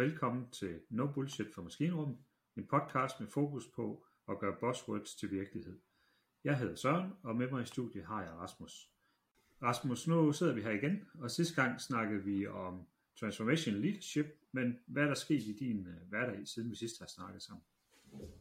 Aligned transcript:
velkommen 0.00 0.50
til 0.52 0.80
No 0.90 1.06
Bullshit 1.06 1.46
for 1.54 1.62
Maskinrummet, 1.62 2.16
en 2.56 2.66
podcast 2.66 3.20
med 3.20 3.28
fokus 3.28 3.66
på 3.76 4.04
at 4.30 4.38
gøre 4.38 4.56
buzzwords 4.60 5.14
til 5.14 5.30
virkelighed. 5.30 5.78
Jeg 6.44 6.58
hedder 6.58 6.74
Søren, 6.74 7.10
og 7.22 7.36
med 7.36 7.50
mig 7.50 7.62
i 7.62 7.66
studiet 7.66 8.04
har 8.04 8.22
jeg 8.22 8.30
Rasmus. 8.30 8.88
Rasmus, 9.62 10.06
nu 10.06 10.32
sidder 10.32 10.54
vi 10.54 10.62
her 10.62 10.70
igen, 10.70 11.02
og 11.14 11.30
sidste 11.30 11.62
gang 11.62 11.80
snakkede 11.80 12.24
vi 12.24 12.46
om 12.46 12.86
Transformation 13.20 13.74
Leadership, 13.74 14.26
men 14.52 14.78
hvad 14.86 15.02
er 15.02 15.06
der 15.06 15.14
sket 15.14 15.42
i 15.42 15.52
din 15.52 15.86
øh, 15.86 16.08
hverdag, 16.08 16.46
siden 16.46 16.70
vi 16.70 16.76
sidst 16.76 16.98
har 17.00 17.06
snakket 17.06 17.42
sammen? 17.42 17.62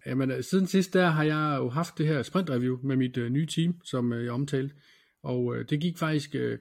Jamen, 0.05 0.31
øh, 0.31 0.43
siden 0.43 0.67
sidst 0.67 0.93
der 0.93 1.07
har 1.07 1.23
jeg 1.23 1.57
jo 1.59 1.69
haft 1.69 1.97
det 1.97 2.07
her 2.07 2.23
sprintreview 2.23 2.79
med 2.83 2.95
mit 2.95 3.17
øh, 3.17 3.29
nye 3.29 3.47
team, 3.47 3.81
som 3.83 4.13
øh, 4.13 4.25
jeg 4.25 4.33
omtalte, 4.33 4.75
og 5.21 5.55
øh, 5.55 5.69
det 5.69 5.81
gik 5.81 5.97
faktisk 5.97 6.35
øh, 6.35 6.59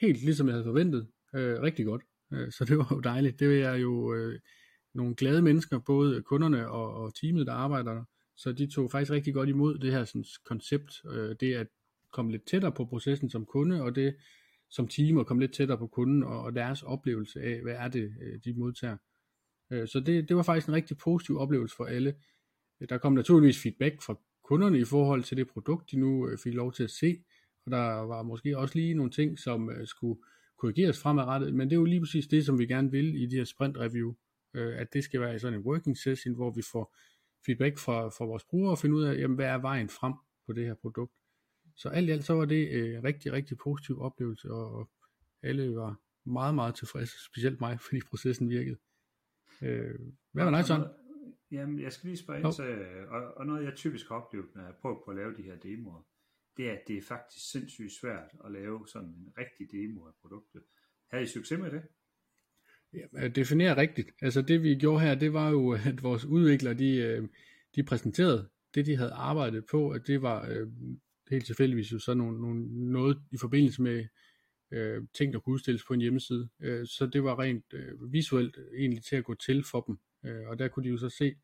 helt 0.00 0.22
ligesom 0.24 0.46
jeg 0.46 0.54
havde 0.54 0.64
forventet, 0.64 1.08
øh, 1.34 1.62
rigtig 1.62 1.84
godt. 1.86 2.02
Øh, 2.32 2.52
så 2.52 2.64
det 2.64 2.78
var 2.78 2.88
jo 2.90 3.00
dejligt. 3.00 3.40
Det 3.40 3.62
er 3.62 3.74
jo 3.74 4.14
øh, 4.14 4.40
nogle 4.94 5.14
glade 5.14 5.42
mennesker, 5.42 5.78
både 5.78 6.22
kunderne 6.22 6.68
og, 6.68 6.94
og 6.94 7.14
teamet, 7.14 7.46
der 7.46 7.52
arbejder 7.52 7.94
der. 7.94 8.04
Så 8.36 8.52
de 8.52 8.66
tog 8.66 8.90
faktisk 8.90 9.12
rigtig 9.12 9.34
godt 9.34 9.48
imod 9.48 9.78
det 9.78 9.92
her 9.92 10.04
sådan, 10.04 10.24
koncept, 10.44 11.02
Øh, 11.10 11.36
det 11.40 11.54
at 11.54 11.66
komme 12.12 12.30
lidt 12.32 12.46
tættere 12.46 12.72
på 12.72 12.84
processen 12.84 13.30
som 13.30 13.46
kunde, 13.46 13.82
og 13.82 13.94
det 13.94 14.16
som 14.70 14.88
team 14.88 15.18
at 15.18 15.26
komme 15.26 15.42
lidt 15.42 15.54
tættere 15.54 15.78
på 15.78 15.86
kunden 15.86 16.22
og, 16.22 16.42
og 16.42 16.54
deres 16.54 16.82
oplevelse 16.82 17.40
af, 17.40 17.62
hvad 17.62 17.74
er 17.74 17.88
det, 17.88 18.14
øh, 18.22 18.40
de 18.44 18.54
modtager. 18.54 18.96
Øh, 19.70 19.88
så 19.88 20.00
det, 20.00 20.28
det 20.28 20.36
var 20.36 20.42
faktisk 20.42 20.68
en 20.68 20.74
rigtig 20.74 20.96
positiv 20.98 21.38
oplevelse 21.38 21.76
for 21.76 21.84
alle. 21.84 22.14
Øh, 22.80 22.88
der 22.88 22.98
kom 22.98 23.12
naturligvis 23.12 23.62
feedback 23.62 24.02
fra 24.02 24.18
kunderne 24.44 24.78
i 24.78 24.84
forhold 24.84 25.22
til 25.22 25.36
det 25.36 25.48
produkt, 25.48 25.90
de 25.90 25.96
nu 25.96 26.30
fik 26.44 26.54
lov 26.54 26.72
til 26.72 26.84
at 26.84 26.90
se, 26.90 27.16
og 27.66 27.72
der 27.72 28.06
var 28.06 28.22
måske 28.22 28.58
også 28.58 28.74
lige 28.74 28.94
nogle 28.94 29.10
ting, 29.10 29.38
som 29.38 29.70
øh, 29.70 29.86
skulle 29.86 30.20
korrigeres 30.58 31.02
fremadrettet, 31.02 31.54
men 31.54 31.70
det 31.70 31.76
er 31.76 31.80
jo 31.80 31.84
lige 31.84 32.00
præcis 32.00 32.26
det, 32.26 32.46
som 32.46 32.58
vi 32.58 32.66
gerne 32.66 32.90
vil 32.90 33.22
i 33.22 33.26
de 33.26 33.36
her 33.36 33.44
sprint 33.44 33.78
review, 33.78 34.14
at 34.54 34.92
det 34.92 35.04
skal 35.04 35.20
være 35.20 35.34
i 35.34 35.38
sådan 35.38 35.58
en 35.58 35.64
working 35.64 35.98
session, 35.98 36.34
hvor 36.34 36.50
vi 36.50 36.62
får 36.72 36.96
feedback 37.46 37.78
fra, 37.78 38.08
fra 38.08 38.24
vores 38.24 38.44
brugere 38.44 38.70
og 38.70 38.78
finde 38.78 38.96
ud 38.96 39.02
af, 39.02 39.18
jamen, 39.18 39.34
hvad 39.34 39.46
er 39.46 39.58
vejen 39.58 39.88
frem 39.88 40.14
på 40.46 40.52
det 40.52 40.66
her 40.66 40.74
produkt. 40.74 41.12
Så 41.76 41.88
alt 41.88 42.08
i 42.08 42.12
alt 42.12 42.24
så 42.24 42.34
var 42.34 42.44
det 42.44 42.94
en 42.94 43.04
rigtig, 43.04 43.32
rigtig 43.32 43.58
positiv 43.58 44.00
oplevelse, 44.00 44.50
og 44.50 44.90
alle 45.42 45.76
var 45.76 46.00
meget, 46.24 46.54
meget 46.54 46.74
tilfredse, 46.74 47.24
specielt 47.24 47.60
mig, 47.60 47.80
fordi 47.86 48.00
processen 48.10 48.50
virkede. 48.50 48.76
Øh, 49.62 49.94
hvad 50.32 50.44
var 50.44 50.50
dig, 50.50 50.64
sådan? 50.64 50.86
Jamen, 51.50 51.80
jeg 51.80 51.92
skal 51.92 52.06
lige 52.08 52.16
spørge 52.16 52.40
ind 52.40 52.52
til, 52.52 52.64
og, 53.08 53.36
og 53.36 53.46
noget 53.46 53.64
jeg 53.64 53.74
typisk 53.74 54.08
har 54.08 54.16
oplevet, 54.16 54.46
når 54.54 54.62
jeg 54.62 54.74
prøver 54.80 55.04
på 55.04 55.10
at 55.10 55.16
lave 55.16 55.36
de 55.36 55.42
her 55.42 55.56
demoer, 55.56 56.02
det 56.56 56.68
er, 56.68 56.72
at 56.72 56.82
det 56.88 56.96
er 56.98 57.02
faktisk 57.02 57.50
sindssygt 57.50 57.92
svært 57.92 58.30
at 58.44 58.52
lave 58.52 58.88
sådan 58.88 59.08
en 59.08 59.32
rigtig 59.38 59.72
demo 59.72 60.06
af 60.06 60.12
produktet. 60.20 60.62
Havde 61.10 61.24
I 61.24 61.26
succes 61.26 61.58
med 61.58 61.70
det? 61.70 61.82
Ja, 62.92 63.28
definere 63.28 63.76
rigtigt. 63.76 64.10
Altså 64.22 64.42
det 64.42 64.62
vi 64.62 64.74
gjorde 64.74 65.00
her, 65.00 65.14
det 65.14 65.32
var 65.32 65.50
jo, 65.50 65.70
at 65.70 66.02
vores 66.02 66.24
udviklere, 66.24 66.74
de, 66.74 66.96
øh, 66.96 67.28
de 67.74 67.82
præsenterede 67.82 68.48
det, 68.74 68.86
de 68.86 68.96
havde 68.96 69.12
arbejdet 69.12 69.64
på, 69.70 69.90
at 69.90 70.06
det 70.06 70.22
var 70.22 70.48
øh, 70.48 70.68
helt 71.30 71.46
tilfældigvis 71.46 71.92
jo 71.92 71.98
sådan 71.98 72.18
nogle, 72.18 72.40
nogle, 72.40 72.90
noget 72.92 73.18
i 73.32 73.36
forbindelse 73.40 73.82
med 73.82 74.06
øh, 74.70 75.02
ting, 75.14 75.32
der 75.32 75.40
kunne 75.40 75.52
udstilles 75.52 75.84
på 75.84 75.94
en 75.94 76.00
hjemmeside. 76.00 76.48
Øh, 76.60 76.86
så 76.86 77.06
det 77.12 77.22
var 77.22 77.38
rent 77.38 77.64
øh, 77.72 78.12
visuelt 78.12 78.58
egentlig 78.78 79.04
til 79.04 79.16
at 79.16 79.24
gå 79.24 79.34
til 79.34 79.64
for 79.70 79.80
dem. 79.80 79.98
Øh, 80.24 80.48
og 80.48 80.58
der 80.58 80.68
kunne 80.68 80.84
de 80.84 80.88
jo 80.88 80.98
så 80.98 81.08
se, 81.08 81.34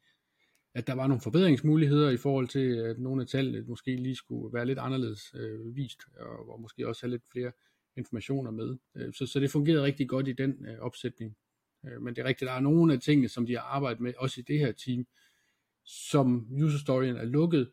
at 0.74 0.86
der 0.86 0.94
var 0.94 1.06
nogle 1.06 1.20
forbedringsmuligheder 1.20 2.10
i 2.10 2.16
forhold 2.16 2.48
til, 2.48 2.76
at 2.76 2.98
nogle 2.98 3.22
af 3.22 3.28
tallene 3.28 3.64
måske 3.68 3.96
lige 3.96 4.16
skulle 4.16 4.54
være 4.54 4.66
lidt 4.66 4.78
anderledes 4.78 5.34
øh, 5.34 5.76
vist, 5.76 6.00
og, 6.16 6.48
og 6.48 6.60
måske 6.60 6.88
også 6.88 7.02
have 7.02 7.10
lidt 7.10 7.22
flere 7.32 7.52
informationer 7.96 8.50
med. 8.50 8.76
Øh, 8.94 9.12
så, 9.12 9.26
så 9.26 9.40
det 9.40 9.50
fungerede 9.50 9.82
rigtig 9.82 10.08
godt 10.08 10.28
i 10.28 10.32
den 10.32 10.66
øh, 10.66 10.78
opsætning. 10.78 11.36
Øh, 11.86 12.02
men 12.02 12.16
det 12.16 12.22
er 12.22 12.26
rigtigt, 12.26 12.48
der 12.48 12.54
er 12.54 12.60
nogle 12.60 12.92
af 12.92 13.00
tingene, 13.00 13.28
som 13.28 13.46
de 13.46 13.52
har 13.52 13.62
arbejdet 13.62 14.00
med, 14.00 14.12
også 14.18 14.40
i 14.40 14.44
det 14.44 14.58
her 14.58 14.72
team, 14.72 15.06
som 15.84 16.46
user 16.50 16.78
storyen 16.78 17.16
er 17.16 17.24
lukket, 17.24 17.70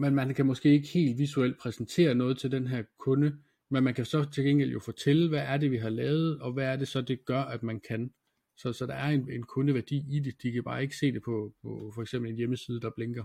men 0.00 0.14
man 0.14 0.34
kan 0.34 0.46
måske 0.46 0.68
ikke 0.68 0.88
helt 0.88 1.18
visuelt 1.18 1.58
præsentere 1.58 2.14
noget 2.14 2.38
til 2.38 2.52
den 2.52 2.66
her 2.66 2.82
kunde, 2.98 3.36
men 3.68 3.84
man 3.84 3.94
kan 3.94 4.04
så 4.04 4.30
til 4.32 4.44
gengæld 4.44 4.70
jo 4.70 4.80
fortælle, 4.80 5.28
hvad 5.28 5.40
er 5.40 5.56
det, 5.56 5.70
vi 5.70 5.76
har 5.76 5.88
lavet, 5.88 6.40
og 6.40 6.52
hvad 6.52 6.64
er 6.64 6.76
det 6.76 6.88
så, 6.88 7.00
det 7.00 7.24
gør, 7.24 7.40
at 7.40 7.62
man 7.62 7.80
kan. 7.80 8.12
Så, 8.60 8.72
så 8.72 8.86
der 8.86 8.94
er 8.94 9.08
en, 9.08 9.30
en 9.30 9.42
kundeværdi 9.42 10.16
i 10.16 10.20
det. 10.20 10.42
De 10.42 10.52
kan 10.52 10.64
bare 10.64 10.82
ikke 10.82 10.96
se 10.96 11.12
det 11.12 11.22
på, 11.22 11.54
på 11.62 11.90
for 11.94 12.02
eksempel 12.02 12.30
en 12.30 12.36
hjemmeside, 12.36 12.80
der 12.80 12.90
blinker. 12.90 13.24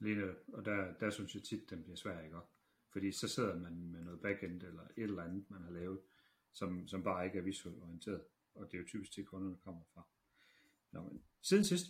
Lige 0.00 0.34
og 0.52 0.64
der, 0.64 0.92
der 1.00 1.10
synes 1.10 1.34
jeg 1.34 1.42
tit, 1.42 1.70
den 1.70 1.82
bliver 1.82 1.96
svær, 1.96 2.20
ikke? 2.20 2.36
Fordi 2.92 3.12
så 3.12 3.28
sidder 3.28 3.58
man 3.58 3.90
med 3.92 4.02
noget 4.02 4.20
backend 4.20 4.62
eller 4.62 4.82
et 4.82 5.02
eller 5.02 5.22
andet, 5.22 5.50
man 5.50 5.62
har 5.62 5.70
lavet, 5.70 6.00
som, 6.52 6.88
som 6.88 7.02
bare 7.02 7.26
ikke 7.26 7.38
er 7.38 7.42
visuelt 7.42 7.82
orienteret. 7.82 8.22
Og 8.54 8.66
det 8.66 8.74
er 8.74 8.78
jo 8.78 8.86
typisk 8.86 9.12
til, 9.12 9.24
kunderne 9.24 9.56
kommer 9.64 9.82
fra. 9.94 10.08
Nå, 10.92 11.02
men 11.02 11.22
siden 11.42 11.64
sidst, 11.64 11.86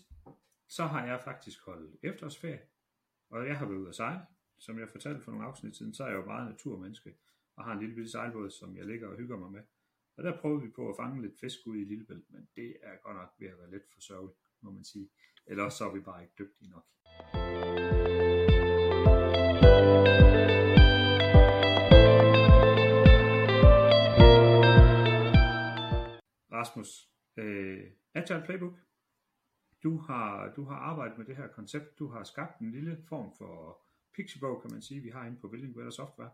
så 0.68 0.84
har 0.84 1.06
jeg 1.06 1.20
faktisk 1.24 1.64
holdt 1.64 1.96
efterårsferie, 2.02 2.60
og 3.30 3.46
jeg 3.46 3.58
har 3.58 3.66
været 3.66 3.78
ude 3.78 3.88
at 3.88 3.94
sejle. 3.94 4.20
Som 4.58 4.78
jeg 4.78 4.88
fortalte 4.88 5.20
for 5.20 5.30
nogle 5.32 5.46
afsnit 5.46 5.76
siden, 5.76 5.94
så 5.94 6.04
er 6.04 6.08
jeg 6.08 6.16
jo 6.16 6.24
meget 6.24 6.50
naturmenneske 6.50 7.14
og 7.56 7.64
har 7.64 7.72
en 7.72 7.80
lille 7.80 7.94
bitte 7.94 8.10
sejlbåd, 8.10 8.50
som 8.50 8.76
jeg 8.76 8.86
ligger 8.86 9.08
og 9.08 9.16
hygger 9.16 9.36
mig 9.36 9.52
med. 9.52 9.62
Og 10.16 10.24
der 10.24 10.40
prøvede 10.40 10.62
vi 10.62 10.68
på 10.68 10.88
at 10.88 10.96
fange 10.96 11.22
lidt 11.22 11.40
fisk 11.40 11.58
ud 11.66 11.76
i 11.76 11.84
Lillebælt, 11.84 12.30
men 12.30 12.48
det 12.56 12.76
er 12.82 12.96
godt 13.02 13.16
nok 13.16 13.34
ved 13.38 13.48
at 13.48 13.58
være 13.58 13.70
lidt 13.70 13.92
for 13.92 14.00
sørgeligt, 14.00 14.38
må 14.60 14.70
man 14.70 14.84
sige. 14.84 15.10
Eller 15.46 15.68
så 15.68 15.84
er 15.84 15.94
vi 15.94 16.00
bare 16.00 16.22
ikke 16.22 16.34
dygtige 16.38 16.70
nok. 16.70 16.86
Rasmus, 26.52 27.08
øh, 27.36 27.90
Agile 28.14 28.42
Playbook, 28.44 28.78
du 29.82 29.98
har, 29.98 30.52
du 30.56 30.64
har 30.64 30.76
arbejdet 30.76 31.18
med 31.18 31.26
det 31.26 31.36
her 31.36 31.48
koncept, 31.48 31.98
du 31.98 32.08
har 32.08 32.24
skabt 32.24 32.60
en 32.60 32.70
lille 32.70 33.02
form 33.08 33.32
for 33.38 33.82
pixiebog, 34.14 34.62
kan 34.62 34.70
man 34.72 34.82
sige, 34.82 35.00
vi 35.00 35.08
har 35.08 35.26
inde 35.26 35.40
på 35.40 35.48
Building 35.48 35.74
Better 35.74 35.90
Software, 35.90 36.30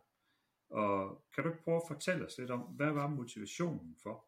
og 0.70 1.24
kan 1.34 1.44
du 1.44 1.50
ikke 1.50 1.62
prøve 1.64 1.76
at 1.76 1.88
fortælle 1.88 2.26
os 2.26 2.38
lidt 2.38 2.50
om, 2.50 2.60
hvad 2.60 2.92
var 2.92 3.08
motivationen 3.08 3.96
for 4.02 4.24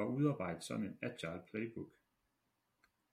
at 0.00 0.06
udarbejde 0.06 0.62
sådan 0.62 0.84
en 0.84 0.98
agile 1.02 1.42
playbook? 1.50 1.88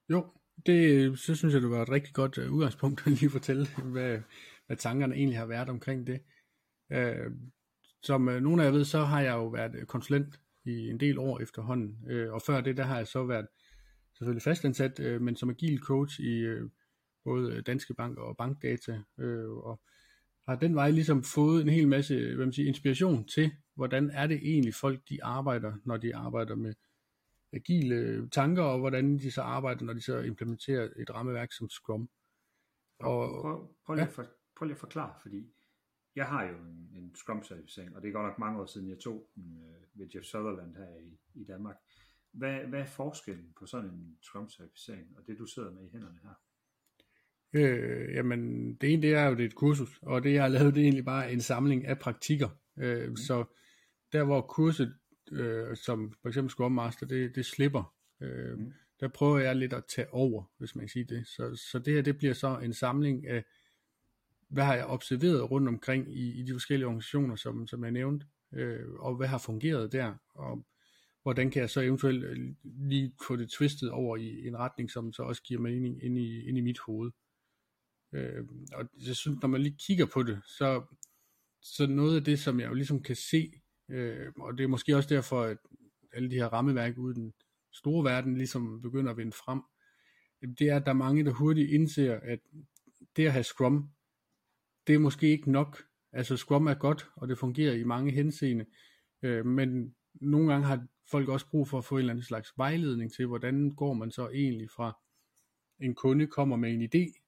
Jo, 0.10 0.26
det, 0.66 1.20
så 1.20 1.36
synes 1.36 1.54
jeg, 1.54 1.62
det 1.62 1.70
var 1.70 1.82
et 1.82 1.90
rigtig 1.90 2.14
godt 2.14 2.38
øh, 2.38 2.54
udgangspunkt 2.54 3.02
at 3.08 3.12
lige 3.12 3.30
fortælle, 3.30 3.68
hvad, 3.94 4.22
hvad 4.68 4.78
tankerne 4.78 5.16
egentlig 5.16 5.38
har 5.38 5.46
været 5.46 5.70
omkring 5.70 6.08
det. 6.08 6.22
Øh, 6.92 7.32
som 8.04 8.28
uh, 8.28 8.34
nogle 8.34 8.62
af 8.62 8.66
jer 8.66 8.72
ved, 8.72 8.86
så 8.86 9.00
har 9.00 9.22
jeg 9.22 9.34
jo 9.34 9.48
været 9.48 9.76
øh, 9.76 9.86
konsulent 9.86 10.42
i 10.66 10.90
en 10.90 11.00
del 11.00 11.20
år 11.20 11.40
efterhånden, 11.40 12.12
og 12.32 12.42
før 12.42 12.62
det, 12.62 12.78
der 12.78 12.84
har 12.84 12.98
jeg 12.98 13.08
så 13.08 13.26
været 13.26 13.48
selvfølgelig 14.14 14.44
fastansat, 14.44 15.22
men 15.22 15.36
som 15.36 15.50
agil 15.50 15.80
coach 15.80 16.20
i 16.20 16.46
både 17.24 17.62
Danske 17.62 17.94
Bank 17.94 18.18
og 18.18 18.38
Bankdata, 18.38 19.02
øh, 19.20 19.50
og 19.50 19.82
har 20.50 20.56
den 20.56 20.76
vej 20.76 20.92
ligesom 20.92 21.24
fået 21.24 21.62
en 21.62 21.70
hel 21.70 21.88
masse 21.88 22.36
hvad 22.36 22.46
man 22.46 22.54
siger, 22.54 22.68
inspiration 22.68 23.28
til, 23.28 23.52
hvordan 23.76 24.10
er 24.10 24.28
det 24.28 24.38
egentlig 24.38 24.74
folk 24.74 25.10
de 25.10 25.24
arbejder, 25.24 25.74
når 25.86 25.98
de 25.98 26.16
arbejder 26.16 26.56
med 26.56 26.74
agile 27.54 28.30
tanker, 28.30 28.64
og 28.64 28.80
hvordan 28.80 29.18
de 29.18 29.32
så 29.32 29.42
arbejder, 29.42 29.86
når 29.86 29.94
de 29.94 30.02
så 30.02 30.20
implementerer 30.20 30.90
et 30.98 31.10
rammeværk 31.14 31.52
som 31.52 31.70
Scrum. 31.70 32.10
Og, 33.00 33.42
prøv, 33.42 33.76
prøv, 33.86 33.96
lige 33.96 34.06
ja. 34.06 34.12
for, 34.12 34.26
prøv 34.56 34.66
lige 34.66 34.76
at 34.76 34.80
forklare, 34.80 35.14
fordi 35.22 35.54
jeg 36.16 36.26
har 36.26 36.44
jo 36.44 36.56
en, 36.56 36.90
en 36.94 37.16
Scrum-certificering, 37.16 37.96
og 37.96 38.02
det 38.02 38.08
er 38.08 38.14
godt 38.14 38.28
nok 38.28 38.40
mange 38.40 38.62
år 38.62 38.66
siden, 38.66 38.90
jeg 38.90 39.00
tog 39.00 39.30
den 39.36 39.58
øh, 39.58 40.00
ved 40.00 40.08
Jeff 40.16 40.26
Sutherland 40.26 40.76
her 40.76 40.98
i, 40.98 41.20
i 41.34 41.44
Danmark. 41.44 41.76
Hvad, 42.32 42.60
hvad 42.60 42.80
er 42.80 42.86
forskellen 42.86 43.54
på 43.60 43.66
sådan 43.66 43.90
en 43.90 44.18
Scrum-certificering, 44.22 45.18
og 45.18 45.28
det 45.28 45.38
du 45.38 45.46
sidder 45.46 45.72
med 45.72 45.86
i 45.86 45.90
hænderne 45.90 46.20
her? 46.24 46.34
Øh, 47.54 48.16
jamen, 48.16 48.74
det 48.76 48.94
ene 48.94 49.02
det 49.02 49.14
er 49.14 49.26
jo 49.26 49.36
det 49.36 49.42
er 49.42 49.48
et 49.48 49.56
kursus, 49.56 50.00
og 50.02 50.24
det 50.24 50.34
jeg 50.34 50.42
har 50.42 50.50
lavet, 50.50 50.76
det 50.76 50.82
er 50.82 50.86
egentlig 50.86 51.06
bare 51.06 51.32
en 51.34 51.42
samling 51.42 51.86
af 51.86 52.00
praktikker. 52.00 52.50
Øh, 52.80 53.10
mm. 53.10 53.16
Så 53.16 53.46
der 54.12 54.24
hvor 54.24 54.42
kurset, 54.42 54.94
øh, 55.32 55.76
som 55.78 56.14
for 56.22 56.30
eksempel 56.30 56.50
Scrum 56.50 56.72
Master, 56.72 57.06
det, 57.06 57.36
det 57.36 57.46
slipper, 57.46 57.96
øh, 58.22 58.58
mm. 58.60 58.74
der 59.00 59.08
prøver 59.08 59.40
jeg 59.40 59.56
lidt 59.56 59.74
at 59.74 59.84
tage 59.96 60.14
over, 60.14 60.44
hvis 60.58 60.76
man 60.76 60.82
kan 60.82 60.90
sige 60.90 61.06
det. 61.06 61.28
Så, 61.28 61.56
så 61.72 61.80
det 61.80 61.94
her, 61.94 62.02
det 62.02 62.18
bliver 62.18 62.34
så 62.34 62.60
en 62.64 62.74
samling 62.74 63.28
af, 63.28 63.44
hvad 64.50 64.64
har 64.64 64.76
jeg 64.76 64.86
observeret 64.86 65.52
rundt 65.52 65.68
omkring 65.68 66.18
i, 66.18 66.40
i 66.40 66.44
de 66.44 66.54
forskellige 66.54 66.88
organisationer, 66.88 67.36
som, 67.36 67.68
som 67.68 67.84
jeg 67.84 67.92
nævnte, 67.92 68.26
øh, 68.54 68.90
og 68.94 69.16
hvad 69.16 69.28
har 69.28 69.38
fungeret 69.38 69.92
der, 69.92 70.14
og 70.36 70.66
hvordan 71.24 71.52
kan 71.52 71.62
jeg 71.62 71.70
så 71.70 71.82
eventuelt 71.82 72.24
øh, 72.24 72.38
lige 72.64 73.14
få 73.28 73.36
det 73.36 73.50
twistet 73.50 73.92
over 73.92 74.18
i 74.18 74.48
en 74.48 74.58
retning, 74.58 74.92
som 74.92 75.14
så 75.14 75.24
også 75.24 75.44
giver 75.44 75.62
mening 75.62 76.04
ind 76.04 76.18
i, 76.18 76.48
ind 76.48 76.58
i 76.58 76.62
mit 76.62 76.80
hoved. 76.80 77.12
Øh, 78.14 78.46
og 78.74 78.90
jeg 79.08 79.16
synes, 79.16 79.42
når 79.42 79.48
man 79.48 79.62
lige 79.62 79.78
kigger 79.80 80.06
på 80.06 80.24
det, 80.24 80.42
så, 80.46 80.84
så 81.62 81.88
noget 81.88 82.16
af 82.16 82.24
det, 82.24 82.40
som 82.40 82.60
jeg 82.60 82.70
jo 82.70 82.74
ligesom 82.74 83.04
kan 83.04 83.16
se, 83.16 83.52
øh, 83.90 84.32
og 84.40 84.58
det 84.58 84.64
er 84.64 84.68
måske 84.68 84.96
også 84.96 85.10
derfor, 85.10 85.42
at 85.42 85.58
alle 86.14 86.30
de 86.30 86.36
her 86.36 86.48
rammeværk 86.48 86.98
ude 86.98 87.12
i 87.12 87.20
den 87.20 87.34
store 87.74 88.04
verden 88.04 88.38
ligesom 88.38 88.82
begynder 88.82 89.12
at 89.12 89.18
vinde 89.18 89.32
frem, 89.32 89.62
øh, 90.42 90.50
det 90.60 90.70
er, 90.70 90.76
at 90.76 90.86
der 90.86 90.92
er 90.92 90.96
mange, 90.96 91.26
der 91.26 91.32
hurtigt 91.32 91.72
indser, 91.72 92.20
at 92.24 92.40
det 93.16 93.26
at 93.26 93.32
have 93.32 93.44
Scrum, 93.44 93.90
det 94.88 94.96
er 94.96 95.00
måske 95.00 95.28
ikke 95.28 95.52
nok. 95.52 95.84
Altså 96.12 96.38
Scrum 96.38 96.68
er 96.68 96.74
godt, 96.74 97.10
og 97.16 97.28
det 97.28 97.38
fungerer 97.38 97.74
i 97.74 97.84
mange 97.84 98.12
henseende, 98.12 98.66
øh, 99.22 99.46
men 99.46 99.96
nogle 100.14 100.52
gange 100.52 100.68
har 100.68 100.88
folk 101.12 101.30
også 101.30 101.50
brug 101.50 101.68
for 101.68 101.78
at 101.78 101.86
få 101.86 101.96
en 101.96 102.00
eller 102.00 102.14
anden 102.14 102.26
slags 102.26 102.54
vejledning 102.58 103.14
til, 103.14 103.26
hvordan 103.26 103.72
går 103.72 103.94
man 103.94 104.12
så 104.12 104.30
egentlig 104.30 104.70
fra 104.70 104.98
en 105.80 105.96
kunde 105.96 106.28
kommer 106.28 106.56
med 106.56 106.74
en 106.74 106.82
idé, 106.84 107.19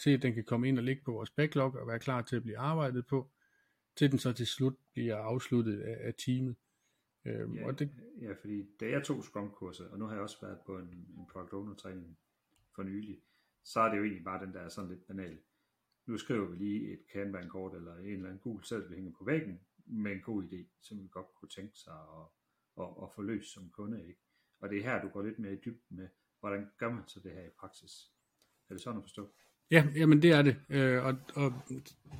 til 0.00 0.10
at 0.10 0.22
den 0.22 0.34
kan 0.34 0.44
komme 0.44 0.68
ind 0.68 0.78
og 0.78 0.84
ligge 0.84 1.02
på 1.04 1.12
vores 1.12 1.30
backlog 1.30 1.74
og 1.74 1.86
være 1.86 1.98
klar 1.98 2.22
til 2.22 2.36
at 2.36 2.42
blive 2.42 2.58
arbejdet 2.58 3.06
på, 3.06 3.30
til 3.96 4.10
den 4.10 4.18
så 4.18 4.32
til 4.32 4.46
slut 4.46 4.76
bliver 4.92 5.16
afsluttet 5.16 5.80
af, 5.80 6.06
af 6.06 6.14
teamet. 6.14 6.56
Øhm, 7.24 7.54
ja, 7.54 7.66
og 7.66 7.78
det... 7.78 7.90
ja, 8.20 8.32
fordi 8.32 8.66
da 8.80 8.90
jeg 8.90 9.04
tog 9.04 9.24
Scrum-kurser, 9.24 9.88
og 9.88 9.98
nu 9.98 10.04
har 10.04 10.12
jeg 10.12 10.22
også 10.22 10.40
været 10.40 10.58
på 10.66 10.78
en, 10.78 10.88
en 10.88 11.26
Product 11.32 11.52
Owner-træning 11.52 12.18
for 12.74 12.82
nylig, 12.82 13.22
så 13.64 13.80
er 13.80 13.90
det 13.90 13.98
jo 13.98 14.04
egentlig 14.04 14.24
bare 14.24 14.46
den 14.46 14.54
der 14.54 14.68
sådan 14.68 14.90
lidt 14.90 15.06
banal. 15.06 15.38
Nu 16.06 16.18
skriver 16.18 16.48
vi 16.48 16.56
lige 16.56 16.92
et 16.92 17.06
Kanban-kort 17.12 17.74
eller 17.74 17.96
en 17.96 18.06
eller 18.06 18.26
anden 18.26 18.38
gul 18.38 18.64
sæt, 18.64 18.90
vi 18.90 18.94
hænger 18.94 19.12
på 19.18 19.24
væggen, 19.24 19.60
med 19.86 20.12
en 20.12 20.20
god 20.20 20.44
idé, 20.44 20.78
som 20.80 21.02
vi 21.02 21.08
godt 21.08 21.26
kunne 21.34 21.48
tænke 21.48 21.78
sig 21.78 21.94
at, 21.94 22.26
at, 22.82 22.88
at 23.02 23.08
få 23.14 23.22
løst 23.22 23.52
som 23.52 23.70
kunde. 23.70 24.06
Ikke? 24.08 24.20
Og 24.60 24.68
det 24.68 24.78
er 24.78 24.82
her, 24.82 25.02
du 25.02 25.08
går 25.08 25.22
lidt 25.22 25.38
mere 25.38 25.52
i 25.52 25.60
dybden 25.64 25.96
med, 25.96 26.08
hvordan 26.40 26.70
gør 26.78 26.90
man 26.90 27.08
så 27.08 27.20
det 27.20 27.32
her 27.32 27.46
i 27.46 27.50
praksis? 27.58 28.12
Er 28.68 28.74
det 28.74 28.82
sådan 28.82 28.98
at 28.98 29.04
forstå? 29.04 29.30
Ja, 29.70 29.86
jamen 29.96 30.22
det 30.22 30.30
er 30.30 30.42
det. 30.42 30.56
Øh, 30.68 31.04
og, 31.04 31.14
og 31.34 31.52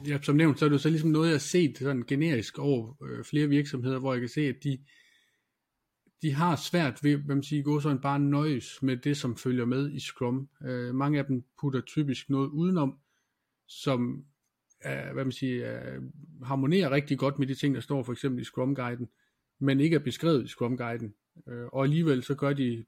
ja, 0.06 0.18
som 0.22 0.36
nævnt, 0.36 0.58
så 0.58 0.64
er 0.64 0.68
det 0.68 0.74
jo 0.74 0.78
så 0.78 0.90
ligesom 0.90 1.10
noget, 1.10 1.26
jeg 1.26 1.34
har 1.34 1.38
set 1.38 1.78
sådan 1.78 2.04
generisk 2.06 2.58
over 2.58 3.02
øh, 3.02 3.24
flere 3.24 3.48
virksomheder, 3.48 3.98
hvor 3.98 4.12
jeg 4.12 4.20
kan 4.20 4.28
se, 4.28 4.40
at 4.40 4.56
de, 4.64 4.78
de 6.22 6.32
har 6.32 6.56
svært 6.56 6.98
ved, 7.02 7.16
hvad 7.16 7.34
man 7.34 7.42
siger, 7.42 7.62
gå 7.62 7.80
sådan 7.80 8.00
bare 8.00 8.18
nøjes 8.18 8.82
med 8.82 8.96
det, 8.96 9.16
som 9.16 9.36
følger 9.36 9.64
med 9.64 9.92
i 9.92 10.00
Scrum. 10.00 10.48
Øh, 10.64 10.94
mange 10.94 11.18
af 11.18 11.24
dem 11.24 11.44
putter 11.60 11.80
typisk 11.80 12.30
noget 12.30 12.48
udenom, 12.48 12.98
som 13.68 14.24
er, 14.80 15.12
hvad 15.12 15.24
man 15.24 15.32
siger, 15.32 15.66
er, 15.66 16.00
harmonerer 16.42 16.90
rigtig 16.90 17.18
godt 17.18 17.38
med 17.38 17.46
de 17.46 17.54
ting, 17.54 17.74
der 17.74 17.80
står 17.80 18.02
for 18.02 18.12
eksempel 18.12 18.40
i 18.40 18.44
Scrum-guiden, 18.44 19.08
men 19.58 19.80
ikke 19.80 19.96
er 19.96 20.00
beskrevet 20.00 20.44
i 20.44 20.48
Scrum-guiden. 20.48 21.14
Øh, 21.48 21.66
og 21.66 21.84
alligevel 21.84 22.22
så 22.22 22.34
gør 22.34 22.52
de 22.52 22.84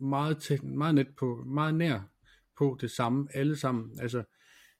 meget, 0.00 0.38
tæt, 0.38 0.62
meget, 0.62 0.94
net 0.94 1.08
på, 1.16 1.44
meget 1.46 1.74
nær 1.74 2.13
på 2.58 2.78
det 2.80 2.90
samme, 2.90 3.28
alle 3.34 3.56
sammen. 3.56 4.00
Altså 4.00 4.24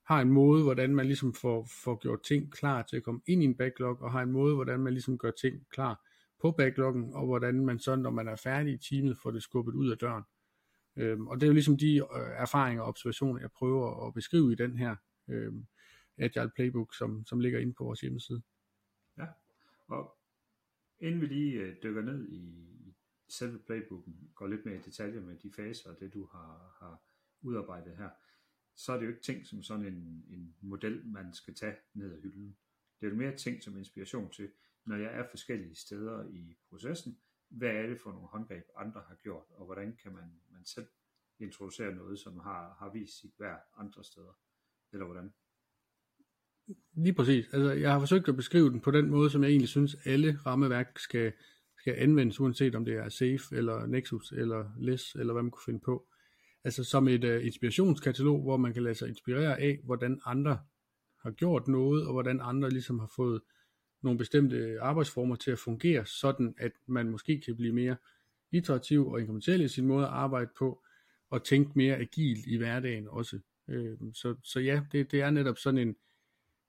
har 0.05 0.21
en 0.21 0.31
måde, 0.31 0.63
hvordan 0.63 0.95
man 0.95 1.07
ligesom 1.07 1.35
får, 1.35 1.69
får 1.85 1.99
gjort 1.99 2.23
ting 2.23 2.53
klar 2.53 2.83
til 2.83 2.97
at 2.97 3.03
komme 3.03 3.21
ind 3.27 3.43
i 3.43 3.45
en 3.45 3.55
backlog, 3.55 4.03
og 4.03 4.13
har 4.13 4.23
en 4.23 4.33
måde, 4.33 4.55
hvordan 4.55 4.81
man 4.81 4.93
ligesom 4.93 5.19
gør 5.19 5.31
ting 5.31 5.69
klar 5.71 6.07
på 6.41 6.51
backloggen, 6.51 7.15
og 7.15 7.27
hvordan 7.27 7.65
man 7.67 7.79
så, 7.79 7.97
når 7.97 8.11
man 8.11 8.29
er 8.29 8.37
færdig 8.37 8.75
i 8.75 8.79
teamet, 8.79 9.19
får 9.19 9.31
det 9.31 9.43
skubbet 9.43 9.75
ud 9.75 9.91
af 9.91 9.99
døren. 9.99 10.25
Øhm, 10.97 11.27
og 11.27 11.37
det 11.37 11.43
er 11.43 11.47
jo 11.47 11.53
ligesom 11.53 11.79
de 11.79 11.97
øh, 11.97 12.31
erfaringer 12.37 12.83
og 12.83 12.89
observationer, 12.89 13.41
jeg 13.41 13.51
prøver 13.51 14.07
at 14.07 14.15
beskrive 14.15 14.53
i 14.53 14.55
den 14.55 14.77
her 14.77 14.97
øh, 15.29 15.53
Agile 16.19 16.51
Playbook, 16.55 16.95
som, 16.95 17.27
som 17.27 17.41
ligger 17.41 17.59
inde 17.59 17.73
på 17.73 17.85
vores 17.85 18.01
hjemmeside. 18.01 18.43
Ja, 19.19 19.27
og 19.87 20.17
inden 20.99 21.21
vi 21.21 21.27
lige 21.27 21.53
øh, 21.53 21.77
dykker 21.83 22.03
ned 22.03 22.29
i 22.29 22.65
selve 23.29 23.59
playbooken, 23.59 24.31
går 24.35 24.47
lidt 24.47 24.67
mere 24.67 24.77
i 24.77 24.83
detaljer 24.85 25.21
med 25.21 25.37
de 25.37 25.53
faser 25.53 25.91
og 25.91 26.01
det 26.01 26.15
du 26.15 26.29
har, 26.33 26.77
har 26.81 27.03
udarbejdet 27.45 27.97
her, 27.97 28.11
så 28.77 28.93
er 28.93 28.97
det 28.97 29.05
jo 29.05 29.11
ikke 29.11 29.23
ting 29.23 29.47
som 29.47 29.63
sådan 29.63 29.87
en, 29.87 30.25
en 30.29 30.57
model, 30.61 31.07
man 31.07 31.35
skal 31.35 31.55
tage 31.55 31.77
ned 31.95 32.13
ad 32.13 32.21
hylden. 32.21 32.57
Det 33.01 33.07
er 33.07 33.11
jo 33.11 33.17
mere 33.17 33.37
ting 33.37 33.63
som 33.63 33.79
inspiration 33.79 34.31
til, 34.31 34.51
når 34.85 34.97
jeg 34.97 35.19
er 35.19 35.25
forskellige 35.31 35.75
steder 35.75 36.29
i 36.29 36.57
processen, 36.69 37.19
hvad 37.49 37.71
er 37.71 37.87
det 37.87 38.01
for 38.01 38.13
nogle 38.13 38.29
håndgreb, 38.29 38.65
andre 38.77 39.03
har 39.09 39.15
gjort, 39.15 39.45
og 39.51 39.65
hvordan 39.65 39.97
kan 40.03 40.13
man, 40.13 40.41
man 40.53 40.65
selv 40.65 40.87
introducere 41.39 41.95
noget, 41.95 42.19
som 42.19 42.39
har, 42.39 42.77
har 42.79 42.93
vist 42.93 43.21
sit 43.21 43.35
værd 43.39 43.61
andre 43.77 44.05
steder, 44.05 44.39
eller 44.93 45.05
hvordan? 45.05 45.33
Lige 46.93 47.15
præcis. 47.15 47.47
Altså, 47.53 47.73
jeg 47.73 47.93
har 47.93 47.99
forsøgt 47.99 48.29
at 48.29 48.37
beskrive 48.37 48.71
den 48.71 48.81
på 48.81 48.91
den 48.91 49.11
måde, 49.11 49.31
som 49.31 49.43
jeg 49.43 49.51
egentlig 49.51 49.69
synes, 49.69 49.97
alle 50.05 50.39
rammeværk 50.47 50.99
skal, 50.99 51.33
skal 51.79 51.95
anvendes, 51.95 52.41
uanset 52.41 52.75
om 52.75 52.85
det 52.85 52.95
er 52.95 53.09
Safe, 53.09 53.57
eller 53.57 53.87
Nexus, 53.87 54.33
eller 54.33 54.71
LESS, 54.79 55.15
eller 55.15 55.33
hvad 55.33 55.43
man 55.43 55.51
kunne 55.51 55.65
finde 55.65 55.81
på. 55.81 56.09
Altså 56.65 56.85
som 56.85 57.09
et 57.09 57.25
uh, 57.25 57.47
inspirationskatalog, 57.47 58.43
hvor 58.43 58.57
man 58.57 58.73
kan 58.73 58.83
lade 58.83 58.95
sig 58.95 59.09
inspirere 59.09 59.61
af, 59.61 59.81
hvordan 59.85 60.21
andre 60.27 60.59
har 61.23 61.31
gjort 61.31 61.69
noget, 61.69 62.07
og 62.07 62.13
hvordan 62.13 62.41
andre 62.43 62.71
ligesom 62.71 62.99
har 62.99 63.13
fået 63.17 63.41
nogle 64.03 64.19
bestemte 64.19 64.81
arbejdsformer 64.81 65.37
til 65.37 65.51
at 65.51 65.59
fungere, 65.59 66.07
sådan 66.07 66.55
at 66.59 66.73
man 66.87 67.11
måske 67.11 67.41
kan 67.41 67.57
blive 67.57 67.73
mere 67.73 67.97
iterativ 68.53 69.09
og 69.09 69.21
inkrementel 69.21 69.61
i 69.61 69.69
sin 69.69 69.87
måde 69.87 70.07
at 70.07 70.13
arbejde 70.13 70.51
på, 70.59 70.83
og 71.31 71.45
tænke 71.45 71.71
mere 71.75 71.97
agilt 71.97 72.47
i 72.47 72.57
hverdagen 72.57 73.09
også. 73.09 73.39
Øh, 73.69 73.99
så, 74.13 74.35
så 74.43 74.61
ja, 74.61 74.83
det, 74.93 75.11
det 75.11 75.21
er 75.21 75.31
netop 75.31 75.59
sådan 75.59 75.79
en, 75.79 75.97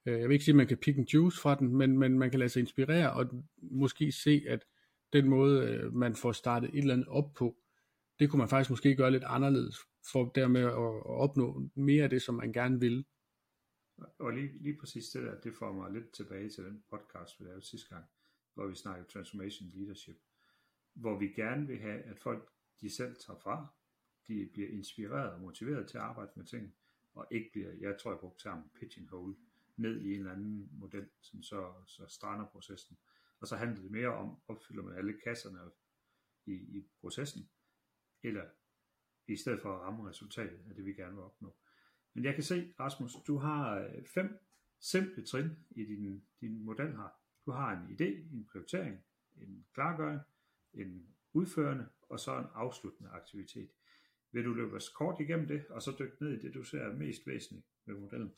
øh, 0.06 0.20
jeg 0.20 0.30
vil 0.30 0.34
ikke 0.34 0.46
sige, 0.46 0.54
at 0.54 0.58
man 0.58 0.68
kan 0.68 0.78
pick 0.78 0.98
and 0.98 1.08
juice 1.14 1.42
fra 1.42 1.56
den, 1.56 1.76
men, 1.76 1.98
men 1.98 2.20
man 2.20 2.30
kan 2.30 2.40
lade 2.40 2.50
sig 2.50 2.60
inspirere 2.60 3.14
og 3.14 3.44
måske 3.62 4.12
se, 4.12 4.44
at 4.48 4.66
den 5.14 5.30
måde, 5.30 5.68
øh, 5.68 5.94
man 5.94 6.16
får 6.16 6.32
startet 6.32 6.70
et 6.74 6.78
eller 6.78 6.94
andet 6.94 7.08
op 7.08 7.34
på, 7.34 7.58
det 8.20 8.30
kunne 8.30 8.38
man 8.38 8.50
faktisk 8.50 8.70
måske 8.70 8.96
gøre 8.96 9.12
lidt 9.12 9.24
anderledes, 9.24 9.78
for 10.12 10.32
dermed 10.36 10.62
at, 10.62 10.72
at 10.72 11.06
opnå 11.06 11.70
mere 11.76 12.04
af 12.04 12.10
det, 12.10 12.22
som 12.22 12.36
man 12.36 12.54
gerne 12.54 12.80
vil. 12.80 13.06
Og 14.20 14.32
lige, 14.32 14.64
lige 14.64 14.78
præcis 14.80 15.10
det 15.10 15.24
der, 15.24 15.40
det 15.42 15.54
får 15.56 15.74
mig 15.74 15.92
lidt 15.92 16.12
tilbage 16.12 16.50
til 16.50 16.64
den 16.64 16.84
podcast, 16.90 17.40
vi 17.40 17.46
lavede 17.46 17.62
sidste 17.62 17.90
gang, 17.90 18.06
hvor 18.54 18.68
vi 18.68 18.76
snakkede 18.76 19.10
Transformation 19.10 19.70
Leadership, 19.74 20.18
hvor 20.94 21.20
vi 21.20 21.28
gerne 21.28 21.68
vil 21.68 21.80
have, 21.80 22.02
at 22.02 22.20
folk 22.20 22.50
de 22.82 22.96
selv 22.96 23.16
tager 23.16 23.40
fra, 23.40 23.68
de 24.28 24.50
bliver 24.54 24.70
inspireret 24.70 25.32
og 25.32 25.42
motiveret 25.42 25.88
til 25.88 25.98
at 25.98 26.04
arbejde 26.04 26.32
med 26.36 26.46
ting, 26.46 26.76
og 27.14 27.28
ikke 27.32 27.50
bliver, 27.54 27.72
jeg 27.80 27.98
tror 28.00 28.12
jeg 28.12 28.20
brugte 28.20 28.44
termen 28.44 28.70
pitching 28.80 29.10
hole, 29.10 29.36
ned 29.78 30.02
i 30.02 30.14
en 30.14 30.20
eller 30.20 30.32
anden 30.32 30.70
model, 30.72 31.10
som 31.22 31.44
så, 31.44 31.74
så 31.88 32.08
strander 32.08 32.46
processen. 32.46 32.98
Og 33.40 33.48
så 33.48 33.56
handler 33.56 33.82
det 33.82 33.92
mere 33.92 34.08
om, 34.08 34.38
opfylder 34.48 34.84
man 34.84 34.98
alle 34.98 35.14
kasserne 35.24 35.60
i, 36.46 36.54
i 36.54 36.86
processen, 37.02 37.50
eller 38.28 38.44
i 39.28 39.36
stedet 39.36 39.62
for 39.62 39.76
at 39.76 39.82
ramme 39.82 40.10
resultatet 40.10 40.60
af 40.70 40.76
det, 40.76 40.86
vi 40.86 40.94
gerne 40.94 41.14
vil 41.16 41.24
opnå. 41.24 41.56
Men 42.14 42.24
jeg 42.24 42.34
kan 42.34 42.44
se, 42.44 42.74
Rasmus, 42.80 43.12
du 43.28 43.38
har 43.38 43.80
øh, 43.80 44.06
fem 44.14 44.40
simple 44.80 45.26
trin 45.26 45.50
i 45.72 45.86
din, 45.86 46.24
din 46.42 46.64
model 46.66 46.88
her. 46.88 47.10
Du 47.46 47.52
har 47.52 47.72
en 47.72 47.96
idé, 47.96 48.36
en 48.36 48.48
prioritering, 48.52 49.00
en 49.42 49.66
klargøring, 49.74 50.20
en 50.74 51.08
udførende, 51.34 51.88
og 52.02 52.20
så 52.20 52.38
en 52.38 52.46
afsluttende 52.54 53.10
aktivitet. 53.10 53.70
Vil 54.32 54.46
du 54.46 54.54
løbe 54.54 54.76
os 54.76 54.90
kort 54.90 55.16
igennem 55.20 55.48
det, 55.48 55.66
og 55.70 55.82
så 55.82 55.96
dykke 56.00 56.16
ned 56.22 56.32
i 56.32 56.42
det, 56.42 56.54
du 56.54 56.64
ser 56.64 56.80
er 56.80 56.94
mest 56.94 57.28
væsentligt 57.28 57.66
ved 57.86 57.96
modellen? 57.96 58.34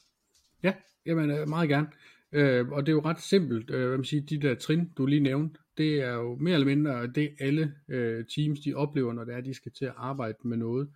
Ja, 0.64 0.76
jamen 1.06 1.32
øh, 1.32 1.50
meget 1.50 1.70
gerne. 1.70 1.92
Øh, 2.32 2.70
og 2.70 2.86
det 2.86 2.92
er 2.92 2.96
jo 2.96 3.02
ret 3.02 3.22
simpelt, 3.22 3.70
øh, 3.70 3.88
hvad 3.88 3.98
man 3.98 4.06
siger, 4.06 4.26
de 4.26 4.42
der 4.42 4.56
trin, 4.56 4.90
du 4.98 5.06
lige 5.06 5.22
nævnte, 5.22 5.60
det 5.78 6.02
er 6.02 6.14
jo 6.14 6.36
mere 6.36 6.54
eller 6.54 6.66
mindre 6.66 7.08
det, 7.08 7.36
alle 7.40 7.74
øh, 7.88 8.26
teams 8.36 8.60
de 8.60 8.74
oplever, 8.74 9.14
når 9.14 9.24
det 9.24 9.36
er, 9.36 9.42
de 9.42 9.54
skal 9.54 9.72
til 9.72 9.86
at 9.86 9.94
arbejde 9.98 10.38
med 10.44 10.58
noget. 10.58 10.90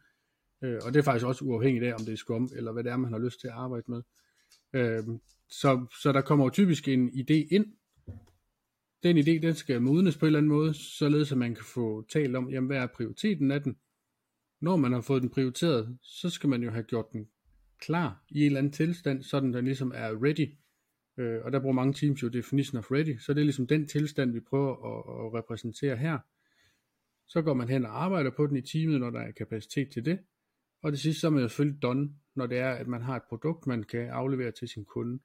Øh, 0.64 0.80
og 0.86 0.94
det 0.94 1.00
er 1.00 1.04
faktisk 1.04 1.26
også 1.26 1.46
uafhængigt 1.46 1.86
af, 1.86 1.94
om 1.94 2.06
det 2.06 2.12
er 2.12 2.18
Scrum, 2.18 2.50
eller 2.56 2.72
hvad 2.72 2.84
det 2.84 2.92
er, 2.92 2.98
man 2.98 3.12
har 3.12 3.20
lyst 3.20 3.40
til 3.40 3.48
at 3.48 3.54
arbejde 3.54 3.86
med. 3.88 4.02
Øh, 4.74 5.04
så, 5.50 5.86
så 6.02 6.12
der 6.12 6.22
kommer 6.22 6.46
jo 6.46 6.50
typisk 6.50 6.88
en 6.88 7.10
idé 7.10 7.48
ind. 7.56 7.66
Den 9.04 9.18
idé, 9.18 9.48
den 9.48 9.56
skal 9.56 9.82
modnes 9.82 10.18
på 10.18 10.26
en 10.26 10.28
eller 10.28 10.40
anden 10.40 10.52
måde, 10.52 10.74
således 10.74 11.32
at 11.32 11.38
man 11.38 11.56
kan 11.56 11.66
få 11.66 12.06
talt 12.10 12.36
om, 12.36 12.50
jamen, 12.50 12.68
hvad 12.68 12.78
er 12.78 12.88
prioriteten 12.88 13.52
af 13.52 13.62
den. 13.62 13.78
Når 14.62 14.76
man 14.76 14.92
har 14.92 15.02
fået 15.02 15.22
den 15.22 15.30
prioriteret, 15.30 15.98
så 16.02 16.30
skal 16.30 16.50
man 16.50 16.64
jo 16.64 16.72
have 16.72 16.84
gjort 16.84 17.06
den 17.12 17.28
klar 17.80 18.24
i 18.30 18.40
en 18.40 18.46
eller 18.46 18.60
anden 18.60 18.74
tilstand, 18.74 19.24
sådan 19.24 19.54
den 19.54 19.66
ligesom 19.66 19.92
er 19.96 20.24
ready. 20.24 20.50
Øh, 21.18 21.42
og 21.44 21.52
der 21.52 21.60
bruger 21.60 21.74
mange 21.74 21.94
teams 21.94 22.24
jo 22.24 22.28
definition 22.28 22.78
of 22.78 22.92
ready, 22.92 23.18
så 23.18 23.34
det 23.34 23.40
er 23.40 23.46
ligesom 23.46 23.68
den 23.68 23.88
tilstand, 23.88 24.32
vi 24.32 24.40
prøver 24.40 24.72
at, 24.72 25.26
at 25.26 25.40
repræsentere 25.40 25.98
her. 25.98 26.20
Så 27.28 27.42
går 27.42 27.54
man 27.54 27.70
hen 27.70 27.86
og 27.86 28.04
arbejder 28.04 28.32
på 28.32 28.48
den 28.48 28.56
i 28.56 28.62
teamet, 28.62 29.00
når 29.00 29.10
der 29.10 29.20
er 29.20 29.32
kapacitet 29.32 29.92
til 29.92 30.06
det. 30.06 30.20
Og 30.82 30.92
det 30.92 31.00
sidste 31.00 31.20
så 31.20 31.28
er 31.28 31.32
man 31.32 31.42
jo 31.42 31.48
selvfølgelig 31.48 31.82
done, 31.82 32.10
når 32.36 32.46
det 32.46 32.58
er, 32.58 32.70
at 32.70 32.88
man 32.88 33.02
har 33.02 33.16
et 33.16 33.24
produkt, 33.30 33.68
man 33.68 33.84
kan 33.84 34.10
aflevere 34.10 34.52
til 34.52 34.68
sin 34.68 34.86
kunde. 34.86 35.20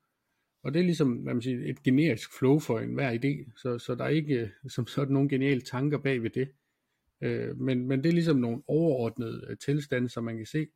Og 0.63 0.75
det 0.75 0.81
er 0.81 0.85
ligesom 0.85 1.13
hvad 1.13 1.35
man 1.35 1.43
siger, 1.43 1.71
et 1.71 1.83
generisk 1.83 2.39
flow 2.39 2.59
for 2.59 2.79
enhver 2.79 3.13
idé, 3.15 3.53
så, 3.57 3.79
så 3.79 3.95
der 3.95 4.05
er 4.05 4.09
ikke 4.09 4.41
øh, 4.41 4.49
som 4.69 4.87
sådan 4.87 5.13
nogle 5.13 5.29
geniale 5.29 5.61
tanker 5.61 5.99
bag 5.99 6.23
ved 6.23 6.31
det. 6.31 6.49
Øh, 7.21 7.61
men, 7.61 7.89
men 7.89 8.05
det 8.05 8.09
er 8.09 8.13
ligesom 8.13 8.37
nogle 8.37 8.63
overordnede 8.67 9.47
øh, 9.51 9.59
tilstande, 9.59 10.09
som 10.09 10.25
man 10.25 10.37
kan 10.37 10.47
se 10.47 10.67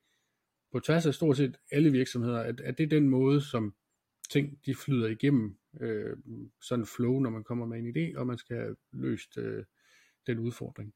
på 0.72 0.80
tværs 0.80 1.06
af 1.06 1.14
stort 1.14 1.36
set 1.36 1.56
alle 1.72 1.92
virksomheder, 1.92 2.38
at, 2.38 2.60
at 2.60 2.78
det 2.78 2.84
er 2.84 2.88
den 2.88 3.08
måde, 3.08 3.40
som 3.40 3.74
ting 4.30 4.66
de 4.66 4.74
flyder 4.74 5.08
igennem 5.08 5.56
øh, 5.80 6.16
sådan 6.60 6.86
flow, 6.86 7.20
når 7.20 7.30
man 7.30 7.44
kommer 7.44 7.66
med 7.66 7.78
en 7.78 7.96
idé, 7.96 8.18
og 8.18 8.26
man 8.26 8.38
skal 8.38 8.56
have 8.56 8.76
løst 8.92 9.38
øh, 9.38 9.64
den 10.26 10.38
udfordring. 10.38 10.94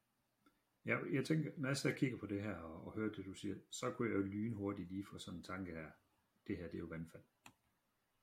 Ja, 0.85 0.97
jeg 1.11 1.25
tænker, 1.25 1.51
når 1.57 1.87
jeg 1.87 1.97
kigger 1.97 2.17
på 2.17 2.25
det 2.25 2.41
her 2.41 2.55
og, 2.55 2.87
og 2.87 2.93
hører 2.93 3.11
det, 3.11 3.25
du 3.25 3.33
siger, 3.33 3.55
så 3.69 3.91
kunne 3.91 4.09
jeg 4.09 4.15
jo 4.15 4.21
lynhurtigt 4.21 4.89
lige 4.89 5.05
få 5.05 5.17
sådan 5.17 5.39
en 5.39 5.43
tanke 5.43 5.71
her, 5.71 5.87
det 6.47 6.57
her 6.57 6.67
det 6.67 6.75
er 6.75 6.79
jo 6.79 6.85
vandfald. 6.85 7.23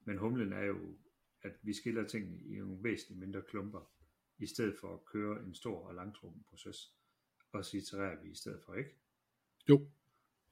Men 0.05 0.19
humlen 0.19 0.53
er 0.53 0.65
jo, 0.65 0.97
at 1.43 1.53
vi 1.63 1.73
skiller 1.73 2.07
tingene 2.07 2.41
i 2.41 2.59
nogle 2.59 2.85
væsentligt 2.85 3.21
mindre 3.21 3.43
klumper, 3.43 3.91
i 4.39 4.47
stedet 4.47 4.77
for 4.81 4.95
at 4.95 5.05
køre 5.05 5.43
en 5.43 5.55
stor 5.55 5.89
og 5.89 5.95
langtrukken 5.95 6.45
proces, 6.49 6.95
og 7.53 7.65
så 7.65 7.77
itererer 7.77 8.23
vi 8.23 8.31
i 8.31 8.35
stedet 8.35 8.63
for, 8.65 8.75
ikke? 8.75 8.91
Jo, 9.69 9.87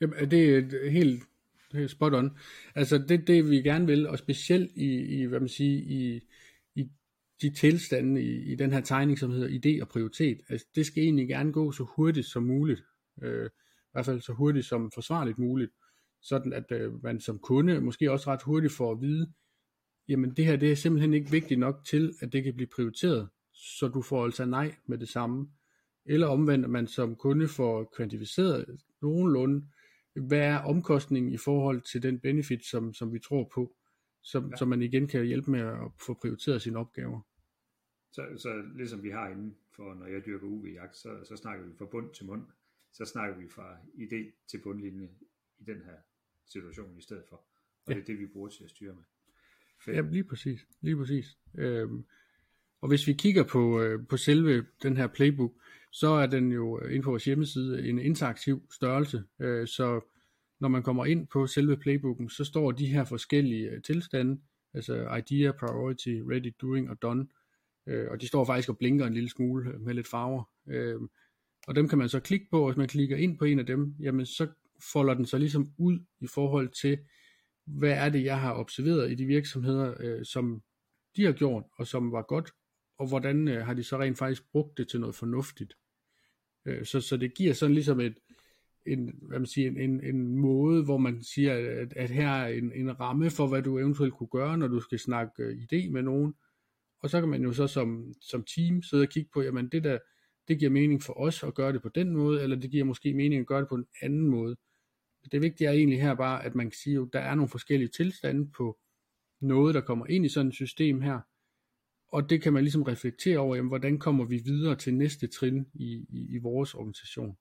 Jamen, 0.01 0.31
det 0.31 0.57
er 0.57 0.91
helt 0.91 1.29
det 1.73 1.85
er 1.85 1.87
spot 1.87 2.15
on. 2.15 2.39
Altså 2.75 2.99
det, 2.99 3.27
det 3.27 3.51
vi 3.51 3.57
gerne 3.57 3.87
vil, 3.87 4.09
og 4.09 4.19
specielt 4.19 4.71
i, 4.77 5.21
i 5.21 5.25
hvad 5.25 5.41
man 5.41 5.49
siger, 5.49 5.83
i, 5.87 6.21
i 6.75 6.91
de 7.43 7.51
tilstande 7.51 8.23
i, 8.23 8.53
i 8.53 8.55
den 8.55 8.73
her 8.73 8.81
tegning, 8.81 9.19
som 9.19 9.31
hedder 9.31 9.49
idé 9.49 9.83
og 9.83 9.89
prioritet, 9.89 10.41
altså 10.49 10.67
det 10.75 10.87
skal 10.87 11.03
egentlig 11.03 11.29
gerne 11.29 11.53
gå 11.53 11.73
så 11.73 11.87
hurtigt 11.97 12.27
som 12.27 12.43
muligt, 12.43 12.83
øh, 13.23 13.47
i 13.47 13.93
hvert 13.93 14.07
fald 14.07 14.21
så 14.21 14.33
hurtigt 14.33 14.67
som 14.67 14.91
forsvarligt 14.95 15.39
muligt, 15.39 15.73
sådan 16.23 16.53
at 16.53 16.65
øh, 16.73 17.03
man 17.05 17.21
som 17.21 17.39
kunde 17.39 17.81
måske 17.81 18.13
også 18.13 18.31
ret 18.31 18.43
hurtigt 18.43 18.73
får 18.73 18.93
at 18.93 19.01
vide, 19.01 19.33
jamen 20.09 20.31
det 20.37 20.45
her 20.45 20.57
det 20.57 20.71
er 20.71 20.77
simpelthen 20.77 21.15
ikke 21.15 21.31
vigtigt 21.31 21.61
nok 21.61 21.85
til, 21.87 22.13
at 22.21 22.33
det 22.33 22.45
kan 22.45 22.55
blive 22.55 22.69
prioriteret, 22.77 23.29
så 23.53 23.89
du 23.89 24.03
får 24.03 24.25
altså 24.25 24.45
nej 24.45 24.75
med 24.87 24.99
det 24.99 25.09
samme. 25.09 25.49
Eller 26.07 26.27
omvendt, 26.27 26.65
at 26.65 26.71
man 26.71 26.87
som 26.87 27.17
kunde 27.17 27.49
får 27.49 27.93
kvantificeret 27.97 28.81
nogenlunde, 29.03 29.67
hvad 30.27 30.39
er 30.39 30.59
omkostningen 30.59 31.33
i 31.33 31.37
forhold 31.37 31.81
til 31.81 32.03
den 32.03 32.21
benefit, 32.21 32.65
som, 32.65 32.95
som 32.95 33.13
vi 33.13 33.19
tror 33.19 33.51
på, 33.55 33.77
så, 34.23 34.39
ja. 34.51 34.57
så 34.57 34.65
man 34.65 34.83
igen 34.83 35.09
kan 35.09 35.25
hjælpe 35.25 35.51
med 35.51 35.61
at 35.61 35.93
få 36.07 36.15
prioriteret 36.15 36.63
sine 36.63 36.79
opgaver. 36.79 37.21
Så, 38.13 38.23
så 38.37 38.63
ligesom 38.77 39.03
vi 39.03 39.11
har 39.11 39.29
inden 39.29 39.57
for, 39.77 39.95
når 39.95 40.07
jeg 40.07 40.27
dyrker 40.27 40.47
UV-jagt, 40.47 40.97
så, 40.97 41.25
så 41.25 41.37
snakker 41.37 41.67
vi 41.67 41.73
fra 41.79 41.85
bund 41.85 42.15
til 42.15 42.27
mund, 42.27 42.47
så 42.93 43.05
snakker 43.05 43.37
vi 43.37 43.49
fra 43.49 43.77
idé 43.95 44.47
til 44.51 44.59
bundlinje 44.63 45.09
i 45.59 45.65
den 45.65 45.77
her 45.77 45.97
situation 46.47 46.99
i 46.99 47.03
stedet 47.03 47.25
for. 47.29 47.37
Og 47.87 47.93
ja. 47.93 47.95
det 47.95 48.01
er 48.01 48.05
det, 48.05 48.19
vi 48.19 48.27
bruger 48.27 48.49
til 48.49 48.65
at 48.65 48.71
styre 48.71 48.95
med. 48.95 49.03
Fedt. 49.85 49.97
Ja, 49.97 50.03
lige 50.03 50.25
præcis. 50.25 50.67
Lige 50.81 50.97
præcis. 50.97 51.39
Øhm, 51.59 52.05
og 52.81 52.89
hvis 52.89 53.07
vi 53.07 53.13
kigger 53.13 53.45
på, 53.45 53.83
øh, 53.83 54.07
på 54.07 54.17
selve 54.17 54.67
den 54.83 54.97
her 54.97 55.07
playbook, 55.07 55.53
så 55.93 56.09
er 56.09 56.27
den 56.27 56.53
jo 56.53 56.81
øh, 56.83 56.95
inde 56.95 57.03
på 57.03 57.11
vores 57.11 57.25
hjemmeside 57.25 57.89
en 57.89 57.99
interaktiv 57.99 58.63
størrelse. 58.71 59.25
Øh, 59.41 59.67
så 59.67 60.01
når 60.61 60.69
man 60.69 60.83
kommer 60.83 61.05
ind 61.05 61.27
på 61.27 61.47
selve 61.47 61.77
playbooken, 61.77 62.29
så 62.31 62.45
står 62.45 62.73
de 62.73 62.87
her 62.87 63.05
forskellige 63.05 63.71
øh, 63.71 63.83
tilstande, 63.83 64.41
altså 64.75 65.15
idea, 65.15 65.53
priority, 65.53 66.09
ready, 66.09 66.53
doing 66.61 66.91
og 66.91 67.03
done. 67.03 67.27
Øh, 67.87 68.11
og 68.11 68.21
de 68.21 68.27
står 68.27 68.45
faktisk 68.45 68.69
og 68.69 68.79
blinker 68.79 69.07
en 69.07 69.15
lille 69.15 69.31
smule 69.31 69.71
øh, 69.71 69.81
med 69.81 69.95
lidt 69.95 70.09
farver. 70.09 70.45
Øh, 70.69 71.01
og 71.67 71.77
dem 71.77 71.89
kan 71.89 71.99
man 71.99 72.09
så 72.09 72.21
klikke 72.21 72.47
på, 72.51 72.61
og 72.61 72.71
hvis 72.71 72.77
man 72.77 72.89
klikker 72.89 73.17
ind 73.17 73.39
på 73.39 73.45
en 73.45 73.59
af 73.59 73.67
dem, 73.67 73.95
jamen 74.01 74.27
så 74.27 74.47
folder 74.93 75.15
den 75.15 75.25
sig 75.25 75.41
ligesom 75.41 75.73
ud 75.79 75.99
i 76.21 76.27
forhold 76.27 76.69
til, 76.69 76.99
hvad 77.67 77.93
er 77.93 78.09
det, 78.09 78.25
jeg 78.25 78.41
har 78.41 78.55
observeret 78.55 79.13
i 79.13 79.15
de 79.15 79.27
virksomheder, 79.27 79.95
øh, 80.01 80.25
som 80.25 80.63
de 81.17 81.25
har 81.25 81.33
gjort, 81.33 81.65
og 81.79 81.87
som 81.87 82.13
var 82.13 82.23
godt, 82.23 82.53
og 82.99 83.09
hvordan 83.09 83.49
øh, 83.49 83.67
har 83.67 83.75
de 83.75 83.83
så 83.83 83.99
rent 83.99 84.19
faktisk 84.19 84.51
brugt 84.53 84.79
det 84.79 84.89
til 84.89 85.01
noget 85.01 85.15
fornuftigt. 85.15 85.75
Øh, 86.67 86.85
så, 86.85 87.01
så 87.01 87.17
det 87.17 87.35
giver 87.35 87.55
sådan 87.55 87.75
ligesom 87.75 88.01
et, 88.01 88.19
en, 88.87 89.15
hvad 89.23 89.39
man 89.39 89.47
siger, 89.47 89.71
en, 89.71 89.81
en, 89.81 90.05
en 90.05 90.37
måde, 90.37 90.85
hvor 90.85 90.99
man 90.99 91.23
siger, 91.23 91.81
at, 91.81 91.93
at 91.97 92.11
her 92.11 92.29
er 92.29 92.49
en, 92.49 92.73
en 92.73 93.01
ramme 93.01 93.31
for, 93.31 93.47
hvad 93.47 93.63
du 93.63 93.79
eventuelt 93.79 94.15
kunne 94.15 94.29
gøre, 94.33 94.59
når 94.59 94.69
du 94.69 94.81
skal 94.81 94.99
snakke 94.99 95.43
øh, 95.43 95.63
idé 95.63 95.91
med 95.91 96.03
nogen. 96.03 96.35
Og 97.03 97.11
så 97.11 97.21
kan 97.21 97.29
man 97.29 97.43
jo 97.43 97.53
så 97.53 97.67
som, 97.67 98.15
som 98.21 98.45
team 98.45 98.83
sidde 98.83 99.03
og 99.03 99.09
kigge 99.09 99.31
på, 99.33 99.43
jamen 99.43 99.69
det 99.69 99.85
der, 99.85 99.99
det 100.49 100.59
giver 100.59 100.71
mening 100.71 101.03
for 101.03 101.21
os 101.21 101.43
at 101.43 101.55
gøre 101.55 101.73
det 101.73 101.83
på 101.83 101.89
den 101.89 102.11
måde, 102.11 102.43
eller 102.43 102.57
det 102.57 102.71
giver 102.71 102.85
måske 102.85 103.15
mening 103.15 103.41
at 103.41 103.47
gøre 103.47 103.61
det 103.61 103.69
på 103.69 103.75
en 103.75 103.87
anden 104.03 104.27
måde. 104.27 104.57
Det 105.33 105.43
vigtige 105.43 105.69
er 105.69 105.73
egentlig 105.73 106.03
her 106.03 106.15
bare, 106.15 106.45
at 106.45 106.55
man 106.55 106.67
kan 106.67 106.79
sige, 106.83 106.99
at 106.99 107.09
der 107.13 107.21
er 107.21 107.35
nogle 107.35 107.49
forskellige 107.49 107.89
tilstande 107.89 108.51
på 108.57 108.79
noget, 109.41 109.75
der 109.75 109.81
kommer 109.81 110.07
ind 110.07 110.25
i 110.27 110.29
sådan 110.29 110.49
et 110.49 110.55
system 110.55 111.01
her, 111.01 111.21
og 112.11 112.31
det 112.31 112.43
kan 112.43 112.53
man 112.53 112.63
ligesom 112.63 112.83
reflektere 112.83 113.39
over, 113.39 113.57
jamen, 113.57 113.69
hvordan 113.69 113.99
kommer 113.99 114.25
vi 114.25 114.37
videre 114.45 114.77
til 114.77 114.95
næste 114.95 115.27
trin 115.27 115.67
i, 115.75 116.07
i, 116.09 116.27
i 116.35 116.39
vores 116.39 116.75
organisation. 116.75 117.37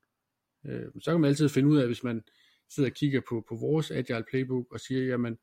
Øh, 0.66 0.86
så 1.02 1.12
kan 1.12 1.22
man 1.22 1.28
altid 1.28 1.50
finde 1.50 1.70
ud 1.70 1.78
af, 1.78 1.86
hvis 1.88 2.04
man 2.04 2.22
sidder 2.70 2.90
og 2.90 2.96
kigger 2.96 3.22
på, 3.30 3.46
på 3.50 3.56
vores 3.56 3.92
Agile 3.92 4.24
Playbook 4.30 4.66
og 4.72 4.80
siger, 4.80 5.04
jamen, 5.04 5.38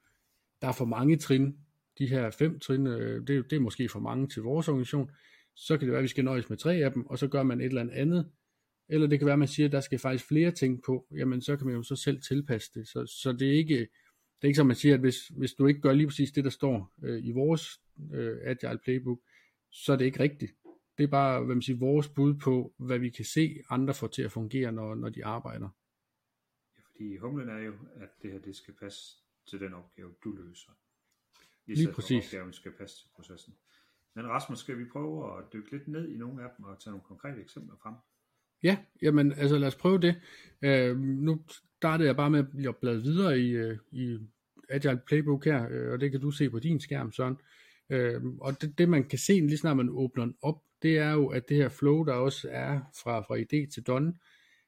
der 0.61 0.69
er 0.69 0.73
for 0.73 0.85
mange 0.85 1.17
trin, 1.17 1.57
de 1.99 2.07
her 2.07 2.31
fem 2.31 2.61
trin, 2.61 2.87
øh, 2.87 3.27
det, 3.27 3.51
det 3.51 3.57
er 3.57 3.61
måske 3.61 3.89
for 3.89 4.01
mange 4.01 4.29
til 4.29 4.43
vores 4.43 4.69
organisation, 4.69 5.11
så 5.55 5.77
kan 5.77 5.87
det 5.87 5.93
være, 5.93 5.99
at 5.99 6.03
vi 6.03 6.09
skal 6.09 6.25
nøjes 6.25 6.51
med 6.51 6.59
tre 6.59 6.75
af 6.75 6.93
dem, 6.93 7.07
og 7.07 7.19
så 7.19 7.29
gør 7.29 7.43
man 7.43 7.61
et 7.61 7.67
eller 7.67 7.87
andet 7.93 8.31
eller 8.89 9.07
det 9.07 9.19
kan 9.19 9.27
være, 9.27 9.33
at 9.33 9.39
man 9.39 9.49
siger, 9.49 9.67
at 9.67 9.73
der 9.73 9.81
skal 9.81 9.99
faktisk 9.99 10.29
flere 10.29 10.51
ting 10.51 10.83
på, 10.87 11.07
jamen 11.17 11.43
så 11.43 11.57
kan 11.57 11.67
man 11.67 11.77
jo 11.77 11.83
så 11.83 11.97
selv 11.97 12.21
tilpasse 12.23 12.71
det. 12.75 12.89
Så, 12.89 13.07
så 13.23 13.33
det 13.33 13.49
er 13.49 13.53
ikke, 13.53 13.79
det 13.79 14.43
er 14.43 14.47
ikke 14.47 14.57
som 14.57 14.67
man 14.67 14.77
siger, 14.77 14.95
at 14.95 15.01
hvis, 15.01 15.17
hvis 15.29 15.55
du 15.55 15.67
ikke 15.67 15.81
gør 15.81 15.93
lige 15.93 16.07
præcis 16.07 16.31
det, 16.31 16.45
der 16.45 16.51
står 16.51 16.93
øh, 17.05 17.25
i 17.25 17.31
vores 17.31 17.81
øh, 18.13 18.39
Agile 18.43 18.79
Playbook, 18.85 19.21
så 19.71 19.93
er 19.93 19.97
det 19.97 20.05
ikke 20.05 20.21
rigtigt. 20.21 20.53
Det 20.99 21.05
er 21.05 21.09
bare 21.09 21.45
hvad 21.45 21.55
man 21.55 21.63
siger, 21.63 21.79
vores 21.79 22.09
bud 22.09 22.35
på, 22.35 22.75
hvad 22.79 22.99
vi 22.99 23.11
kan 23.11 23.25
se 23.25 23.63
andre 23.71 23.95
får 23.95 24.07
til 24.07 24.23
at 24.23 24.33
fungere, 24.33 24.73
når, 24.73 24.95
når 24.95 25.09
de 25.09 25.25
arbejder. 25.25 25.69
Ja, 26.77 26.83
fordi 26.91 27.17
humlen 27.17 27.49
er 27.49 27.59
jo, 27.59 27.73
at 27.97 28.09
det 28.23 28.33
her 28.33 28.39
det 28.39 28.57
skal 28.57 28.75
passe 28.75 29.17
til 29.51 29.61
den 29.61 29.75
opgave, 29.75 30.15
du 30.25 30.33
løser. 30.33 30.73
I 31.67 31.75
Lige 31.75 31.93
præcis. 31.93 32.27
opgaven 32.27 32.53
skal 32.53 32.73
passe 32.73 32.97
til 32.97 33.09
processen. 33.17 33.55
Men 34.15 34.29
Rasmus, 34.29 34.59
skal 34.59 34.79
vi 34.79 34.85
prøve 34.85 35.39
at 35.39 35.45
dykke 35.53 35.71
lidt 35.71 35.89
ned 35.89 36.09
i 36.09 36.17
nogle 36.17 36.43
af 36.43 36.49
dem 36.57 36.65
og 36.65 36.81
tage 36.81 36.91
nogle 36.91 37.05
konkrete 37.05 37.41
eksempler 37.41 37.77
frem? 37.83 37.95
Ja, 38.63 38.79
jamen 39.03 39.33
altså 39.33 39.59
lad 39.59 39.69
os 39.69 39.75
prøve 39.75 39.99
det. 39.99 40.15
Uh, 40.63 40.99
nu 40.99 41.45
startede 41.77 42.07
jeg 42.07 42.17
bare 42.17 42.31
med 42.31 42.67
at 42.69 42.77
bladre 42.77 43.03
videre 43.03 43.41
i, 43.41 43.71
uh, 43.71 43.77
i 43.91 44.19
Agile 44.69 45.01
Playbook 45.07 45.45
her, 45.45 45.87
uh, 45.87 45.93
og 45.93 46.01
det 46.01 46.11
kan 46.11 46.21
du 46.21 46.31
se 46.31 46.51
på 46.51 46.59
din 46.59 46.81
skærm, 46.81 47.13
Søren. 47.13 47.39
Øh, 47.91 48.23
og 48.41 48.61
det, 48.61 48.79
det 48.79 48.89
man 48.89 49.05
kan 49.05 49.19
se, 49.19 49.33
lige 49.33 49.59
snart 49.59 49.77
man 49.77 49.89
åbner 49.91 50.25
den 50.25 50.35
op, 50.43 50.63
det 50.83 50.99
er 50.99 51.13
jo, 51.13 51.27
at 51.27 51.49
det 51.49 51.57
her 51.57 51.69
flow, 51.69 52.05
der 52.05 52.13
også 52.13 52.49
er 52.51 52.81
fra, 53.03 53.21
fra 53.21 53.37
idé 53.37 53.71
til 53.75 53.83
done, 53.83 54.15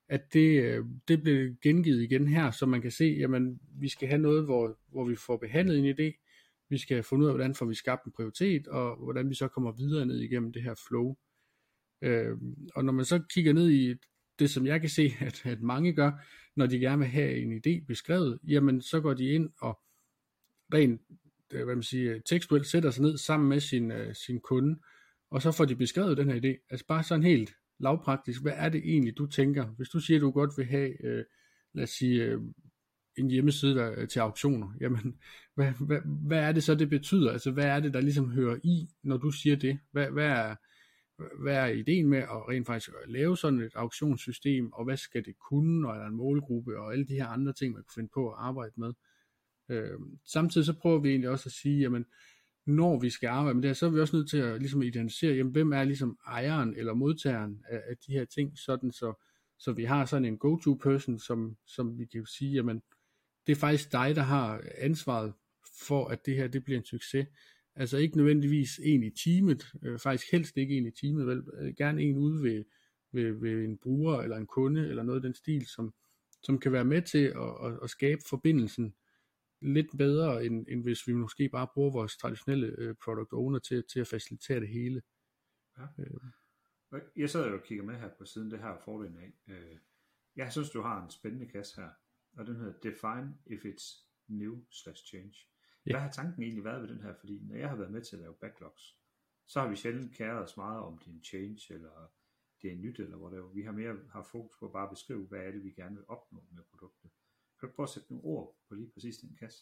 at 0.08 0.32
det, 0.32 0.62
øh, 0.62 0.84
det 1.08 1.22
bliver 1.22 1.54
gengivet 1.62 2.02
igen 2.02 2.28
her, 2.28 2.50
så 2.50 2.66
man 2.66 2.82
kan 2.82 2.90
se, 2.90 3.04
jamen 3.04 3.60
vi 3.80 3.88
skal 3.88 4.08
have 4.08 4.20
noget, 4.20 4.44
hvor, 4.44 4.78
hvor 4.88 5.04
vi 5.04 5.16
får 5.16 5.36
behandlet 5.36 5.78
en 5.78 5.94
idé, 5.94 6.24
vi 6.70 6.78
skal 6.78 7.02
finde 7.02 7.22
ud 7.22 7.28
af, 7.28 7.34
hvordan 7.34 7.54
får 7.54 7.66
vi 7.66 7.74
skabt 7.74 8.04
en 8.04 8.12
prioritet, 8.12 8.68
og 8.68 8.96
hvordan 8.96 9.30
vi 9.30 9.34
så 9.34 9.48
kommer 9.48 9.72
videre 9.72 10.06
ned 10.06 10.20
igennem 10.20 10.52
det 10.52 10.62
her 10.62 10.74
flow. 10.88 11.16
Øh, 12.02 12.36
og 12.74 12.84
når 12.84 12.92
man 12.92 13.04
så 13.04 13.22
kigger 13.30 13.52
ned 13.52 13.70
i 13.70 13.94
det, 14.38 14.50
som 14.50 14.66
jeg 14.66 14.80
kan 14.80 14.90
se, 14.90 15.12
at, 15.20 15.46
at 15.46 15.60
mange 15.62 15.92
gør, 15.92 16.12
når 16.56 16.66
de 16.66 16.78
gerne 16.78 16.98
vil 16.98 17.08
have 17.08 17.36
en 17.36 17.52
idé 17.52 17.84
beskrevet, 17.86 18.38
jamen 18.44 18.82
så 18.82 19.00
går 19.00 19.14
de 19.14 19.24
ind 19.24 19.50
og 19.60 19.78
rent 20.74 21.00
Øh, 21.52 21.64
hvad 21.64 21.74
man 21.74 21.82
siger, 21.82 22.18
tekstuelt 22.26 22.66
sætter 22.66 22.90
sig 22.90 23.02
ned 23.02 23.18
sammen 23.18 23.48
med 23.48 23.60
sin, 23.60 23.90
øh, 23.90 24.14
sin 24.14 24.40
kunde, 24.40 24.78
og 25.30 25.42
så 25.42 25.52
får 25.52 25.64
de 25.64 25.76
beskrevet 25.76 26.16
den 26.16 26.30
her 26.30 26.40
idé. 26.40 26.66
Altså 26.70 26.86
bare 26.86 27.02
sådan 27.02 27.24
helt 27.24 27.50
lavpraktisk, 27.80 28.42
hvad 28.42 28.52
er 28.56 28.68
det 28.68 28.80
egentlig, 28.84 29.18
du 29.18 29.26
tænker? 29.26 29.66
Hvis 29.66 29.88
du 29.88 30.00
siger, 30.00 30.18
at 30.18 30.22
du 30.22 30.30
godt 30.30 30.50
vil 30.56 30.66
have, 30.66 31.04
øh, 31.06 31.24
lad 31.74 31.84
os 31.84 31.90
sige, 31.90 32.24
øh, 32.24 32.40
en 33.18 33.30
hjemmeside 33.30 33.74
der, 33.74 33.94
øh, 33.96 34.08
til 34.08 34.20
auktioner, 34.20 34.72
jamen, 34.80 35.18
hvad, 35.54 35.72
hvad, 35.86 36.00
hvad 36.04 36.38
er 36.38 36.52
det 36.52 36.62
så, 36.62 36.74
det 36.74 36.90
betyder? 36.90 37.32
Altså, 37.32 37.50
hvad 37.50 37.64
er 37.64 37.80
det, 37.80 37.94
der 37.94 38.00
ligesom 38.00 38.30
hører 38.30 38.58
i, 38.64 38.88
når 39.02 39.16
du 39.16 39.30
siger 39.30 39.56
det? 39.56 39.78
Hvad, 39.92 40.10
hvad, 40.10 40.26
er, 40.26 40.54
hvad 41.42 41.54
er 41.54 41.66
ideen 41.66 42.08
med 42.08 42.18
at 42.18 42.48
rent 42.48 42.66
faktisk 42.66 42.90
lave 43.06 43.36
sådan 43.36 43.60
et 43.60 43.72
auktionssystem, 43.74 44.72
og 44.72 44.84
hvad 44.84 44.96
skal 44.96 45.24
det 45.24 45.34
kunne, 45.48 45.88
og 45.88 45.94
er 45.94 46.00
der 46.00 46.06
en 46.06 46.16
målgruppe, 46.16 46.78
og 46.78 46.92
alle 46.92 47.06
de 47.06 47.14
her 47.14 47.26
andre 47.26 47.52
ting, 47.52 47.74
man 47.74 47.82
kan 47.82 47.92
finde 47.94 48.10
på 48.14 48.30
at 48.30 48.36
arbejde 48.38 48.72
med. 48.76 48.92
Øh, 49.68 49.98
samtidig 50.24 50.64
så 50.64 50.72
prøver 50.72 50.98
vi 50.98 51.08
egentlig 51.08 51.30
også 51.30 51.48
at 51.48 51.52
sige, 51.52 51.80
jamen, 51.80 52.04
når 52.66 53.00
vi 53.00 53.10
skal 53.10 53.26
arbejde 53.26 53.54
med 53.54 53.62
det 53.62 53.68
her, 53.68 53.74
så 53.74 53.86
er 53.86 53.90
vi 53.90 54.00
også 54.00 54.16
nødt 54.16 54.30
til 54.30 54.38
at 54.38 54.60
ligesom 54.60 54.82
identificere, 54.82 55.36
jamen, 55.36 55.52
hvem 55.52 55.72
er 55.72 55.84
ligesom 55.84 56.18
ejeren 56.26 56.74
eller 56.76 56.94
modtageren 56.94 57.64
af, 57.68 57.82
af 57.88 57.96
de 58.06 58.12
her 58.12 58.24
ting, 58.24 58.58
sådan 58.58 58.92
så, 58.92 59.22
så 59.58 59.72
vi 59.72 59.84
har 59.84 60.04
sådan 60.04 60.24
en 60.24 60.38
go-to 60.38 60.74
person, 60.74 61.18
som, 61.18 61.56
som 61.66 61.98
vi 61.98 62.04
kan 62.04 62.26
sige, 62.26 62.52
jamen, 62.52 62.82
det 63.46 63.52
er 63.52 63.56
faktisk 63.56 63.92
dig, 63.92 64.16
der 64.16 64.22
har 64.22 64.62
ansvaret 64.78 65.32
for, 65.86 66.06
at 66.06 66.26
det 66.26 66.36
her 66.36 66.48
det 66.48 66.64
bliver 66.64 66.78
en 66.78 66.84
succes. 66.84 67.26
Altså 67.76 67.96
ikke 67.96 68.16
nødvendigvis 68.16 68.80
en 68.82 69.02
i 69.02 69.10
teamet, 69.10 69.66
øh, 69.82 69.98
faktisk 69.98 70.32
helst 70.32 70.56
ikke 70.56 70.78
en 70.78 70.86
i 70.86 70.90
teamet, 70.90 71.26
vel, 71.26 71.42
øh, 71.60 71.74
gerne 71.78 72.02
en 72.02 72.18
ude 72.18 72.42
ved, 72.42 72.64
ved, 73.12 73.32
ved 73.32 73.64
en 73.64 73.78
bruger 73.78 74.22
eller 74.22 74.36
en 74.36 74.46
kunde 74.46 74.88
eller 74.88 75.02
noget 75.02 75.18
af 75.18 75.22
den 75.22 75.34
stil, 75.34 75.66
som, 75.66 75.94
som 76.42 76.58
kan 76.58 76.72
være 76.72 76.84
med 76.84 77.02
til 77.02 77.24
at, 77.24 77.66
at, 77.66 77.78
at 77.82 77.90
skabe 77.90 78.20
forbindelsen 78.28 78.94
lidt 79.60 79.98
bedre, 79.98 80.44
end, 80.44 80.66
end 80.68 80.82
hvis 80.82 81.06
vi 81.06 81.12
måske 81.12 81.48
bare 81.48 81.68
bruger 81.74 81.92
vores 81.92 82.16
traditionelle 82.16 82.66
øh, 82.66 82.94
product 83.04 83.32
owner 83.32 83.58
til, 83.58 83.84
til 83.92 84.00
at 84.00 84.06
facilitere 84.06 84.60
det 84.60 84.68
hele. 84.68 85.02
Ja. 85.78 85.86
Øh. 85.98 87.00
Jeg 87.16 87.30
sidder 87.30 87.48
jo 87.48 87.54
og 87.54 87.62
kigger 87.62 87.84
med 87.84 87.94
her 87.94 88.10
på 88.18 88.24
siden, 88.24 88.50
det 88.50 88.58
her 88.58 88.76
fordelen 88.84 89.18
af. 89.18 89.32
Øh, 89.48 89.78
jeg 90.36 90.52
synes, 90.52 90.70
du 90.70 90.80
har 90.80 91.04
en 91.04 91.10
spændende 91.10 91.46
kasse 91.46 91.80
her, 91.80 91.90
og 92.32 92.46
den 92.46 92.56
hedder 92.56 92.72
Define 92.72 93.38
if 93.46 93.64
it's 93.64 94.08
new 94.28 94.64
slash 94.70 95.06
change. 95.06 95.34
Ja. 95.86 95.92
Hvad 95.92 96.00
har 96.00 96.10
tanken 96.10 96.42
egentlig 96.42 96.64
været 96.64 96.82
ved 96.82 96.88
den 96.88 97.02
her? 97.02 97.14
Fordi 97.14 97.40
når 97.42 97.56
jeg 97.56 97.68
har 97.68 97.76
været 97.76 97.90
med 97.90 98.02
til 98.02 98.16
at 98.16 98.22
lave 98.22 98.34
backlogs, 98.40 98.98
så 99.46 99.60
har 99.60 99.68
vi 99.68 99.76
sjældent 99.76 100.14
kæret 100.14 100.42
os 100.42 100.56
meget 100.56 100.80
om 100.80 100.98
det 100.98 101.06
er 101.06 101.12
en 101.12 101.24
change, 101.24 101.74
eller 101.74 102.12
det 102.62 102.72
er 102.72 102.76
nyt, 102.76 102.98
eller 102.98 103.16
hvor 103.16 103.30
det 103.30 103.38
er. 103.38 103.42
Vi 103.42 103.62
har 103.62 103.72
mere 103.72 103.96
har 104.12 104.22
fokus 104.22 104.56
på 104.60 104.68
bare 104.68 104.84
at 104.84 104.90
beskrive, 104.90 105.26
hvad 105.26 105.40
er 105.40 105.50
det, 105.50 105.64
vi 105.64 105.70
gerne 105.70 105.96
vil 105.96 106.04
opnå 106.08 106.44
med 106.52 106.62
produktet. 106.70 107.10
Kan 107.60 107.68
du 107.68 107.74
prøve 107.76 107.84
at 107.84 107.90
sætte 107.90 108.08
nogle 108.10 108.24
ord 108.24 108.56
på 108.68 108.74
lige 108.74 108.90
præcis 108.94 109.16
den 109.16 109.36
kasse? 109.40 109.58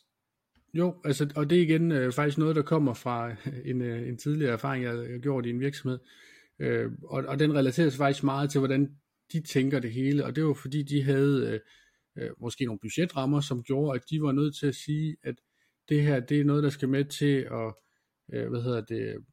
Jo, 0.74 0.94
altså, 1.04 1.32
og 1.36 1.50
det 1.50 1.58
er 1.58 1.62
igen 1.62 1.92
øh, 1.92 2.12
faktisk 2.12 2.38
noget, 2.38 2.56
der 2.56 2.62
kommer 2.62 2.94
fra 2.94 3.30
øh, 3.30 3.36
en, 3.64 3.82
øh, 3.82 4.08
en 4.08 4.18
tidligere 4.18 4.52
erfaring, 4.52 4.84
jeg 4.84 4.92
har 4.92 5.18
gjort 5.18 5.46
i 5.46 5.50
en 5.50 5.60
virksomhed. 5.60 5.98
Øh, 6.58 6.92
og, 7.04 7.24
og 7.28 7.38
den 7.38 7.54
relaterer 7.54 7.90
sig 7.90 7.98
faktisk 7.98 8.24
meget 8.24 8.50
til, 8.50 8.58
hvordan 8.58 8.96
de 9.32 9.40
tænker 9.40 9.80
det 9.80 9.92
hele, 9.92 10.24
og 10.24 10.36
det 10.36 10.44
var 10.44 10.54
fordi, 10.54 10.82
de 10.82 11.02
havde 11.02 11.60
øh, 12.16 12.24
øh, 12.24 12.30
måske 12.40 12.64
nogle 12.64 12.78
budgetrammer, 12.82 13.40
som 13.40 13.62
gjorde, 13.62 13.96
at 13.96 14.04
de 14.10 14.22
var 14.22 14.32
nødt 14.32 14.56
til 14.56 14.66
at 14.66 14.74
sige, 14.74 15.16
at 15.22 15.34
det 15.88 16.02
her, 16.02 16.20
det 16.20 16.40
er 16.40 16.44
noget, 16.44 16.62
der 16.62 16.70
skal 16.70 16.88
med 16.88 17.04
til 17.04 17.48
at, 17.50 17.74
øh, 18.32 18.48
hvad 18.48 18.62
hedder 18.62 18.80
det, 18.80 19.24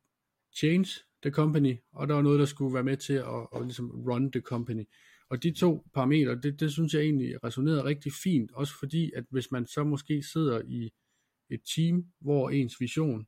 change 0.55 0.89
the 1.23 1.31
company, 1.31 1.75
og 1.93 2.07
der 2.07 2.13
var 2.13 2.21
noget, 2.21 2.39
der 2.39 2.45
skulle 2.45 2.73
være 2.73 2.83
med 2.83 2.97
til 2.97 3.13
at, 3.13 3.47
at 3.55 3.61
ligesom 3.61 4.03
run 4.09 4.31
the 4.31 4.41
company. 4.41 4.83
Og 5.33 5.43
de 5.43 5.51
to 5.51 5.87
parametre, 5.93 6.41
det, 6.43 6.59
det 6.59 6.71
synes 6.71 6.93
jeg 6.93 7.01
egentlig 7.01 7.43
resonerede 7.43 7.83
rigtig 7.83 8.11
fint, 8.23 8.51
også 8.51 8.73
fordi, 8.79 9.11
at 9.15 9.23
hvis 9.29 9.51
man 9.51 9.65
så 9.65 9.83
måske 9.83 10.23
sidder 10.23 10.61
i 10.65 10.91
et 11.49 11.61
team, 11.75 12.05
hvor 12.21 12.49
ens 12.49 12.79
vision, 12.79 13.27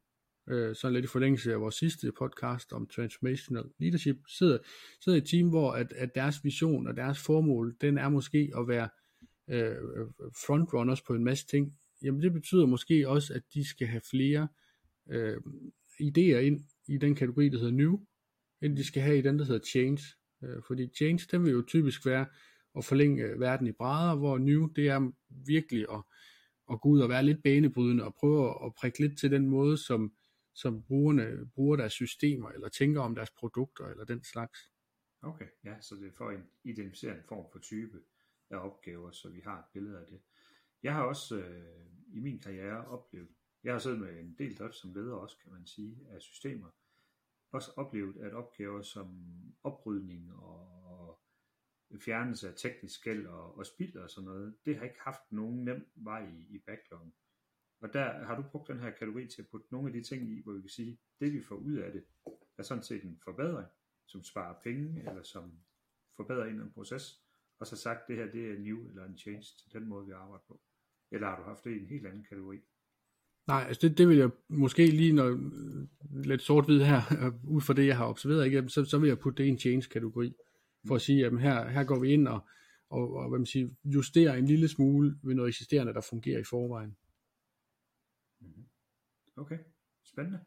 øh, 0.49 0.75
sådan 0.75 0.93
lidt 0.93 1.05
i 1.05 1.07
forlængelse 1.07 1.53
af 1.53 1.59
vores 1.59 1.75
sidste 1.75 2.11
podcast 2.11 2.73
om 2.73 2.87
transformational 2.87 3.63
leadership, 3.79 4.15
sidder, 4.27 4.57
sidder 5.03 5.15
i 5.17 5.21
et 5.21 5.27
team, 5.27 5.49
hvor 5.49 5.71
at, 5.71 5.93
at 5.93 6.15
deres 6.15 6.35
vision 6.43 6.87
og 6.87 6.97
deres 6.97 7.19
formål, 7.19 7.75
den 7.81 7.97
er 7.97 8.09
måske 8.09 8.51
at 8.57 8.67
være 8.67 8.89
øh, 9.49 9.75
frontrunners 10.45 11.01
på 11.01 11.13
en 11.13 11.23
masse 11.23 11.47
ting, 11.47 11.73
jamen 12.03 12.21
det 12.21 12.33
betyder 12.33 12.65
måske 12.65 13.09
også, 13.09 13.33
at 13.33 13.41
de 13.53 13.67
skal 13.69 13.87
have 13.87 14.01
flere 14.11 14.47
øh, 15.09 15.37
idéer 16.01 16.37
ind 16.37 16.61
i 16.87 16.97
den 16.97 17.15
kategori, 17.15 17.49
der 17.49 17.57
hedder 17.57 17.73
new, 17.73 17.99
end 18.61 18.77
de 18.77 18.83
skal 18.83 19.01
have 19.01 19.17
i 19.17 19.21
den, 19.21 19.39
der 19.39 19.45
hedder 19.45 19.65
change. 19.65 20.01
Øh, 20.43 20.63
fordi 20.67 20.89
change, 20.95 21.27
den 21.31 21.43
vil 21.43 21.51
jo 21.51 21.63
typisk 21.67 22.05
være 22.05 22.25
at 22.77 22.85
forlænge 22.85 23.23
øh, 23.23 23.39
verden 23.39 23.67
i 23.67 23.71
brædder, 23.71 24.15
hvor 24.15 24.37
new, 24.37 24.67
det 24.67 24.87
er 24.87 25.11
virkelig 25.29 25.85
at, 25.91 26.03
at 26.71 26.81
gå 26.81 26.89
ud 26.89 26.99
og 26.99 27.09
være 27.09 27.23
lidt 27.23 27.43
banebrydende 27.43 28.03
og 28.03 28.15
prøve 28.15 28.65
at 28.65 28.73
prikke 28.73 28.99
lidt 28.99 29.19
til 29.19 29.31
den 29.31 29.47
måde, 29.47 29.77
som, 29.77 30.13
som 30.53 30.83
brugerne 30.83 31.49
bruger 31.55 31.75
deres 31.75 31.93
systemer, 31.93 32.49
eller 32.49 32.69
tænker 32.69 33.01
om 33.01 33.15
deres 33.15 33.31
produkter, 33.31 33.85
eller 33.85 34.05
den 34.05 34.23
slags. 34.23 34.59
Okay, 35.21 35.47
ja, 35.63 35.81
så 35.81 35.95
det 35.95 36.07
er 36.07 36.11
for 36.11 36.29
at 36.29 36.39
identificere 36.63 37.15
en 37.15 37.23
form 37.27 37.45
for 37.51 37.59
type 37.59 37.97
af 38.49 38.57
opgaver, 38.57 39.11
så 39.11 39.29
vi 39.29 39.39
har 39.39 39.59
et 39.59 39.65
billede 39.73 39.99
af 39.99 40.05
det. 40.07 40.19
Jeg 40.83 40.93
har 40.93 41.03
også 41.03 41.37
øh, 41.37 41.85
i 42.13 42.19
min 42.19 42.39
karriere 42.39 42.87
oplevet, 42.87 43.27
jeg 43.63 43.73
har 43.73 43.79
siddet 43.79 43.99
med 43.99 44.19
en 44.19 44.35
del 44.37 44.55
drift 44.55 44.75
som 44.75 44.93
leder 44.93 45.15
også, 45.15 45.37
kan 45.43 45.51
man 45.51 45.65
sige, 45.65 45.97
af 46.09 46.21
systemer, 46.21 46.67
også 47.55 47.71
oplevet, 47.75 48.17
at 48.17 48.33
opgaver 48.33 48.81
som 48.81 49.07
oprydning 49.63 50.33
og, 50.33 50.75
fjernelse 51.99 52.49
af 52.49 52.53
teknisk 52.57 53.03
gæld 53.03 53.27
og, 53.27 53.57
og 53.57 53.65
spild 53.65 53.95
og 53.95 54.09
sådan 54.09 54.25
noget, 54.25 54.55
det 54.65 54.77
har 54.77 54.83
ikke 54.83 54.99
haft 54.99 55.31
nogen 55.31 55.65
nem 55.65 55.87
vej 55.95 56.27
i, 56.27 56.55
i 56.55 56.59
backloggen. 56.59 57.13
Og 57.81 57.93
der 57.93 58.25
har 58.25 58.35
du 58.35 58.43
brugt 58.51 58.67
den 58.67 58.79
her 58.79 58.91
kategori 58.91 59.27
til 59.27 59.41
at 59.41 59.47
putte 59.47 59.67
nogle 59.71 59.87
af 59.87 59.93
de 59.93 60.03
ting 60.03 60.29
i, 60.29 60.41
hvor 60.43 60.53
vi 60.53 60.61
kan 60.61 60.69
sige, 60.69 60.99
det 61.19 61.33
vi 61.33 61.41
får 61.41 61.55
ud 61.55 61.73
af 61.73 61.91
det, 61.91 62.03
er 62.57 62.63
sådan 62.63 62.83
set 62.83 63.03
en 63.03 63.19
forbedring, 63.23 63.67
som 64.05 64.23
sparer 64.23 64.55
penge, 64.63 64.99
eller 65.09 65.23
som 65.23 65.59
forbedrer 66.15 66.45
en 66.45 66.71
proces, 66.73 67.21
og 67.59 67.67
så 67.67 67.75
sagt, 67.75 68.07
det 68.07 68.15
her 68.15 68.31
det 68.31 68.51
er 68.51 68.59
new 68.59 68.89
eller 68.89 69.05
en 69.05 69.17
change 69.17 69.43
til 69.43 69.73
den 69.73 69.87
måde, 69.87 70.05
vi 70.05 70.11
arbejder 70.11 70.43
på. 70.47 70.61
Eller 71.11 71.27
har 71.27 71.37
du 71.37 71.43
haft 71.43 71.63
det 71.63 71.71
i 71.71 71.79
en 71.79 71.87
helt 71.87 72.05
anden 72.05 72.23
kategori? 72.23 72.59
Nej, 73.47 73.63
altså 73.67 73.87
det, 73.87 73.97
det 73.97 74.07
vil 74.07 74.17
jeg 74.17 74.29
måske 74.47 74.87
lige, 74.87 75.13
når 75.13 75.29
lidt 76.23 76.41
sort-hvid 76.41 76.83
her, 76.83 77.01
ud 77.55 77.61
fra 77.61 77.73
det, 77.73 77.87
jeg 77.87 77.97
har 77.97 78.07
observeret, 78.07 78.45
ikke, 78.45 78.69
så, 78.69 78.85
så 78.85 78.97
vil 78.97 79.07
jeg 79.07 79.19
putte 79.19 79.43
det 79.43 79.47
i 79.47 79.51
en 79.51 79.59
change-kategori, 79.59 80.33
for 80.87 80.95
at 80.95 81.01
sige, 81.01 81.25
at 81.25 81.41
her, 81.41 81.69
her 81.69 81.83
går 81.83 81.99
vi 81.99 82.13
ind 82.13 82.27
og, 82.27 82.47
og, 82.89 83.13
og 83.13 83.29
hvad 83.29 83.39
man 83.39 83.45
siger, 83.45 83.69
justerer 83.85 84.33
en 84.33 84.45
lille 84.45 84.67
smule 84.67 85.19
ved 85.23 85.35
noget 85.35 85.49
eksisterende, 85.49 85.93
der 85.93 86.01
fungerer 86.09 86.39
i 86.39 86.43
forvejen. 86.43 86.97
Mhm. 88.39 88.65
Okay, 89.35 89.57
spændende. 90.03 90.39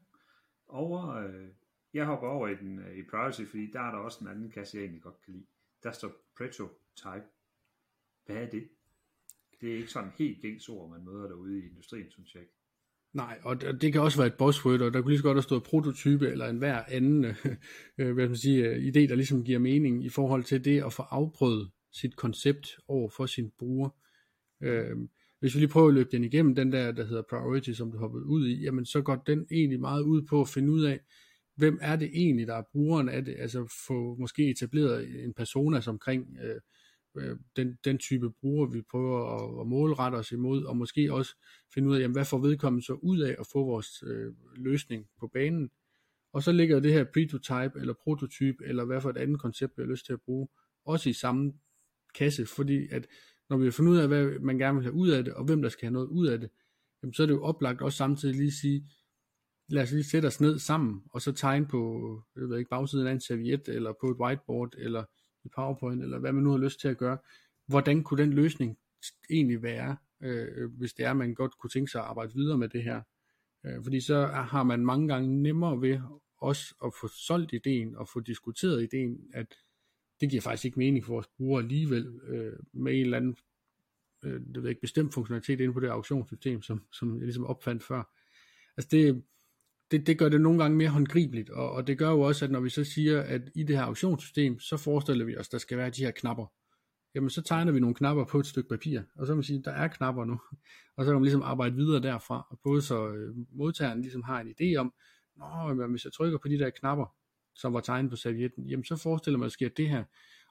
Over, 0.69 1.15
øh, 1.15 1.49
jeg 1.95 2.07
hopper 2.07 2.29
over 2.29 2.49
i, 2.49 2.55
den, 2.55 2.79
øh, 2.79 2.99
i 2.99 3.03
privacy, 3.03 3.43
fordi 3.43 3.71
der 3.71 3.81
er 3.81 3.91
der 3.91 3.99
også 3.99 4.19
en 4.21 4.31
anden 4.31 4.51
kasse, 4.51 4.77
jeg 4.77 4.85
egentlig 4.85 5.03
godt 5.03 5.21
kan 5.25 5.33
lide. 5.35 5.47
Der 5.83 5.93
står 5.93 6.13
prototype. 6.37 7.27
Hvad 8.27 8.37
er 8.37 8.51
det? 8.51 8.69
Det 9.61 9.73
er 9.73 9.77
ikke 9.77 9.93
sådan 9.93 10.11
helt 10.19 10.43
gængs 10.43 10.69
ord, 10.69 10.91
man 10.91 11.05
møder 11.05 11.29
derude 11.29 11.59
i 11.59 11.67
industrien, 11.67 12.11
synes 12.11 12.35
jeg 12.35 12.43
ikke. 12.43 12.58
Nej, 13.15 13.39
og 13.43 13.61
det 13.61 13.93
kan 13.93 14.01
også 14.01 14.19
være 14.19 14.27
et 14.27 14.35
buzzword, 14.35 14.81
og 14.81 14.93
der 14.93 15.01
kunne 15.01 15.11
lige 15.11 15.19
så 15.19 15.25
godt 15.25 15.37
have 15.37 15.43
stået 15.43 15.63
prototype 15.63 16.29
eller 16.29 16.47
en 16.47 16.59
hver 16.59 16.83
anden 16.89 17.25
øh, 17.99 18.15
hvad 18.15 18.29
man 18.29 18.37
sige, 18.37 18.69
øh, 18.69 18.77
idé, 18.77 19.09
der 19.09 19.15
ligesom 19.15 19.45
giver 19.45 19.59
mening 19.59 20.05
i 20.05 20.09
forhold 20.09 20.45
til 20.45 20.65
det 20.65 20.85
at 20.85 20.93
få 20.93 21.03
afprøvet 21.03 21.71
sit 21.93 22.17
koncept 22.17 22.69
over 22.89 23.11
for 23.17 23.27
sin 23.27 23.51
bruger. 23.59 23.89
Øh, 24.63 24.97
hvis 25.41 25.55
vi 25.55 25.61
lige 25.61 25.69
prøver 25.69 25.89
at 25.89 25.95
løbe 25.95 26.09
den 26.13 26.25
igennem, 26.25 26.55
den 26.55 26.73
der, 26.73 26.93
der 26.93 27.05
hedder 27.05 27.23
priority, 27.31 27.71
som 27.71 27.93
du 27.93 27.99
hoppede 27.99 28.25
ud 28.25 28.49
i, 28.49 28.63
jamen 28.63 28.87
så 28.87 29.03
går 29.03 29.23
den 29.27 29.47
egentlig 29.51 29.81
meget 29.81 30.03
ud 30.03 30.23
på 30.23 30.41
at 30.41 30.49
finde 30.49 30.73
ud 30.73 30.85
af, 30.85 31.01
hvem 31.57 31.79
er 31.81 31.97
det 31.97 32.11
egentlig, 32.15 32.47
der 32.47 32.55
er 32.55 32.63
brugeren 32.73 33.09
af 33.09 33.25
det, 33.25 33.37
altså 33.39 33.75
få 33.87 34.17
måske 34.17 34.51
etableret 34.51 35.25
en 35.25 35.35
persona 35.35 35.81
omkring 35.87 36.37
øh, 36.45 36.61
Øh, 37.17 37.37
den, 37.57 37.79
den 37.85 37.99
type 37.99 38.31
bruger, 38.31 38.67
vi 38.67 38.83
prøver 38.83 39.19
at, 39.35 39.61
at 39.61 39.67
målrette 39.67 40.17
os 40.17 40.33
imod, 40.33 40.65
og 40.65 40.77
måske 40.77 41.13
også 41.13 41.35
finde 41.75 41.89
ud 41.89 41.97
af, 41.97 42.01
jamen, 42.01 42.15
hvad 42.15 42.25
får 42.25 42.39
vedkommende 42.39 42.87
så 42.87 42.93
ud 42.93 43.19
af 43.19 43.37
at 43.41 43.47
få 43.53 43.65
vores 43.65 44.03
øh, 44.07 44.33
løsning 44.57 45.07
på 45.21 45.27
banen. 45.27 45.71
Og 46.33 46.43
så 46.43 46.53
ligger 46.53 46.81
det 46.81 46.93
her 46.93 47.05
prototype 47.05 47.81
eller 47.81 47.95
prototype, 48.05 48.65
eller 48.65 48.85
hvad 48.85 49.01
for 49.01 49.11
et 49.11 49.17
andet 49.17 49.41
koncept, 49.41 49.73
vi 49.77 49.83
har 49.83 49.91
lyst 49.91 50.07
til 50.07 50.13
at 50.13 50.21
bruge, 50.21 50.49
også 50.85 51.11
i 51.11 51.13
samme 51.13 51.53
kasse, 52.15 52.47
fordi 52.47 52.89
at 52.91 53.07
når 53.51 53.57
vi 53.57 53.65
har 53.65 53.71
fundet 53.71 53.93
ud 53.93 53.99
af, 53.99 54.09
hvad 54.09 54.39
man 54.39 54.59
gerne 54.59 54.75
vil 54.75 54.85
have 54.85 54.95
ud 54.95 55.09
af 55.09 55.25
det, 55.25 55.35
og 55.35 55.45
hvem 55.45 55.63
der 55.63 55.69
skal 55.69 55.87
have 55.87 55.93
noget 55.93 56.07
ud 56.07 56.27
af 56.27 56.41
det, 56.41 56.51
jamen, 57.03 57.15
så 57.15 57.23
er 57.23 57.27
det 57.27 57.35
jo 57.35 57.43
oplagt 57.43 57.83
også 57.83 57.97
samtidig 57.97 58.35
lige 58.35 58.47
at 58.47 58.53
sige, 58.53 58.89
lad 59.69 59.83
os 59.83 59.93
lige 59.93 60.05
sætte 60.05 60.27
os 60.27 60.41
ned 60.41 60.59
sammen, 60.59 61.03
og 61.13 61.23
så 61.23 61.33
tegne 61.33 61.67
på, 61.67 62.23
jeg 62.37 62.49
ved 62.49 62.59
ikke, 62.59 62.69
bagsiden 62.71 63.07
af 63.07 63.13
en 63.13 63.21
serviet, 63.21 63.69
eller 63.69 63.93
på 64.01 64.11
et 64.11 64.17
whiteboard, 64.17 64.75
eller 64.79 65.05
i 65.49 65.55
PowerPoint, 65.55 66.03
eller 66.03 66.19
hvad 66.19 66.33
man 66.33 66.45
nu 66.45 66.51
har 66.51 66.59
lyst 66.59 66.81
til 66.81 66.89
at 66.89 66.99
gøre, 66.99 67.19
hvordan 67.67 68.03
kunne 68.03 68.23
den 68.23 68.33
løsning 68.33 68.79
egentlig 69.31 69.63
være, 69.63 69.97
øh, 70.21 70.71
hvis 70.79 70.93
det 70.93 71.05
er, 71.05 71.11
at 71.11 71.17
man 71.17 71.35
godt 71.35 71.59
kunne 71.59 71.71
tænke 71.71 71.91
sig 71.91 72.01
at 72.01 72.07
arbejde 72.07 72.35
videre 72.35 72.59
med 72.59 72.69
det 72.69 72.83
her. 72.83 73.03
Øh, 73.67 73.83
fordi 73.83 74.01
så 74.01 74.27
har 74.27 74.63
man 74.63 74.87
mange 74.87 75.09
gange 75.09 75.43
nemmere 75.43 75.81
ved 75.81 76.01
også 76.39 76.75
at 76.85 76.93
få 77.01 77.09
solgt 77.09 77.53
ideen, 77.53 77.97
og 77.97 78.09
få 78.09 78.21
diskuteret 78.21 78.83
ideen, 78.83 79.21
at 79.35 79.55
det 80.21 80.31
giver 80.31 80.43
faktisk 80.43 80.65
ikke 80.65 80.79
mening 80.79 81.05
for 81.05 81.13
vores 81.13 81.27
brugere 81.27 81.63
alligevel, 81.63 82.21
øh, 82.27 82.53
med 82.73 82.93
en 82.93 83.01
eller 83.01 83.17
anden 83.17 83.37
øh, 84.23 84.41
det 84.55 84.63
ved 84.63 84.69
ikke, 84.69 84.81
bestemt 84.81 85.15
funktionalitet 85.15 85.61
inde 85.61 85.75
på 85.75 85.81
det 85.81 85.89
auktionssystem, 85.89 86.63
som, 86.63 86.83
som 86.93 87.17
jeg 87.17 87.25
ligesom 87.25 87.45
opfandt 87.45 87.83
før. 87.83 88.03
Altså 88.77 88.89
det, 88.91 89.23
det, 89.91 90.07
det 90.07 90.19
gør 90.19 90.29
det 90.29 90.41
nogle 90.41 90.63
gange 90.63 90.77
mere 90.77 90.89
håndgribeligt, 90.89 91.51
og, 91.51 91.71
og 91.73 91.87
det 91.87 91.99
gør 91.99 92.11
jo 92.11 92.21
også, 92.21 92.45
at 92.45 92.51
når 92.51 92.61
vi 92.61 92.71
så 92.71 92.85
siger, 92.85 93.23
at 93.23 93.43
i 93.55 93.63
det 93.63 93.77
her 93.77 93.85
auktionssystem, 93.85 94.61
så 94.61 94.77
forestiller 94.77 95.25
vi 95.25 95.37
os, 95.37 95.49
at 95.49 95.53
der 95.53 95.59
skal 95.59 95.79
være 95.79 95.91
de 95.91 96.05
her 96.05 96.11
knapper. 96.11 96.47
Jamen 97.15 97.31
så 97.31 97.43
tegner 97.43 97.73
vi 97.73 97.81
nogle 97.81 97.95
knapper 97.95 98.25
på 98.25 98.39
et 98.39 98.47
stykke 98.47 98.69
papir, 98.69 99.01
og 99.17 99.27
så 99.27 99.31
kan 99.31 99.37
man 99.37 99.45
sige, 99.45 99.59
at 99.59 99.65
der 99.65 99.73
er 99.73 99.89
knapper 99.89 100.25
nu, 100.25 100.41
og 100.97 101.05
så 101.05 101.11
kan 101.11 101.15
man 101.15 101.23
ligesom 101.23 101.43
arbejde 101.43 101.75
videre 101.75 102.03
derfra, 102.03 102.47
og 102.51 102.61
både 102.65 102.83
så 102.83 103.09
øh, 103.09 103.35
modtageren 103.53 104.03
ligesom 104.03 104.23
har 104.23 104.41
en 104.41 104.55
idé 104.61 104.77
om, 104.77 104.93
Nå, 105.39 105.75
men 105.75 105.91
hvis 105.91 106.05
jeg 106.05 106.13
trykker 106.13 106.39
på 106.39 106.49
de 106.49 106.59
der 106.59 106.71
knapper, 106.71 107.07
som 107.55 107.73
var 107.73 107.81
tegnet 107.81 108.11
på 108.11 108.17
servietten, 108.17 108.67
jamen 108.67 108.85
så 108.85 108.97
forestiller 108.97 109.39
man, 109.39 109.47
at 109.47 109.51
der 109.51 109.53
sker 109.53 109.69
det 109.69 109.89
her, 109.89 110.05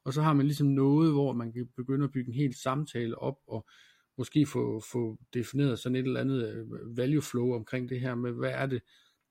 og 0.05 0.13
så 0.13 0.21
har 0.21 0.33
man 0.33 0.45
ligesom 0.45 0.67
noget, 0.67 1.11
hvor 1.11 1.33
man 1.33 1.53
kan 1.53 1.67
begynde 1.75 2.03
at 2.03 2.11
bygge 2.11 2.29
en 2.29 2.35
helt 2.35 2.57
samtale 2.57 3.17
op, 3.17 3.37
og 3.47 3.67
måske 4.17 4.45
få, 4.45 4.81
få 4.91 5.19
defineret 5.33 5.79
sådan 5.79 5.95
et 5.95 6.05
eller 6.05 6.21
andet 6.21 6.53
øh, 6.53 6.97
value 6.97 7.21
flow 7.21 7.53
omkring 7.53 7.89
det 7.89 7.99
her 7.99 8.15
med, 8.15 8.31
hvad 8.31 8.51
er 8.51 8.65
det, 8.65 8.81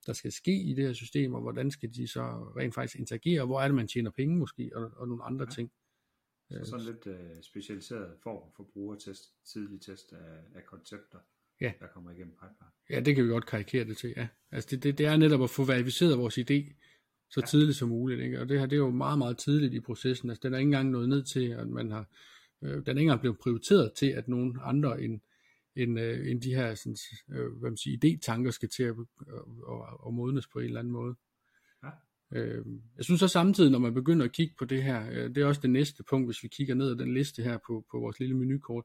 der 0.06 0.12
skal 0.12 0.32
ske 0.32 0.62
i 0.62 0.74
det 0.74 0.84
her 0.84 0.92
system, 0.92 1.34
og 1.34 1.40
hvordan 1.40 1.70
skal 1.70 1.94
de 1.94 2.08
så 2.08 2.22
rent 2.56 2.74
faktisk 2.74 2.98
interagere, 2.98 3.46
hvor 3.46 3.60
er 3.60 3.68
det, 3.68 3.74
man 3.74 3.88
tjener 3.88 4.10
penge 4.10 4.36
måske, 4.36 4.70
og, 4.74 4.90
og 4.96 5.08
nogle 5.08 5.24
andre 5.24 5.44
ja. 5.44 5.54
ting. 5.54 5.72
Så 6.50 6.64
sådan 6.64 6.86
lidt 6.86 7.06
uh, 7.06 7.42
specialiseret 7.42 8.16
form 8.22 8.52
for 8.56 8.68
brugertest, 8.72 9.22
tidlig 9.52 9.80
test 9.80 10.12
af, 10.12 10.58
af 10.58 10.66
koncepter, 10.66 11.18
ja. 11.60 11.72
der 11.80 11.86
kommer 11.86 12.10
igennem 12.10 12.34
pipeline. 12.34 12.70
Ja, 12.90 13.00
det 13.00 13.14
kan 13.14 13.24
vi 13.24 13.28
godt 13.28 13.46
karikere 13.46 13.84
det 13.84 13.96
til, 13.96 14.14
ja. 14.16 14.28
Altså 14.50 14.68
det, 14.70 14.82
det, 14.82 14.98
det 14.98 15.06
er 15.06 15.16
netop 15.16 15.42
at 15.42 15.50
få 15.50 15.64
verificeret 15.64 16.18
vores 16.18 16.38
idé, 16.38 16.74
så 17.30 17.40
ja. 17.40 17.46
tidligt 17.46 17.76
som 17.76 17.88
muligt, 17.88 18.20
ikke? 18.20 18.40
og 18.40 18.48
det 18.48 18.58
her 18.58 18.66
det 18.66 18.76
er 18.76 18.80
jo 18.80 18.90
meget, 18.90 19.18
meget 19.18 19.38
tidligt 19.38 19.74
i 19.74 19.80
processen, 19.80 20.30
altså 20.30 20.40
den 20.42 20.54
er 20.54 20.58
ikke 20.58 20.68
engang 20.68 20.90
nået 20.90 21.08
ned 21.08 21.22
til, 21.22 21.48
at 21.48 21.68
man 21.68 21.90
har, 21.90 22.08
øh, 22.62 22.70
den 22.70 22.82
er 22.86 22.90
ikke 22.90 23.00
engang 23.00 23.20
blevet 23.20 23.38
prioriteret 23.38 23.92
til, 23.92 24.06
at 24.06 24.28
nogen 24.28 24.58
andre 24.62 25.02
end, 25.02 25.20
end, 25.76 26.00
øh, 26.00 26.30
end 26.30 26.42
de 26.42 26.54
her 26.54 26.74
sådan, 26.74 26.96
øh, 27.30 27.52
hvad 27.52 27.70
man 27.70 27.76
siger, 27.76 27.98
idétanker 28.04 28.50
skal 28.50 28.68
til 28.68 28.82
at, 28.82 28.94
at, 29.20 29.34
at, 29.70 30.06
at 30.06 30.14
modnes 30.14 30.46
på 30.46 30.58
en 30.58 30.64
eller 30.64 30.80
anden 30.80 30.92
måde. 30.92 31.14
Ja. 31.84 31.90
Øh, 32.32 32.64
jeg 32.96 33.04
synes 33.04 33.20
så 33.20 33.28
samtidig, 33.28 33.70
når 33.70 33.78
man 33.78 33.94
begynder 33.94 34.24
at 34.24 34.32
kigge 34.32 34.54
på 34.58 34.64
det 34.64 34.82
her, 34.82 35.10
øh, 35.10 35.34
det 35.34 35.38
er 35.38 35.46
også 35.46 35.60
det 35.60 35.70
næste 35.70 36.02
punkt, 36.10 36.28
hvis 36.28 36.42
vi 36.42 36.48
kigger 36.48 36.74
ned 36.74 36.90
ad 36.90 36.96
den 36.96 37.14
liste 37.14 37.42
her 37.42 37.58
på, 37.66 37.84
på 37.90 37.98
vores 38.00 38.20
lille 38.20 38.36
menukort, 38.36 38.84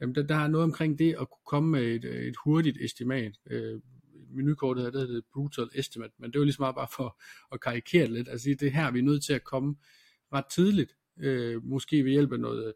jamen 0.00 0.14
der, 0.14 0.22
der 0.22 0.34
er 0.34 0.48
noget 0.48 0.64
omkring 0.64 0.98
det 0.98 1.10
at 1.20 1.30
kunne 1.30 1.46
komme 1.46 1.70
med 1.70 1.82
et, 1.82 2.04
et 2.04 2.34
hurtigt 2.44 2.78
estimat. 2.80 3.32
Øh, 3.50 3.80
menukortet 4.32 4.84
her, 4.84 4.90
det 4.90 5.00
hedder 5.00 5.20
brutal 5.32 5.68
estimate, 5.74 6.14
men 6.18 6.30
det 6.30 6.36
er 6.36 6.40
jo 6.40 6.44
ligesom 6.44 6.74
bare 6.74 6.88
for 6.96 7.20
at 7.52 7.60
karikere 7.60 8.06
lidt, 8.06 8.28
altså 8.28 8.56
det 8.60 8.72
her 8.72 8.90
vi 8.90 8.98
er 8.98 9.02
nødt 9.02 9.24
til 9.24 9.32
at 9.32 9.44
komme 9.44 9.76
ret 10.32 10.44
tidligt, 10.54 10.96
øh, 11.18 11.64
måske 11.64 12.04
ved 12.04 12.10
hjælp 12.10 12.32
af 12.32 12.40
noget 12.40 12.74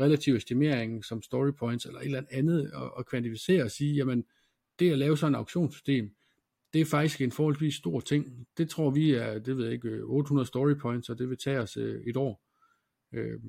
relativ 0.00 0.34
estimering 0.34 1.04
som 1.04 1.22
story 1.22 1.50
points 1.58 1.86
eller 1.86 2.00
et 2.00 2.04
eller 2.04 2.22
andet 2.30 2.72
og, 2.72 2.96
og 2.96 3.06
kvantificere 3.06 3.62
og 3.62 3.70
sige, 3.70 3.94
jamen 3.94 4.24
det 4.78 4.92
at 4.92 4.98
lave 4.98 5.18
sådan 5.18 5.34
et 5.34 5.38
auktionssystem, 5.38 6.10
det 6.72 6.80
er 6.80 6.84
faktisk 6.84 7.20
en 7.20 7.32
forholdsvis 7.32 7.74
stor 7.74 8.00
ting. 8.00 8.46
Det 8.58 8.68
tror 8.68 8.90
vi 8.90 9.10
er, 9.10 9.38
det 9.38 9.56
ved 9.56 9.64
jeg 9.64 9.72
ikke, 9.72 9.88
øh, 9.88 10.04
800 10.04 10.46
story 10.46 10.74
points, 10.74 11.08
og 11.08 11.18
det 11.18 11.28
vil 11.28 11.38
tage 11.38 11.58
os 11.60 11.76
øh, 11.76 12.02
et 12.06 12.16
år. 12.16 12.44
Øh, 13.12 13.40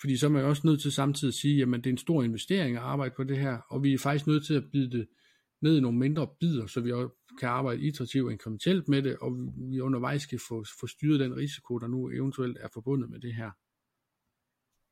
fordi 0.00 0.16
så 0.16 0.26
er 0.26 0.30
man 0.30 0.44
også 0.44 0.62
nødt 0.64 0.82
til 0.82 0.92
samtidig 0.92 1.30
at 1.30 1.34
sige, 1.34 1.56
jamen 1.56 1.80
det 1.80 1.86
er 1.86 1.92
en 1.92 1.98
stor 1.98 2.22
investering 2.22 2.76
at 2.76 2.82
arbejde 2.82 3.14
på 3.16 3.24
det 3.24 3.38
her, 3.38 3.58
og 3.70 3.82
vi 3.82 3.92
er 3.92 3.98
faktisk 3.98 4.26
nødt 4.26 4.46
til 4.46 4.54
at 4.54 4.64
bide 4.72 4.98
det 4.98 5.08
ned 5.62 5.76
i 5.76 5.80
nogle 5.80 5.98
mindre 5.98 6.28
bidder, 6.40 6.66
så 6.66 6.80
vi 6.80 6.92
også 6.92 7.14
kan 7.40 7.48
arbejde 7.48 7.82
iterativt 7.82 8.26
og 8.26 8.32
inkrementelt 8.32 8.88
med 8.88 9.02
det, 9.02 9.16
og 9.16 9.52
vi 9.70 9.80
undervejs 9.80 10.26
kan 10.26 10.40
få, 10.48 10.64
få 10.80 10.86
styret 10.86 11.20
den 11.20 11.36
risiko, 11.36 11.78
der 11.78 11.86
nu 11.86 12.10
eventuelt 12.10 12.58
er 12.60 12.68
forbundet 12.72 13.10
med 13.10 13.20
det 13.20 13.34
her. 13.34 13.50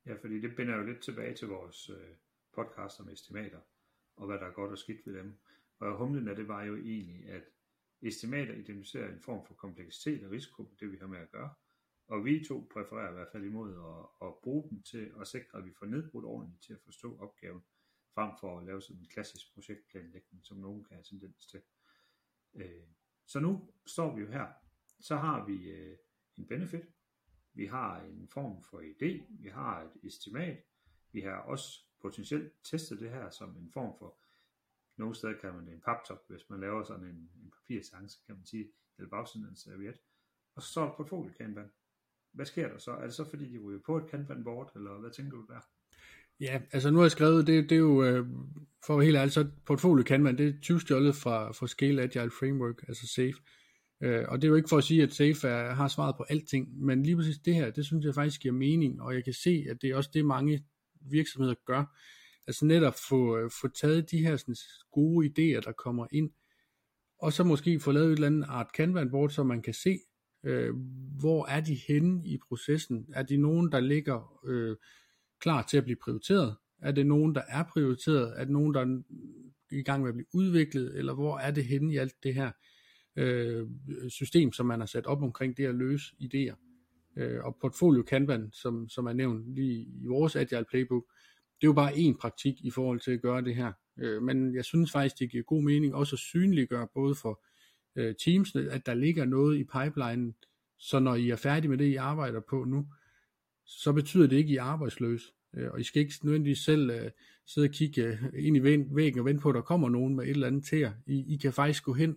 Ja, 0.05 0.13
fordi 0.13 0.41
det 0.41 0.55
binder 0.55 0.77
jo 0.77 0.83
lidt 0.83 1.01
tilbage 1.01 1.35
til 1.35 1.47
vores 1.47 1.89
øh, 1.89 2.15
podcast 2.53 2.99
om 2.99 3.09
estimater, 3.09 3.59
og 4.15 4.27
hvad 4.27 4.37
der 4.39 4.45
er 4.45 4.51
godt 4.51 4.71
og 4.71 4.77
skidt 4.77 5.05
ved 5.05 5.13
dem. 5.13 5.39
Og 5.79 5.97
humlen 5.97 6.27
af 6.27 6.35
det 6.35 6.47
var 6.47 6.63
jo 6.63 6.75
egentlig, 6.75 7.29
at 7.29 7.43
estimater 8.01 8.53
identificerer 8.53 9.13
en 9.13 9.21
form 9.21 9.45
for 9.45 9.53
kompleksitet 9.53 10.23
og 10.23 10.31
risiko 10.31 10.75
det, 10.79 10.91
vi 10.91 10.97
har 10.97 11.07
med 11.07 11.19
at 11.19 11.31
gøre. 11.31 11.53
Og 12.07 12.25
vi 12.25 12.45
to 12.47 12.67
præfererer 12.73 13.09
i 13.09 13.13
hvert 13.13 13.31
fald 13.31 13.43
imod 13.43 13.71
at, 13.73 14.27
at 14.27 14.33
bruge 14.43 14.69
dem 14.69 14.81
til 14.83 15.13
at 15.21 15.27
sikre, 15.27 15.57
at 15.57 15.65
vi 15.65 15.71
får 15.79 15.85
nedbrudt 15.85 16.25
ordentligt 16.25 16.63
til 16.63 16.73
at 16.73 16.81
forstå 16.85 17.17
opgaven, 17.17 17.61
frem 18.13 18.31
for 18.39 18.59
at 18.59 18.65
lave 18.65 18.81
sådan 18.81 18.99
en 19.01 19.07
klassisk 19.07 19.53
projektplanlægning, 19.53 20.45
som 20.45 20.57
nogen 20.57 20.83
kan 20.83 20.95
have 20.95 21.03
tendens 21.03 21.47
til. 21.47 21.61
Øh, 22.53 22.87
så 23.25 23.39
nu 23.39 23.73
står 23.85 24.15
vi 24.15 24.21
jo 24.21 24.31
her. 24.31 24.47
Så 24.99 25.15
har 25.15 25.45
vi 25.45 25.69
øh, 25.71 25.97
en 26.37 26.47
benefit, 26.47 26.85
vi 27.53 27.65
har 27.65 28.01
en 28.01 28.27
form 28.27 28.63
for 28.63 28.79
idé, 28.79 29.23
vi 29.29 29.49
har 29.49 29.81
et 29.81 30.07
estimat, 30.07 30.57
vi 31.11 31.21
har 31.21 31.35
også 31.35 31.79
potentielt 32.01 32.53
testet 32.63 32.99
det 32.99 33.09
her 33.09 33.29
som 33.29 33.57
en 33.57 33.69
form 33.69 33.93
for, 33.99 34.17
nogle 34.97 35.15
steder 35.15 35.33
kan 35.41 35.53
man 35.53 35.65
det 35.65 35.73
en 35.73 35.81
paptop, 35.85 36.23
hvis 36.27 36.49
man 36.49 36.59
laver 36.59 36.83
sådan 36.83 37.05
en, 37.05 37.29
en 37.43 37.51
papirseance, 37.51 38.19
kan 38.25 38.35
man 38.35 38.45
sige, 38.45 38.71
eller 38.97 39.09
bagsiden 39.09 39.45
af 39.45 39.49
en 39.49 39.55
serviet. 39.55 39.95
Og 40.55 40.61
så 40.61 40.67
står 40.67 40.85
der 40.85 40.93
portfolio 40.97 41.31
Kanban. 41.37 41.71
Hvad 42.31 42.45
sker 42.45 42.67
der 42.69 42.77
så? 42.77 42.91
Er 42.91 43.03
det 43.03 43.13
så 43.13 43.29
fordi, 43.29 43.53
de 43.53 43.59
ryger 43.59 43.79
på 43.85 43.97
et 43.97 44.09
Kanban 44.09 44.43
board, 44.43 44.71
eller 44.75 44.99
hvad 44.99 45.11
tænker 45.11 45.37
du 45.37 45.45
der? 45.49 45.59
Ja, 46.39 46.61
altså 46.71 46.89
nu 46.89 46.97
har 46.97 47.03
jeg 47.03 47.11
skrevet, 47.11 47.47
det, 47.47 47.69
det 47.69 47.75
er 47.75 47.79
jo, 47.79 48.03
øh, 48.03 48.27
for 48.85 48.93
at 48.93 48.97
være 48.97 49.05
helt 49.05 49.17
ærlig, 49.17 49.33
så 49.33 49.49
portfolio 49.65 50.03
Kanban, 50.03 50.37
det 50.37 50.47
er 50.47 50.61
20 50.61 50.79
stjålet 50.79 51.15
fra, 51.15 51.51
fra 51.51 51.67
Scale 51.67 52.01
Agile 52.01 52.31
Framework, 52.31 52.83
altså 52.87 53.07
SAFE. 53.07 53.41
Øh, 54.01 54.25
og 54.27 54.41
det 54.41 54.47
er 54.47 54.49
jo 54.49 54.55
ikke 54.55 54.69
for 54.69 54.77
at 54.77 54.83
sige, 54.83 55.03
at 55.03 55.13
SAFE 55.13 55.47
er, 55.47 55.73
har 55.73 55.87
svaret 55.87 56.15
på 56.17 56.23
alting, 56.29 56.85
men 56.85 57.03
lige 57.03 57.15
præcis 57.15 57.37
det 57.37 57.55
her, 57.55 57.71
det 57.71 57.85
synes 57.85 58.05
jeg 58.05 58.15
faktisk 58.15 58.41
giver 58.41 58.53
mening, 58.53 59.01
og 59.01 59.13
jeg 59.13 59.23
kan 59.23 59.33
se, 59.33 59.65
at 59.69 59.81
det 59.81 59.89
er 59.89 59.95
også 59.95 60.09
det, 60.13 60.25
mange 60.25 60.63
virksomheder 61.11 61.55
gør. 61.65 61.97
Altså 62.47 62.65
netop 62.65 62.95
få, 63.09 63.37
øh, 63.37 63.51
få 63.61 63.67
taget 63.67 64.11
de 64.11 64.17
her 64.17 64.37
sådan, 64.37 64.55
gode 64.91 65.27
idéer, 65.27 65.61
der 65.61 65.71
kommer 65.71 66.07
ind, 66.11 66.29
og 67.19 67.33
så 67.33 67.43
måske 67.43 67.79
få 67.79 67.91
lavet 67.91 68.07
et 68.07 68.13
eller 68.13 68.27
andet 68.27 68.45
art 68.49 68.67
Kanban-board, 68.77 69.29
så 69.29 69.43
man 69.43 69.61
kan 69.61 69.73
se, 69.73 69.99
øh, 70.43 70.75
hvor 71.19 71.45
er 71.45 71.61
de 71.61 71.75
henne 71.87 72.27
i 72.27 72.37
processen? 72.47 73.05
Er 73.13 73.23
de 73.23 73.37
nogen, 73.37 73.71
der 73.71 73.79
ligger 73.79 74.39
øh, 74.47 74.75
klar 75.41 75.65
til 75.69 75.77
at 75.77 75.83
blive 75.83 75.97
prioriteret? 76.03 76.55
Er 76.81 76.91
det 76.91 77.05
nogen, 77.05 77.35
der 77.35 77.41
er 77.47 77.63
prioriteret? 77.63 78.33
Er 78.37 78.43
det 78.43 78.53
nogen, 78.53 78.73
der 78.73 78.81
er 78.81 79.01
i 79.71 79.83
gang 79.83 80.01
med 80.01 80.09
at 80.09 80.15
blive 80.15 80.27
udviklet? 80.33 80.97
Eller 80.97 81.13
hvor 81.13 81.37
er 81.37 81.51
det 81.51 81.65
henne 81.65 81.93
i 81.93 81.97
alt 81.97 82.13
det 82.23 82.33
her 82.33 82.51
øh, 83.15 83.67
system, 84.09 84.51
som 84.51 84.65
man 84.65 84.79
har 84.79 84.87
sat 84.87 85.05
op 85.05 85.21
omkring 85.21 85.57
det 85.57 85.65
at 85.65 85.75
løse 85.75 86.15
idéer? 86.21 86.55
Øh, 87.17 87.43
og 87.43 87.57
portfolio 87.61 88.03
Kanban, 88.03 88.49
som, 88.51 88.89
som 88.89 89.05
er 89.05 89.13
nævnt 89.13 89.55
lige 89.55 89.81
i 89.81 90.05
vores 90.07 90.35
Agile 90.35 90.65
Playbook, 90.69 91.05
det 91.61 91.67
er 91.67 91.69
jo 91.69 91.73
bare 91.73 91.97
en 91.97 92.17
praktik 92.17 92.55
i 92.65 92.71
forhold 92.71 92.99
til 92.99 93.11
at 93.11 93.21
gøre 93.21 93.41
det 93.41 93.55
her. 93.55 93.71
Øh, 93.99 94.23
men 94.23 94.55
jeg 94.55 94.65
synes 94.65 94.91
faktisk, 94.91 95.19
det 95.19 95.31
giver 95.31 95.43
god 95.43 95.63
mening 95.63 95.95
også 95.95 96.15
at 96.15 96.19
synliggøre 96.19 96.87
både 96.93 97.15
for 97.15 97.43
øh, 97.95 98.15
teams, 98.15 98.55
at 98.55 98.85
der 98.85 98.93
ligger 98.93 99.25
noget 99.25 99.57
i 99.57 99.63
pipelinen, 99.63 100.35
så 100.79 100.99
når 100.99 101.15
I 101.15 101.29
er 101.29 101.35
færdige 101.35 101.69
med 101.69 101.77
det, 101.77 101.85
I 101.85 101.95
arbejder 101.95 102.41
på 102.49 102.63
nu, 102.63 102.87
så 103.65 103.93
betyder 103.93 104.27
det 104.27 104.37
ikke, 104.37 104.47
at 104.47 104.53
I 104.53 104.55
er 104.55 104.63
arbejdsløse. 104.63 105.25
Øh, 105.53 105.71
og 105.71 105.79
I 105.79 105.83
skal 105.83 106.01
ikke 106.01 106.13
nødvendigvis 106.23 106.59
selv 106.59 106.89
øh, 106.89 107.11
sidde 107.45 107.65
og 107.65 107.71
kigge 107.71 108.03
øh, 108.03 108.45
ind 108.45 108.57
i 108.57 108.63
væggen 108.63 109.19
og 109.19 109.25
vente 109.25 109.41
på, 109.41 109.49
at 109.49 109.55
der 109.55 109.61
kommer 109.61 109.89
nogen 109.89 110.15
med 110.15 110.23
et 110.23 110.29
eller 110.29 110.47
andet 110.47 110.65
til 110.65 110.79
jer. 110.79 110.93
I, 111.07 111.33
I 111.33 111.37
kan 111.37 111.53
faktisk 111.53 111.83
gå 111.83 111.93
hen 111.93 112.15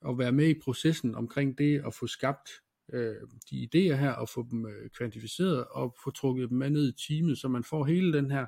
og 0.00 0.18
være 0.18 0.32
med 0.32 0.48
i 0.48 0.60
processen 0.64 1.14
omkring 1.14 1.58
det 1.58 1.82
at 1.86 1.94
få 1.94 2.06
skabt 2.06 2.50
øh, 2.92 3.16
de 3.50 3.68
idéer 3.74 3.94
her 3.94 4.12
og 4.12 4.28
få 4.28 4.46
dem 4.50 4.66
øh, 4.66 4.90
kvantificeret 4.90 5.64
og 5.64 5.96
få 6.04 6.10
trukket 6.10 6.50
dem 6.50 6.58
med 6.58 6.70
ned 6.70 6.88
i 6.88 7.08
teamet, 7.08 7.38
så 7.38 7.48
man 7.48 7.64
får 7.64 7.84
hele 7.84 8.12
den 8.12 8.30
her 8.30 8.46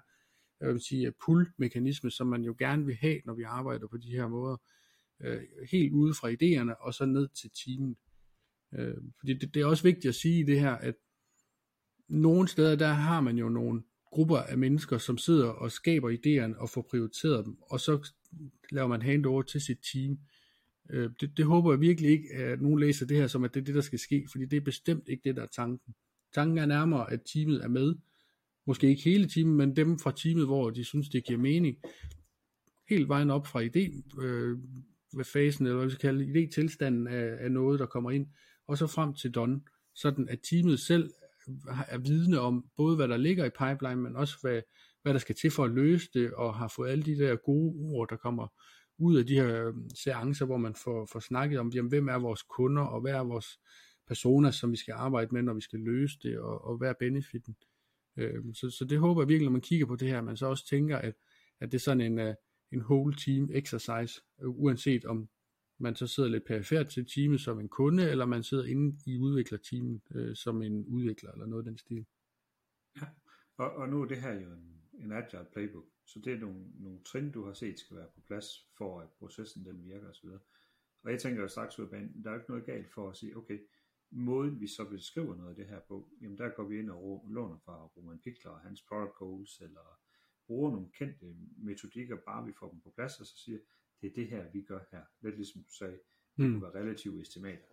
jeg 0.63 0.73
vil 0.73 0.81
sige, 0.81 1.13
pull-mekanisme, 1.13 2.11
som 2.11 2.27
man 2.27 2.43
jo 2.43 2.55
gerne 2.59 2.87
vil 2.87 2.95
have, 2.95 3.21
når 3.25 3.35
vi 3.35 3.43
arbejder 3.43 3.87
på 3.87 3.97
de 3.97 4.11
her 4.11 4.29
måder. 4.29 4.57
Øh, 5.21 5.43
helt 5.71 5.93
ude 5.93 6.15
fra 6.15 6.31
idéerne 6.31 6.87
og 6.87 6.95
så 6.95 7.05
ned 7.05 7.29
til 7.29 7.51
teamet. 7.65 7.97
Øh, 8.75 8.97
fordi 9.19 9.35
det, 9.35 9.55
det 9.55 9.63
er 9.63 9.67
også 9.67 9.83
vigtigt 9.83 10.07
at 10.07 10.15
sige 10.15 10.41
i 10.41 10.43
det 10.43 10.61
her, 10.61 10.73
at 10.73 10.95
nogle 12.09 12.49
steder, 12.49 12.77
der 12.77 12.89
har 12.89 13.21
man 13.21 13.39
jo 13.39 13.49
nogle 13.49 13.83
grupper 14.07 14.39
af 14.39 14.59
mennesker, 14.59 14.99
som 14.99 15.19
sidder 15.19 15.49
og 15.49 15.73
skaber 15.73 16.11
idéerne 16.11 16.61
og 16.61 16.71
får 16.71 16.87
prioriteret 16.91 17.45
dem, 17.45 17.57
og 17.63 17.81
så 17.81 18.11
laver 18.71 18.89
man 18.89 19.03
handover 19.03 19.43
til 19.43 19.61
sit 19.61 19.79
team. 19.93 20.19
Øh, 20.91 21.11
det, 21.21 21.37
det 21.37 21.45
håber 21.45 21.73
jeg 21.73 21.81
virkelig 21.81 22.11
ikke, 22.11 22.35
at 22.35 22.63
nogen 22.63 22.81
læser 22.81 23.07
det 23.07 23.17
her 23.17 23.27
som, 23.27 23.45
at 23.45 23.55
det 23.55 23.61
er 23.61 23.65
det, 23.65 23.75
der 23.75 23.81
skal 23.81 23.99
ske, 23.99 24.27
fordi 24.31 24.45
det 24.45 24.57
er 24.57 24.61
bestemt 24.61 25.09
ikke 25.09 25.23
det, 25.25 25.37
der 25.37 25.43
er 25.43 25.47
tanken. 25.57 25.95
Tanken 26.35 26.59
er 26.59 26.67
nærmere, 26.67 27.13
at 27.13 27.21
teamet 27.33 27.65
er 27.65 27.69
med, 27.69 27.95
måske 28.67 28.89
ikke 28.89 29.03
hele 29.03 29.29
teamet, 29.29 29.57
men 29.57 29.77
dem 29.77 29.99
fra 29.99 30.13
teamet, 30.17 30.47
hvor 30.47 30.71
de 30.71 30.85
synes, 30.85 31.09
det 31.09 31.25
giver 31.25 31.39
mening, 31.39 31.77
helt 32.89 33.09
vejen 33.09 33.31
op 33.31 33.47
fra 33.47 33.63
idé, 33.63 34.21
øh, 34.23 34.59
med 35.13 35.25
fasen, 35.25 35.67
eller 35.67 35.77
hvad 35.77 35.87
vi 35.87 35.93
skal 35.93 36.09
kalde 36.09 36.25
idé-tilstanden 36.25 37.07
af, 37.07 37.45
af 37.45 37.53
noget, 37.53 37.81
der 37.81 37.87
kommer 37.87 38.11
ind, 38.11 38.27
og 38.69 38.79
så 38.79 38.87
frem 38.87 39.15
til 39.15 39.31
done, 39.31 39.61
sådan 39.95 40.29
at 40.29 40.41
teamet 40.51 40.81
selv 40.81 41.11
er 41.89 41.99
vidne 41.99 42.41
om 42.41 42.65
både 42.77 42.97
hvad 42.97 43.09
der 43.09 43.17
ligger 43.17 43.45
i 43.45 43.51
pipeline, 43.51 44.03
men 44.03 44.17
også 44.17 44.39
hvad, 44.41 44.61
hvad 45.03 45.13
der 45.13 45.21
skal 45.21 45.35
til 45.35 45.51
for 45.51 45.65
at 45.65 45.71
løse 45.71 46.09
det, 46.15 46.33
og 46.33 46.55
har 46.55 46.73
fået 46.77 46.91
alle 46.91 47.05
de 47.05 47.19
der 47.19 47.37
gode 47.37 47.75
ord, 47.95 48.09
der 48.11 48.17
kommer 48.17 48.47
ud 48.99 49.17
af 49.17 49.27
de 49.27 49.35
her 49.35 49.67
øhm, 49.67 49.91
seancer, 49.95 50.47
hvor 50.47 50.57
man 50.57 50.75
får, 50.75 51.07
får 51.13 51.21
snakket 51.21 51.59
om, 51.59 51.69
jamen, 51.69 51.89
hvem 51.89 52.09
er 52.09 52.19
vores 52.19 52.43
kunder, 52.43 52.83
og 52.83 53.01
hvad 53.01 53.13
er 53.13 53.25
vores 53.25 53.61
personer, 54.07 54.51
som 54.51 54.73
vi 54.73 54.77
skal 54.77 54.93
arbejde 54.93 55.29
med, 55.33 55.43
når 55.43 55.55
vi 55.55 55.61
skal 55.61 55.81
løse 55.81 56.19
det, 56.23 56.39
og, 56.39 56.65
og 56.65 56.77
hvad 56.77 56.89
er 56.89 56.95
benefiten. 56.99 57.57
Øh, 58.17 58.45
så, 58.55 58.71
så 58.71 58.85
det 58.85 58.99
håber 58.99 59.23
jeg 59.23 59.29
virkelig, 59.29 59.47
når 59.47 59.53
man 59.53 59.61
kigger 59.61 59.87
på 59.87 59.97
det 59.97 60.09
her, 60.09 60.21
man 60.21 60.37
så 60.37 60.47
også 60.47 60.67
tænker, 60.67 60.99
at, 60.99 61.15
at 61.61 61.73
det 61.73 61.79
er 61.79 61.83
sådan 61.83 62.01
en, 62.01 62.19
øh, 62.19 62.35
en 62.73 62.81
whole 62.83 63.15
team 63.15 63.51
exercise, 63.53 64.21
øh, 64.43 64.49
uanset 64.49 65.05
om 65.05 65.29
man 65.79 65.97
så 65.97 66.07
sidder 66.07 66.29
lidt 66.29 66.47
perifært 66.47 66.89
til 66.89 67.07
teamet 67.07 67.41
som 67.41 67.61
en 67.61 67.69
kunde, 67.69 68.11
eller 68.11 68.27
man 68.27 68.43
sidder 68.43 68.65
inde 68.65 68.99
i 69.07 69.19
udviklerteamet 69.19 70.03
øh, 70.15 70.37
som 70.37 70.63
en 70.63 70.87
udvikler, 70.87 71.33
eller 71.33 71.47
noget 71.47 71.63
af 71.63 71.71
den 71.71 71.79
stil. 71.79 72.07
Ja, 72.97 73.07
og, 73.57 73.73
og 73.73 73.89
nu 73.89 74.03
er 74.03 74.07
det 74.07 74.21
her 74.21 74.33
jo 74.33 74.53
en, 74.53 74.83
en 74.95 75.13
agile 75.13 75.47
playbook, 75.53 75.85
så 76.05 76.21
det 76.25 76.33
er 76.33 76.39
nogle, 76.39 76.65
nogle 76.75 77.01
trin, 77.05 77.33
du 77.33 77.45
har 77.45 77.53
set 77.53 77.79
skal 77.79 77.97
være 77.97 78.11
på 78.15 78.21
plads, 78.21 78.47
for 78.79 79.01
at 79.01 79.09
processen 79.19 79.65
den 79.65 79.85
virker 79.85 80.09
osv. 80.09 80.29
Og 81.03 81.11
jeg 81.11 81.21
tænker 81.21 81.43
jo 81.43 81.49
straks 81.49 81.79
ud 81.79 81.85
af 81.85 81.91
banen, 81.91 82.25
der 82.25 82.31
er 82.31 82.35
jo 82.35 82.41
ikke 82.41 82.51
noget 82.51 82.67
galt 82.67 82.93
for 82.93 83.11
at 83.11 83.17
sige, 83.17 83.37
okay, 83.37 83.59
måden 84.11 84.61
vi 84.61 84.67
så 84.67 84.89
beskriver 84.89 85.37
noget 85.37 85.51
af 85.51 85.57
det 85.57 85.67
her 85.67 85.81
på, 85.81 86.09
jamen 86.21 86.39
der 86.39 86.49
går 86.49 86.65
vi 86.65 86.79
ind 86.79 86.91
og 86.91 87.27
låner 87.29 87.59
fra 87.59 87.87
Roman 87.87 88.19
Pickler 88.19 88.51
og 88.51 88.61
hans 88.61 88.83
product 88.83 89.15
goals, 89.15 89.61
eller 89.61 90.01
bruger 90.47 90.71
nogle 90.71 90.89
kendte 90.99 91.37
metodikker, 91.57 92.17
bare 92.17 92.47
vi 92.47 92.53
får 92.59 92.71
dem 92.71 92.81
på 92.81 92.91
plads, 92.91 93.21
og 93.21 93.27
så 93.27 93.37
siger, 93.37 93.59
det 94.01 94.11
er 94.11 94.15
det 94.15 94.29
her, 94.29 94.51
vi 94.53 94.63
gør 94.63 94.81
her. 94.91 95.03
Lidt 95.21 95.37
ligesom 95.37 95.63
du 95.63 95.75
sagde, 95.75 95.99
det 96.37 96.45
mm. 96.45 96.53
kunne 96.53 96.63
være 96.63 96.83
relativt 96.83 97.21
estimater. 97.21 97.65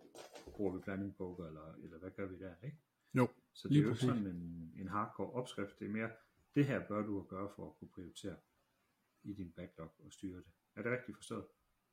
Bruger 0.46 0.76
vi 0.76 0.82
planning 0.82 1.16
poker, 1.16 1.46
eller, 1.46 1.74
eller 1.74 1.98
hvad 1.98 2.10
gør 2.10 2.26
vi 2.26 2.38
der, 2.38 2.54
ikke? 2.64 2.78
Jo, 3.14 3.28
Så 3.54 3.68
det 3.68 3.76
er 3.76 3.82
jo 3.82 3.88
ikke 3.88 4.00
sådan 4.00 4.26
en, 4.26 4.72
en 4.78 4.88
hardcore 4.88 5.30
opskrift, 5.30 5.78
det 5.78 5.86
er 5.86 5.90
mere, 5.90 6.10
det 6.54 6.64
her 6.66 6.80
bør 6.88 7.02
du 7.06 7.22
gøre 7.22 7.48
for 7.56 7.66
at 7.66 7.76
kunne 7.78 7.90
prioritere 7.94 8.36
i 9.24 9.32
din 9.32 9.52
backlog 9.56 9.90
og 9.98 10.12
styre 10.12 10.36
det. 10.36 10.52
Er 10.76 10.82
det 10.82 10.92
rigtigt 10.92 11.16
forstået? 11.16 11.44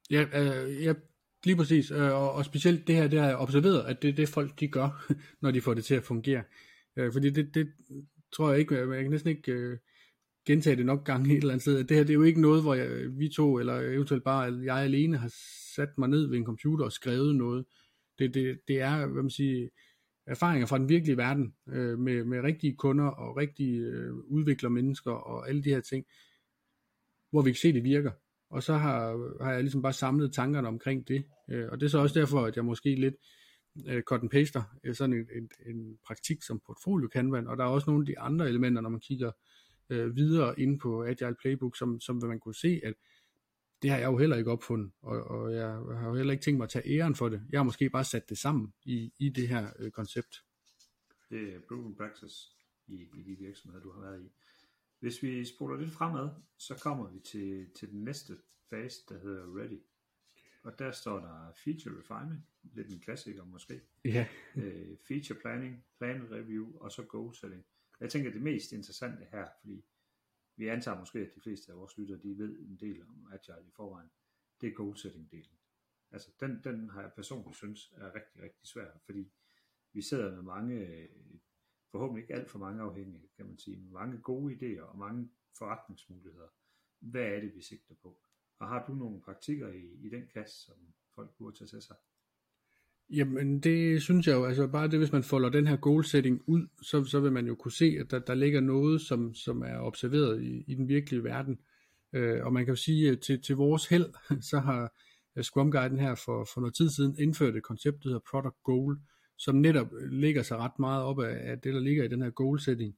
Ja, 0.09 0.21
øh, 0.33 0.83
ja 0.83 0.93
Lige 1.45 1.55
præcis, 1.55 1.91
øh, 1.91 2.13
og, 2.13 2.31
og 2.31 2.45
specielt 2.45 2.87
det 2.87 2.95
her, 2.95 3.07
det 3.07 3.19
har 3.19 3.27
jeg 3.27 3.37
observeret, 3.37 3.85
at 3.85 4.01
det 4.01 4.09
er 4.09 4.13
det 4.13 4.29
folk, 4.29 4.59
de 4.59 4.67
gør, 4.67 5.11
når 5.41 5.51
de 5.51 5.61
får 5.61 5.73
det 5.73 5.85
til 5.85 5.95
at 5.95 6.03
fungere. 6.03 6.43
Øh, 6.97 7.13
fordi 7.13 7.29
det, 7.29 7.55
det 7.55 7.73
tror 8.35 8.49
jeg 8.49 8.59
ikke, 8.59 8.75
jeg 8.75 9.01
kan 9.01 9.11
næsten 9.11 9.29
ikke 9.29 9.51
øh, 9.51 9.77
gentage 10.47 10.75
det 10.75 10.85
nok 10.85 11.05
gange 11.05 11.31
et 11.31 11.37
eller 11.37 11.53
andet 11.53 11.61
sted. 11.61 11.83
Det 11.83 11.97
her 11.97 12.03
det 12.03 12.09
er 12.09 12.13
jo 12.13 12.23
ikke 12.23 12.41
noget, 12.41 12.61
hvor 12.61 12.73
jeg, 12.73 13.17
vi 13.17 13.29
to, 13.29 13.59
eller 13.59 13.79
eventuelt 13.79 14.23
bare 14.23 14.53
jeg 14.63 14.77
alene, 14.77 15.17
har 15.17 15.33
sat 15.75 15.97
mig 15.97 16.09
ned 16.09 16.27
ved 16.27 16.37
en 16.37 16.45
computer 16.45 16.85
og 16.85 16.91
skrevet 16.91 17.35
noget. 17.35 17.65
Det, 18.19 18.33
det, 18.33 18.59
det 18.67 18.81
er, 18.81 19.05
hvad 19.05 19.23
man 19.23 19.29
siger, 19.29 19.69
erfaringer 20.27 20.67
fra 20.67 20.77
den 20.77 20.89
virkelige 20.89 21.17
verden, 21.17 21.53
øh, 21.69 21.99
med, 21.99 22.23
med 22.23 22.43
rigtige 22.43 22.75
kunder 22.75 23.05
og 23.05 23.37
rigtige 23.37 23.79
øh, 23.79 24.13
udvikler 24.13 24.69
mennesker 24.69 25.11
og 25.11 25.49
alle 25.49 25.63
de 25.63 25.69
her 25.69 25.81
ting, 25.81 26.05
hvor 27.31 27.41
vi 27.41 27.51
kan 27.51 27.57
se, 27.57 27.73
det 27.73 27.83
virker. 27.83 28.11
Og 28.49 28.63
så 28.63 28.73
har, 28.73 28.99
har 29.43 29.51
jeg 29.51 29.61
ligesom 29.61 29.81
bare 29.81 29.93
samlet 29.93 30.33
tankerne 30.33 30.67
omkring 30.67 31.07
det. 31.07 31.23
Øh, 31.49 31.67
og 31.71 31.79
det 31.79 31.85
er 31.85 31.89
så 31.89 31.99
også 31.99 32.19
derfor, 32.19 32.45
at 32.45 32.55
jeg 32.55 32.65
måske 32.65 32.95
lidt 32.95 33.15
øh, 33.87 34.01
cut 34.01 34.21
and 34.21 34.29
paster 34.29 34.63
øh, 34.83 34.95
sådan 34.95 35.13
en, 35.13 35.27
en, 35.35 35.49
en 35.65 35.97
praktik 36.05 36.43
som 36.43 36.61
portfolio 36.65 37.07
Kanban. 37.07 37.47
Og 37.47 37.57
der 37.57 37.63
er 37.63 37.67
også 37.69 37.89
nogle 37.89 38.01
af 38.01 38.05
de 38.05 38.19
andre 38.19 38.49
elementer, 38.49 38.81
når 38.81 38.89
man 38.89 38.99
kigger 38.99 39.31
øh, 39.89 40.15
videre 40.15 40.59
ind 40.59 40.79
på 40.79 41.03
Agile 41.03 41.35
Playbook, 41.41 41.77
som, 41.77 41.99
som 41.99 42.21
man 42.23 42.39
kunne 42.39 42.55
se, 42.55 42.81
at 42.83 42.93
det 43.81 43.89
har 43.89 43.97
jeg 43.97 44.05
jo 44.05 44.17
heller 44.17 44.37
ikke 44.37 44.51
opfundet, 44.51 44.91
og, 45.01 45.23
og 45.23 45.53
jeg 45.53 45.67
har 45.67 46.07
jo 46.07 46.15
heller 46.15 46.31
ikke 46.33 46.43
tænkt 46.43 46.57
mig 46.57 46.63
at 46.63 46.69
tage 46.69 46.99
æren 46.99 47.15
for 47.15 47.29
det. 47.29 47.41
Jeg 47.49 47.59
har 47.59 47.63
måske 47.63 47.89
bare 47.89 48.03
sat 48.03 48.29
det 48.29 48.37
sammen 48.37 48.73
i, 48.83 49.13
i 49.19 49.29
det 49.29 49.47
her 49.47 49.69
øh, 49.79 49.91
koncept. 49.91 50.43
Det 51.29 51.55
er 51.55 51.59
proven 51.67 51.95
practice 51.95 52.35
i, 52.87 53.07
i 53.15 53.23
de 53.23 53.35
virksomheder, 53.39 53.83
du 53.83 53.91
har 53.91 54.01
været 54.01 54.21
i. 54.21 54.31
Hvis 54.99 55.23
vi 55.23 55.45
spoler 55.45 55.77
lidt 55.77 55.91
fremad, 55.91 56.29
så 56.57 56.75
kommer 56.75 57.09
vi 57.09 57.19
til, 57.19 57.69
til 57.75 57.91
den 57.91 58.03
næste 58.03 58.37
fase, 58.69 59.01
der 59.09 59.19
hedder 59.19 59.57
Ready. 59.57 59.81
Og 60.63 60.79
der 60.79 60.91
står 60.91 61.19
der 61.19 61.51
Feature 61.55 61.93
Refinement, 61.99 62.41
lidt 62.63 62.87
en 62.87 62.99
klassiker 62.99 63.45
måske. 63.45 63.81
Ja. 64.05 64.27
Øh, 64.55 64.97
feature 65.07 65.39
Planning, 65.39 65.85
Plan 65.97 66.31
Review 66.31 66.77
og 66.79 66.91
så 66.91 67.03
Goal 67.03 67.35
Setting. 67.35 67.65
Jeg 67.99 68.09
tænker 68.09 68.31
det 68.31 68.41
mest 68.41 68.71
interessante 68.71 69.25
her, 69.31 69.47
fordi 69.61 69.85
vi 70.57 70.67
antager 70.67 70.99
måske, 70.99 71.19
at 71.19 71.35
de 71.35 71.41
fleste 71.41 71.71
af 71.71 71.77
vores 71.77 71.97
lyttere, 71.97 72.17
de 72.17 72.37
ved 72.37 72.59
en 72.59 72.77
del 72.77 73.01
om 73.01 73.27
Agile 73.33 73.67
i 73.67 73.71
forvejen, 73.71 74.09
det 74.61 74.69
er 74.69 74.73
Goal 74.73 74.97
Setting 74.97 75.31
delen. 75.31 75.59
Altså 76.11 76.31
den, 76.39 76.61
den 76.63 76.89
har 76.89 77.01
jeg 77.01 77.13
personligt 77.13 77.57
synes 77.57 77.93
er 77.95 78.15
rigtig, 78.15 78.41
rigtig 78.41 78.67
svær, 78.67 78.91
fordi 79.05 79.31
vi 79.93 80.01
sidder 80.01 80.35
med 80.35 80.41
mange, 80.41 81.07
forhåbentlig 81.91 82.21
ikke 82.21 82.33
alt 82.33 82.49
for 82.49 82.59
mange 82.59 82.81
afhængige, 82.81 83.29
kan 83.35 83.45
man 83.45 83.57
sige, 83.57 83.77
mange 83.77 84.21
gode 84.21 84.55
idéer 84.55 84.81
og 84.81 84.97
mange 84.97 85.29
forretningsmuligheder. 85.57 86.47
Hvad 86.99 87.25
er 87.25 87.39
det, 87.39 87.55
vi 87.55 87.61
sigter 87.61 87.95
på? 87.95 88.21
Og 88.59 88.67
har 88.67 88.85
du 88.87 88.93
nogle 88.93 89.21
praktikker 89.21 89.67
i, 89.67 89.93
i 89.93 90.09
den 90.09 90.27
kasse, 90.27 90.65
som 90.65 90.93
folk 91.15 91.37
burde 91.37 91.57
tage 91.57 91.67
til 91.67 91.81
sig? 91.81 91.95
Jamen 93.09 93.59
det 93.59 94.01
synes 94.01 94.27
jeg 94.27 94.33
jo, 94.33 94.45
altså 94.45 94.67
bare 94.67 94.87
det, 94.87 94.99
hvis 94.99 95.11
man 95.11 95.23
folder 95.23 95.49
den 95.49 95.67
her 95.67 95.75
goal 95.75 96.05
setting 96.05 96.41
ud, 96.47 96.67
så, 96.81 97.03
så 97.03 97.19
vil 97.19 97.31
man 97.31 97.47
jo 97.47 97.55
kunne 97.55 97.71
se, 97.71 97.97
at 97.99 98.11
der, 98.11 98.19
der 98.19 98.33
ligger 98.33 98.61
noget, 98.61 99.01
som, 99.01 99.33
som 99.33 99.61
er 99.61 99.79
observeret 99.79 100.43
i, 100.43 100.63
i 100.67 100.75
den 100.75 100.87
virkelige 100.87 101.23
verden. 101.23 101.59
Øh, 102.13 102.45
og 102.45 102.53
man 102.53 102.65
kan 102.65 102.71
jo 102.71 102.75
sige, 102.75 103.11
at 103.11 103.19
til, 103.19 103.41
til 103.41 103.55
vores 103.55 103.87
held, 103.87 104.05
så 104.49 104.59
har 104.59 104.93
øh, 105.35 105.43
Scrum 105.43 105.71
Guiden 105.71 105.99
her 105.99 106.15
for, 106.15 106.47
for 106.53 106.61
noget 106.61 106.75
tid 106.75 106.89
siden 106.89 107.15
indført 107.19 107.55
et 107.55 107.63
koncept, 107.63 108.03
der 108.03 108.09
hedder 108.09 108.29
Product 108.31 108.63
Goal, 108.63 108.97
som 109.37 109.55
netop 109.55 109.93
øh, 109.93 110.11
ligger 110.11 110.43
sig 110.43 110.57
ret 110.57 110.79
meget 110.79 111.03
op 111.03 111.19
af, 111.19 111.51
af 111.51 111.59
det, 111.59 111.73
der 111.73 111.79
ligger 111.79 112.03
i 112.03 112.07
den 112.07 112.21
her 112.21 112.29
goal 112.29 112.59
setting, 112.59 112.95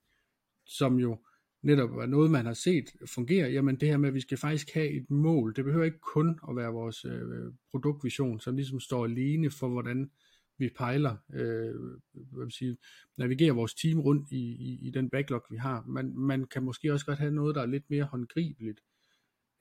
som 0.65 1.00
jo 1.00 1.19
netop 1.62 1.89
er 1.89 2.06
noget, 2.06 2.32
man 2.32 2.45
har 2.45 2.54
set 2.54 2.89
fungere, 3.06 3.50
jamen 3.50 3.76
det 3.76 3.88
her 3.88 3.98
med, 3.98 4.10
at 4.10 4.15
vi 4.15 4.19
skal 4.19 4.38
faktisk 4.38 4.74
have 4.74 4.89
et 4.89 5.10
mål, 5.10 5.56
det 5.56 5.65
behøver 5.65 5.86
ikke 5.86 6.00
kun 6.00 6.39
at 6.50 6.56
være 6.56 6.72
vores 6.72 7.06
øh, 7.06 7.54
produktvision, 7.72 8.39
som 8.39 8.56
ligesom 8.56 8.80
står 8.80 9.06
alene 9.06 9.52
for, 9.52 9.69
hvordan 9.69 10.12
vi 10.58 10.69
pejler, 10.78 11.15
øh, 11.34 11.76
hvad 12.13 12.45
vil 12.45 12.52
sige, 12.52 12.78
navigerer 13.17 13.54
vores 13.54 13.74
team 13.74 14.00
rundt 14.00 14.32
i, 14.32 14.38
i, 14.38 14.88
i 14.88 14.91
den 14.91 15.10
backlog, 15.10 15.43
vi 15.52 15.58
har. 15.58 15.86
Man, 15.88 16.17
man 16.17 16.45
kan 16.45 16.63
måske 16.63 16.93
også 16.93 17.06
godt 17.06 17.19
have 17.19 17.32
noget, 17.32 17.56
der 17.56 17.62
er 17.62 17.65
lidt 17.65 17.89
mere 17.89 18.04
håndgribeligt. 18.04 18.80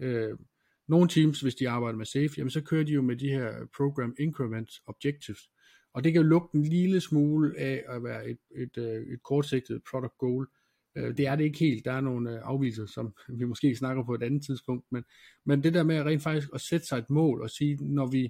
Øh, 0.00 0.38
nogle 0.88 1.08
teams, 1.08 1.40
hvis 1.40 1.54
de 1.54 1.68
arbejder 1.68 1.98
med 1.98 2.06
SAFe, 2.06 2.34
jamen 2.38 2.50
så 2.50 2.62
kører 2.62 2.84
de 2.84 2.92
jo 2.92 3.02
med 3.02 3.16
de 3.16 3.28
her 3.28 3.66
Program 3.76 4.14
Increment 4.18 4.70
Objectives, 4.87 5.50
og 5.94 6.04
det 6.04 6.12
kan 6.12 6.22
jo 6.22 6.28
lugte 6.28 6.58
en 6.58 6.64
lille 6.64 7.00
smule 7.00 7.58
af 7.58 7.84
at 7.88 8.02
være 8.02 8.30
et, 8.30 8.38
et, 8.56 8.76
et, 8.76 9.12
et 9.12 9.22
kortsigtet 9.22 9.82
product 9.90 10.18
goal, 10.18 10.46
Øh, 10.98 11.16
det 11.16 11.26
er 11.26 11.37
det 11.37 11.44
ikke 11.44 11.58
helt. 11.58 11.84
Der 11.84 11.92
er 11.92 12.00
nogle 12.00 12.32
øh, 12.32 12.40
afvielser, 12.42 12.87
som 12.87 13.14
vi 13.28 13.44
måske 13.44 13.76
snakker 13.76 14.04
på 14.04 14.14
et 14.14 14.22
andet 14.22 14.44
tidspunkt, 14.44 14.87
men, 14.90 15.04
men 15.44 15.62
det 15.62 15.74
der 15.74 15.82
med 15.82 16.02
rent 16.02 16.22
faktisk 16.22 16.48
at 16.54 16.61
sætte 16.61 16.87
sig 16.87 16.98
et 16.98 17.11
mål 17.11 17.42
og 17.42 17.50
sige, 17.50 17.76
når 17.80 18.06
vi 18.06 18.24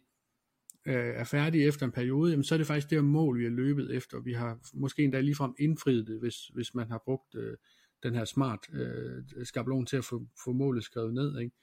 øh, 0.86 1.14
er 1.14 1.24
færdige 1.24 1.64
efter 1.64 1.86
en 1.86 1.92
periode, 1.92 2.30
jamen, 2.30 2.44
så 2.44 2.54
er 2.54 2.56
det 2.56 2.66
faktisk 2.66 2.90
det 2.90 3.04
mål, 3.04 3.38
vi 3.38 3.44
har 3.44 3.50
løbet 3.50 3.96
efter. 3.96 4.20
Vi 4.20 4.32
har 4.32 4.58
måske 4.74 5.04
endda 5.04 5.20
ligefrem 5.20 5.54
indfriet 5.58 6.06
det, 6.06 6.18
hvis, 6.20 6.46
hvis 6.46 6.74
man 6.74 6.90
har 6.90 7.02
brugt 7.04 7.34
øh, 7.34 7.56
den 8.02 8.14
her 8.14 8.24
smart 8.24 8.60
øh, 8.72 9.22
skabelon 9.44 9.86
til 9.86 9.96
at 9.96 10.04
få, 10.04 10.26
få 10.44 10.52
målet 10.52 10.84
skrevet 10.84 11.14
ned. 11.14 11.38
Ikke? 11.40 11.54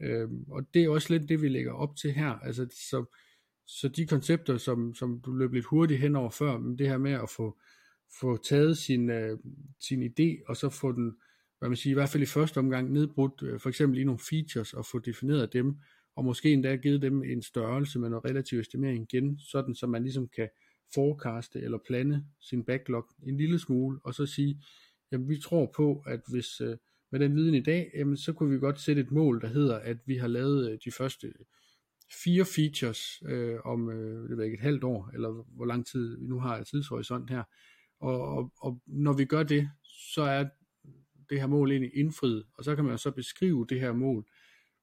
Øh, 0.00 0.28
og 0.48 0.74
det 0.74 0.84
er 0.84 0.88
også 0.88 1.12
lidt 1.12 1.28
det, 1.28 1.42
vi 1.42 1.48
lægger 1.48 1.72
op 1.72 1.96
til 1.96 2.12
her. 2.12 2.30
Altså, 2.30 2.66
så, 2.90 3.04
så 3.66 3.88
de 3.88 4.06
koncepter, 4.06 4.56
som, 4.56 4.94
som 4.94 5.20
du 5.20 5.32
løb 5.32 5.52
lidt 5.52 5.64
hurtigt 5.64 6.00
henover 6.00 6.30
før, 6.30 6.58
men 6.58 6.78
det 6.78 6.88
her 6.88 6.98
med 6.98 7.12
at 7.12 7.30
få, 7.36 7.58
få 8.20 8.36
taget 8.36 8.78
sin, 8.78 9.10
øh, 9.10 9.38
sin 9.80 10.02
idé, 10.02 10.42
og 10.48 10.56
så 10.56 10.68
få 10.68 10.92
den, 10.92 11.12
hvad 11.58 11.68
man 11.68 11.76
siger, 11.76 11.92
i 11.92 11.94
hvert 11.94 12.08
fald 12.08 12.22
i 12.22 12.26
første 12.26 12.58
omgang 12.58 12.92
nedbrudt, 12.92 13.42
øh, 13.42 13.60
for 13.60 13.68
eksempel 13.68 13.98
i 13.98 14.04
nogle 14.04 14.20
features, 14.30 14.74
og 14.74 14.86
få 14.86 14.98
defineret 14.98 15.52
dem, 15.52 15.76
og 16.16 16.24
måske 16.24 16.52
endda 16.52 16.76
givet 16.76 17.02
dem 17.02 17.24
en 17.24 17.42
størrelse 17.42 17.98
med 17.98 18.08
noget 18.08 18.24
relativ 18.24 18.58
estimering 18.58 19.06
igen, 19.12 19.38
sådan 19.38 19.74
så 19.74 19.86
man 19.86 20.02
ligesom 20.02 20.28
kan 20.28 20.48
forecaste 20.94 21.60
eller 21.60 21.78
plane 21.86 22.24
sin 22.40 22.64
backlog 22.64 23.06
en 23.22 23.36
lille 23.36 23.58
smule, 23.58 24.00
og 24.04 24.14
så 24.14 24.26
sige, 24.26 24.62
jamen 25.12 25.28
vi 25.28 25.40
tror 25.40 25.72
på, 25.76 26.02
at 26.06 26.20
hvis 26.30 26.60
øh, 26.60 26.76
med 27.12 27.20
den 27.20 27.36
viden 27.36 27.54
i 27.54 27.62
dag, 27.62 27.90
jamen 27.94 28.16
så 28.16 28.32
kunne 28.32 28.50
vi 28.50 28.58
godt 28.58 28.80
sætte 28.80 29.02
et 29.02 29.10
mål, 29.10 29.40
der 29.40 29.48
hedder, 29.48 29.78
at 29.78 29.96
vi 30.06 30.16
har 30.16 30.28
lavet 30.28 30.70
øh, 30.70 30.78
de 30.84 30.90
første 30.90 31.32
fire 32.24 32.44
features 32.44 33.22
øh, 33.28 33.56
om 33.64 33.90
øh, 33.90 34.28
det 34.28 34.36
ved 34.36 34.44
ikke, 34.44 34.54
et 34.54 34.60
halvt 34.60 34.84
år, 34.84 35.10
eller 35.14 35.46
hvor 35.56 35.64
lang 35.64 35.86
tid 35.86 36.18
vi 36.20 36.26
nu 36.26 36.40
har 36.40 36.60
i 36.60 36.64
tidshorisont 36.64 37.30
her, 37.30 37.42
og, 38.04 38.28
og, 38.36 38.52
og 38.58 38.80
når 38.86 39.12
vi 39.12 39.24
gør 39.24 39.42
det, 39.42 39.70
så 39.82 40.22
er 40.22 40.44
det 41.30 41.40
her 41.40 41.46
mål 41.46 41.70
egentlig 41.70 41.96
indfriet, 41.96 42.44
og 42.54 42.64
så 42.64 42.76
kan 42.76 42.84
man 42.84 42.98
så 42.98 43.10
beskrive 43.10 43.66
det 43.68 43.80
her 43.80 43.92
mål, 43.92 44.26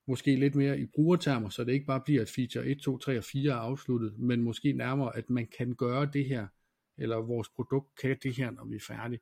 måske 0.08 0.36
lidt 0.36 0.56
mere 0.56 0.80
i 0.80 0.86
brugertermer, 0.86 1.50
så 1.50 1.64
det 1.64 1.74
ikke 1.74 1.86
bare 1.86 2.02
bliver, 2.06 2.22
at 2.22 2.30
feature 2.30 2.66
1, 2.66 2.80
2, 2.80 2.98
3 2.98 3.18
og 3.18 3.24
4 3.24 3.52
er 3.52 3.56
afsluttet, 3.56 4.20
men 4.20 4.42
måske 4.42 4.74
nærmere, 4.74 5.18
at 5.18 5.30
man 5.30 5.48
kan 5.58 5.76
gøre 5.76 6.10
det 6.14 6.26
her, 6.26 6.48
eller 6.98 7.18
vores 7.18 7.50
produkt 7.50 7.96
kan 8.02 8.18
det 8.24 8.38
her, 8.38 8.52
når 8.52 8.66
vi 8.66 8.76
er 8.76 8.80
færdige. 8.88 9.20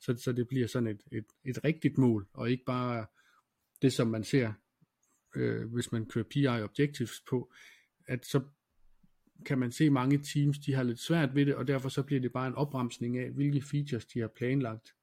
Så, 0.00 0.16
så 0.16 0.32
det 0.32 0.48
bliver 0.48 0.66
sådan 0.66 0.88
et, 0.88 1.02
et, 1.12 1.26
et 1.44 1.64
rigtigt 1.64 1.98
mål, 1.98 2.26
og 2.32 2.50
ikke 2.50 2.64
bare 2.64 3.06
det, 3.82 3.92
som 3.92 4.06
man 4.06 4.24
ser, 4.24 4.52
øh, 5.36 5.72
hvis 5.72 5.92
man 5.92 6.06
kører 6.06 6.24
PI 6.30 6.46
Objectives 6.46 7.22
på, 7.30 7.52
at 8.08 8.26
så 8.26 8.40
kan 9.44 9.58
man 9.58 9.72
se 9.72 9.90
mange 9.90 10.18
teams, 10.18 10.58
de 10.58 10.74
har 10.74 10.82
lidt 10.82 11.00
svært 11.00 11.34
ved 11.34 11.46
det, 11.46 11.54
og 11.54 11.68
derfor 11.68 11.88
så 11.88 12.02
bliver 12.02 12.20
det 12.20 12.32
bare 12.32 12.46
en 12.46 12.54
opremsning 12.54 13.18
af, 13.18 13.30
hvilke 13.30 13.62
features 13.62 14.06
de 14.06 14.20
har 14.20 14.28
planlagt. 14.28 14.94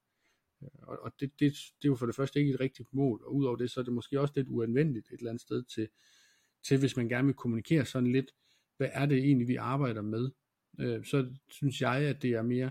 Øh, 0.62 0.68
og, 0.82 0.98
og 1.02 1.12
det, 1.20 1.30
det, 1.40 1.52
det 1.52 1.84
er 1.84 1.88
jo 1.88 1.96
for 1.96 2.06
det 2.06 2.14
første 2.14 2.40
ikke 2.40 2.52
et 2.52 2.60
rigtigt 2.60 2.94
mål, 2.94 3.22
og 3.24 3.34
udover 3.34 3.56
det, 3.56 3.70
så 3.70 3.80
er 3.80 3.84
det 3.84 3.92
måske 3.92 4.20
også 4.20 4.32
lidt 4.36 4.48
uanvendeligt 4.48 5.06
et 5.06 5.18
eller 5.18 5.30
andet 5.30 5.42
sted 5.42 5.62
til, 5.62 5.88
til 6.64 6.78
hvis 6.78 6.96
man 6.96 7.08
gerne 7.08 7.26
vil 7.26 7.34
kommunikere 7.34 7.84
sådan 7.84 8.12
lidt, 8.12 8.30
hvad 8.76 8.88
er 8.92 9.06
det 9.06 9.18
egentlig, 9.18 9.48
vi 9.48 9.56
arbejder 9.56 10.02
med. 10.02 10.30
Øh, 10.80 11.04
så 11.04 11.34
synes 11.48 11.80
jeg, 11.80 11.94
at 11.94 12.22
det 12.22 12.30
er 12.30 12.42
mere 12.42 12.70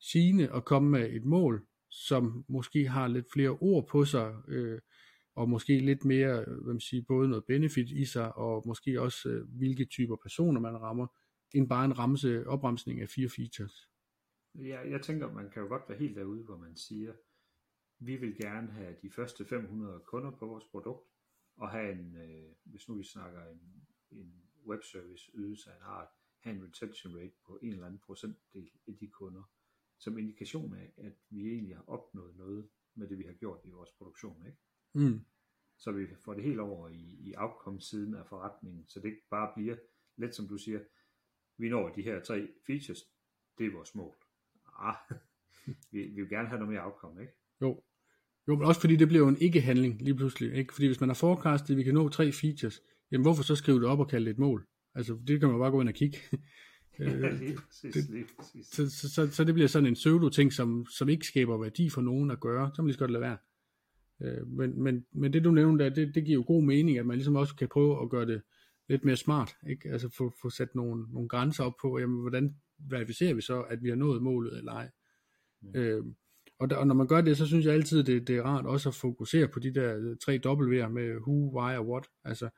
sigende 0.00 0.52
at 0.52 0.64
komme 0.64 0.90
med 0.90 1.10
et 1.10 1.24
mål, 1.24 1.66
som 1.90 2.44
måske 2.48 2.88
har 2.88 3.08
lidt 3.08 3.26
flere 3.32 3.50
ord 3.50 3.88
på 3.88 4.04
sig, 4.04 4.34
øh, 4.48 4.80
og 5.36 5.48
måske 5.48 5.78
lidt 5.78 6.04
mere, 6.04 6.44
hvad 6.44 6.72
man 6.72 6.80
siger, 6.80 7.02
både 7.08 7.28
noget 7.28 7.44
benefit 7.44 7.90
i 7.90 8.04
sig, 8.04 8.36
og 8.36 8.62
måske 8.66 9.00
også 9.00 9.28
øh, 9.28 9.48
hvilke 9.48 9.84
typer 9.84 10.16
personer 10.16 10.60
man 10.60 10.80
rammer, 10.80 11.06
end 11.54 11.68
bare 11.68 11.84
en 11.84 11.98
ramse, 11.98 12.46
opremsning 12.46 13.00
af 13.00 13.08
fire 13.08 13.28
features. 13.28 13.90
Ja, 14.54 14.80
jeg 14.90 15.02
tænker, 15.02 15.32
man 15.32 15.50
kan 15.50 15.62
jo 15.62 15.68
godt 15.68 15.82
være 15.88 15.98
helt 15.98 16.16
derude, 16.16 16.44
hvor 16.44 16.56
man 16.56 16.76
siger, 16.76 17.12
vi 17.98 18.16
vil 18.16 18.36
gerne 18.36 18.70
have 18.70 18.96
de 19.02 19.10
første 19.10 19.44
500 19.44 20.00
kunder 20.06 20.30
på 20.30 20.46
vores 20.46 20.64
produkt, 20.64 21.08
og 21.56 21.70
have 21.70 21.92
en, 21.92 22.16
øh, 22.16 22.52
hvis 22.64 22.88
nu 22.88 22.94
vi 22.94 23.04
snakker 23.04 23.46
en, 23.46 23.86
en 24.10 24.42
webservice 24.66 25.30
ydelse 25.34 25.70
af 25.70 25.76
en 25.76 25.82
art, 25.82 26.08
have 26.40 26.56
en 26.56 26.64
retention 26.64 27.16
rate 27.16 27.34
på 27.46 27.58
en 27.62 27.72
eller 27.72 27.86
anden 27.86 28.00
procentdel 28.06 28.70
af 28.88 28.96
de 29.00 29.08
kunder, 29.08 29.42
som 29.98 30.18
indikation 30.18 30.74
af, 30.74 30.92
at 30.96 31.12
vi 31.30 31.48
egentlig 31.52 31.76
har 31.76 31.84
opnået 31.86 32.36
noget 32.36 32.68
med 32.94 33.08
det, 33.08 33.18
vi 33.18 33.24
har 33.24 33.32
gjort 33.32 33.60
i 33.64 33.70
vores 33.70 33.90
produktion. 33.98 34.46
Ikke? 34.46 34.58
Mm. 34.96 35.20
Så 35.78 35.92
vi 35.92 36.06
får 36.24 36.34
det 36.34 36.44
helt 36.44 36.60
over 36.60 36.88
i, 36.88 37.16
i 37.20 37.34
outcome-siden 37.36 38.14
af 38.14 38.26
forretningen, 38.28 38.84
så 38.88 39.00
det 39.00 39.08
ikke 39.08 39.26
bare 39.30 39.52
bliver, 39.56 39.76
lidt 40.16 40.34
som 40.34 40.48
du 40.48 40.58
siger, 40.58 40.80
vi 41.58 41.68
når 41.68 41.88
de 41.88 42.02
her 42.02 42.20
tre 42.20 42.48
features, 42.66 43.00
det 43.58 43.66
er 43.66 43.72
vores 43.72 43.94
mål. 43.94 44.14
Ah, 44.78 44.94
vi, 45.92 46.02
vi 46.02 46.20
vil 46.20 46.28
gerne 46.28 46.48
have 46.48 46.58
noget 46.58 46.72
mere 46.72 46.84
outcome, 46.84 47.20
ikke? 47.20 47.32
Jo. 47.60 47.82
Jo, 48.48 48.56
men 48.56 48.66
også 48.66 48.80
fordi 48.80 48.96
det 48.96 49.08
bliver 49.08 49.22
jo 49.22 49.28
en 49.28 49.40
ikke-handling 49.40 50.02
lige 50.02 50.14
pludselig. 50.14 50.54
Ikke? 50.54 50.74
Fordi 50.74 50.86
hvis 50.86 51.00
man 51.00 51.08
har 51.08 51.14
forecastet, 51.14 51.70
at 51.70 51.76
vi 51.76 51.82
kan 51.82 51.94
nå 51.94 52.08
tre 52.08 52.32
features, 52.32 52.80
jamen 53.10 53.24
hvorfor 53.24 53.42
så 53.42 53.56
skrive 53.56 53.80
det 53.80 53.88
op 53.88 53.98
og 53.98 54.08
kalde 54.08 54.26
det 54.26 54.32
et 54.32 54.38
mål? 54.38 54.66
Altså, 54.94 55.18
det 55.26 55.40
kan 55.40 55.48
man 55.48 55.58
bare 55.58 55.70
gå 55.70 55.80
ind 55.80 55.88
og 55.88 55.94
kigge. 55.94 56.18
ja, 56.98 57.30
lige 57.30 57.56
præcis, 57.56 57.94
det, 57.94 58.10
lige 58.10 58.26
præcis. 58.38 58.66
Så, 58.66 58.90
så, 58.90 59.10
så, 59.14 59.30
så, 59.32 59.44
det 59.44 59.54
bliver 59.54 59.68
sådan 59.68 59.86
en 59.86 59.94
pseudo-ting, 59.94 60.52
som, 60.52 60.86
som 60.86 61.08
ikke 61.08 61.26
skaber 61.26 61.58
værdi 61.58 61.90
for 61.90 62.00
nogen 62.00 62.30
at 62.30 62.40
gøre. 62.40 62.70
Så 62.74 62.82
må 62.82 62.86
lige 62.86 62.94
så 62.94 62.98
godt 62.98 63.10
lade 63.10 63.22
være. 63.22 63.38
Øh, 64.22 64.48
men, 64.48 64.82
men, 64.82 65.06
men 65.12 65.32
det 65.32 65.44
du 65.44 65.50
nævnte 65.50 65.84
der, 65.84 65.90
det, 65.90 66.14
det 66.14 66.24
giver 66.24 66.38
jo 66.38 66.44
god 66.46 66.62
mening, 66.62 66.98
at 66.98 67.06
man 67.06 67.16
ligesom 67.16 67.36
også 67.36 67.56
kan 67.56 67.68
prøve 67.68 68.02
at 68.02 68.10
gøre 68.10 68.26
det 68.26 68.42
lidt 68.88 69.04
mere 69.04 69.16
smart, 69.16 69.56
ikke? 69.68 69.88
Altså 69.88 70.08
få, 70.08 70.32
få 70.42 70.50
sat 70.50 70.74
nogle, 70.74 71.12
nogle 71.12 71.28
grænser 71.28 71.64
op 71.64 71.74
på, 71.82 71.98
jamen, 71.98 72.20
hvordan 72.20 72.56
verificerer 72.78 73.34
vi 73.34 73.40
så, 73.40 73.60
at 73.62 73.82
vi 73.82 73.88
har 73.88 73.96
nået 73.96 74.22
målet 74.22 74.58
eller 74.58 74.72
ej. 74.72 74.90
Mm. 75.62 75.74
Øh, 75.74 76.04
og, 76.58 76.70
der, 76.70 76.76
og 76.76 76.86
når 76.86 76.94
man 76.94 77.06
gør 77.06 77.20
det, 77.20 77.36
så 77.36 77.46
synes 77.46 77.66
jeg 77.66 77.74
altid, 77.74 78.04
det, 78.04 78.28
det 78.28 78.36
er 78.36 78.42
rart 78.42 78.66
også 78.66 78.88
at 78.88 78.94
fokusere 78.94 79.48
på 79.48 79.58
de 79.58 79.74
der 79.74 80.16
tre 80.24 80.40
W'er 80.46 80.88
med 80.88 81.16
who, 81.16 81.60
why 81.60 81.76
og 81.76 81.88
what. 81.88 82.06
Altså, 82.24 82.48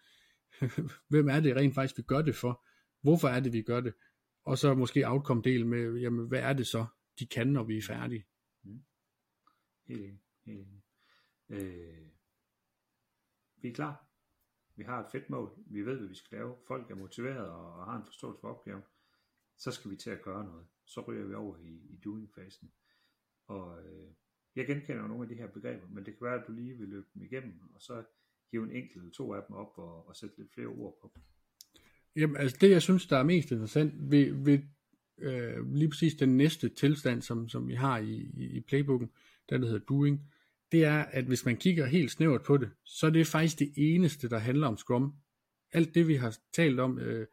hvem 1.11 1.29
er 1.29 1.41
det 1.41 1.57
rent 1.57 1.75
faktisk, 1.75 1.99
vi 1.99 2.03
gør 2.03 2.23
det 2.23 2.35
for? 2.35 2.67
Hvorfor 3.03 3.29
er 3.29 3.41
det, 3.41 3.53
vi 3.53 3.63
gør 3.63 3.81
det? 3.81 3.95
Og 4.45 4.59
så 4.59 4.75
måske 4.75 5.09
outcome-del 5.09 5.67
med, 5.67 5.95
jamen, 5.95 6.29
hvad 6.29 6.41
er 6.41 6.53
det 6.53 6.67
så, 6.67 6.87
de 7.19 7.27
kan, 7.27 7.47
når 7.47 7.65
vi 7.65 7.79
er 7.79 7.83
færdige? 7.83 8.25
Mm. 8.65 8.81
Helt, 9.87 10.21
helt. 10.47 10.69
Øh, 11.49 12.07
vi 13.57 13.69
er 13.69 13.75
klar. 13.75 14.05
Vi 14.77 14.85
har 14.85 15.01
et 15.01 15.11
fedt 15.13 15.31
mål. 15.31 15.65
Vi 15.67 15.83
ved, 15.83 15.97
hvad 15.97 16.09
vi 16.09 16.15
skal 16.15 16.39
lave. 16.39 16.57
Folk 16.67 16.91
er 16.91 16.95
motiveret 16.95 17.49
og 17.49 17.85
har 17.85 17.97
en 17.97 18.07
forståelse 18.07 18.41
for 18.41 18.49
opgaven. 18.49 18.83
Så 19.57 19.71
skal 19.71 19.91
vi 19.91 19.97
til 19.97 20.11
at 20.11 20.23
gøre 20.23 20.45
noget. 20.45 20.67
Så 20.85 21.01
ryger 21.01 21.27
vi 21.27 21.35
over 21.35 21.57
i, 21.57 21.87
i 21.91 22.01
doing-fasen. 22.05 22.73
Og 23.47 23.85
øh, 23.85 24.11
jeg 24.57 24.67
genkender 24.67 25.09
nogle 25.09 25.23
af 25.23 25.29
de 25.29 25.35
her 25.35 25.47
begreber, 25.47 25.89
men 25.89 26.07
det 26.07 26.19
kan 26.19 26.25
være, 26.27 26.41
at 26.41 26.47
du 26.47 26.53
lige 26.53 26.75
vil 26.75 26.89
løbe 26.89 27.07
dem 27.15 27.23
igennem, 27.23 27.61
og 27.75 27.83
så 27.83 28.05
hive 28.53 28.65
en 28.65 28.77
enkelt 28.77 28.97
eller 28.97 29.11
to 29.11 29.35
af 29.35 29.43
dem 29.49 29.57
op 29.57 29.73
og, 29.79 30.09
og 30.09 30.17
sætte 30.17 30.39
lidt 30.39 30.55
flere 30.55 30.67
ord 30.67 30.99
på. 31.03 31.13
Jamen, 32.17 32.37
altså 32.37 32.59
det, 32.61 32.71
jeg 32.71 32.83
synes, 32.83 33.07
der 33.07 33.17
er 33.17 33.23
mest 33.23 33.51
interessant 33.51 34.11
ved, 34.11 34.45
ved 34.45 34.59
øh, 35.19 35.73
lige 35.73 35.89
præcis 35.89 36.15
den 36.15 36.37
næste 36.37 36.69
tilstand, 36.69 37.23
som, 37.23 37.49
som 37.49 37.69
vi 37.69 37.75
har 37.75 37.99
i, 37.99 38.13
i, 38.15 38.45
i 38.45 38.61
playbooken, 38.61 39.11
den 39.51 39.63
der 39.63 39.69
hedder 39.69 39.87
doing, 39.87 40.33
det 40.73 40.85
er, 40.85 40.99
at 40.99 41.25
hvis 41.25 41.45
man 41.45 41.57
kigger 41.57 41.87
helt 41.87 42.11
snævert 42.11 42.43
på 42.43 42.57
det, 42.57 42.71
så 42.85 43.07
er 43.07 43.11
det 43.11 43.27
faktisk 43.27 43.59
det 43.59 43.73
eneste, 43.77 44.29
der 44.29 44.39
handler 44.39 44.67
om 44.67 44.77
Scrum. 44.77 45.15
Alt 45.73 45.95
det, 45.95 46.09
vi 46.09 46.15
har 46.15 46.39
talt 46.53 46.81
om 46.81 46.99
øh, 46.99 47.27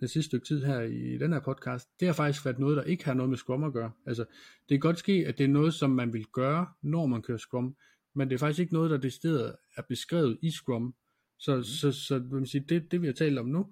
den 0.00 0.08
sidste 0.08 0.28
stykke 0.28 0.46
tid 0.46 0.64
her 0.64 0.80
i, 0.80 1.18
den 1.18 1.32
her 1.32 1.40
podcast, 1.40 1.88
det 2.00 2.08
har 2.08 2.12
faktisk 2.12 2.44
været 2.44 2.58
noget, 2.58 2.76
der 2.76 2.82
ikke 2.82 3.04
har 3.04 3.14
noget 3.14 3.30
med 3.30 3.38
Scrum 3.38 3.64
at 3.64 3.72
gøre. 3.72 3.92
Altså, 4.06 4.24
det 4.68 4.68
kan 4.68 4.80
godt 4.80 4.98
ske, 4.98 5.12
at 5.26 5.38
det 5.38 5.44
er 5.44 5.48
noget, 5.48 5.74
som 5.74 5.90
man 5.90 6.12
vil 6.12 6.26
gøre, 6.32 6.66
når 6.82 7.06
man 7.06 7.22
kører 7.22 7.38
Scrum, 7.38 7.76
men 8.14 8.28
det 8.28 8.34
er 8.34 8.38
faktisk 8.38 8.60
ikke 8.60 8.74
noget, 8.74 8.90
der 8.90 8.96
det 8.96 9.54
er 9.76 9.82
beskrevet 9.88 10.38
i 10.42 10.50
Scrum. 10.50 10.94
Så, 11.38 11.56
mm. 11.56 11.62
så, 11.62 11.92
så, 11.92 11.92
så 11.92 12.18
vil 12.18 12.32
man 12.32 12.46
sige, 12.46 12.64
det, 12.68 12.90
det 12.90 13.02
vi 13.02 13.06
har 13.06 13.14
talt 13.14 13.38
om 13.38 13.46
nu, 13.46 13.66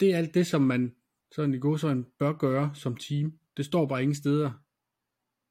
det 0.00 0.14
er 0.14 0.18
alt 0.18 0.34
det, 0.34 0.46
som 0.46 0.62
man 0.62 0.94
sådan 1.32 1.54
i 1.54 1.58
god 1.58 1.78
sådan 1.78 2.06
bør 2.18 2.32
gøre 2.32 2.70
som 2.74 2.96
team. 2.96 3.38
Det 3.56 3.64
står 3.64 3.86
bare 3.86 4.02
ingen 4.02 4.14
steder, 4.14 4.52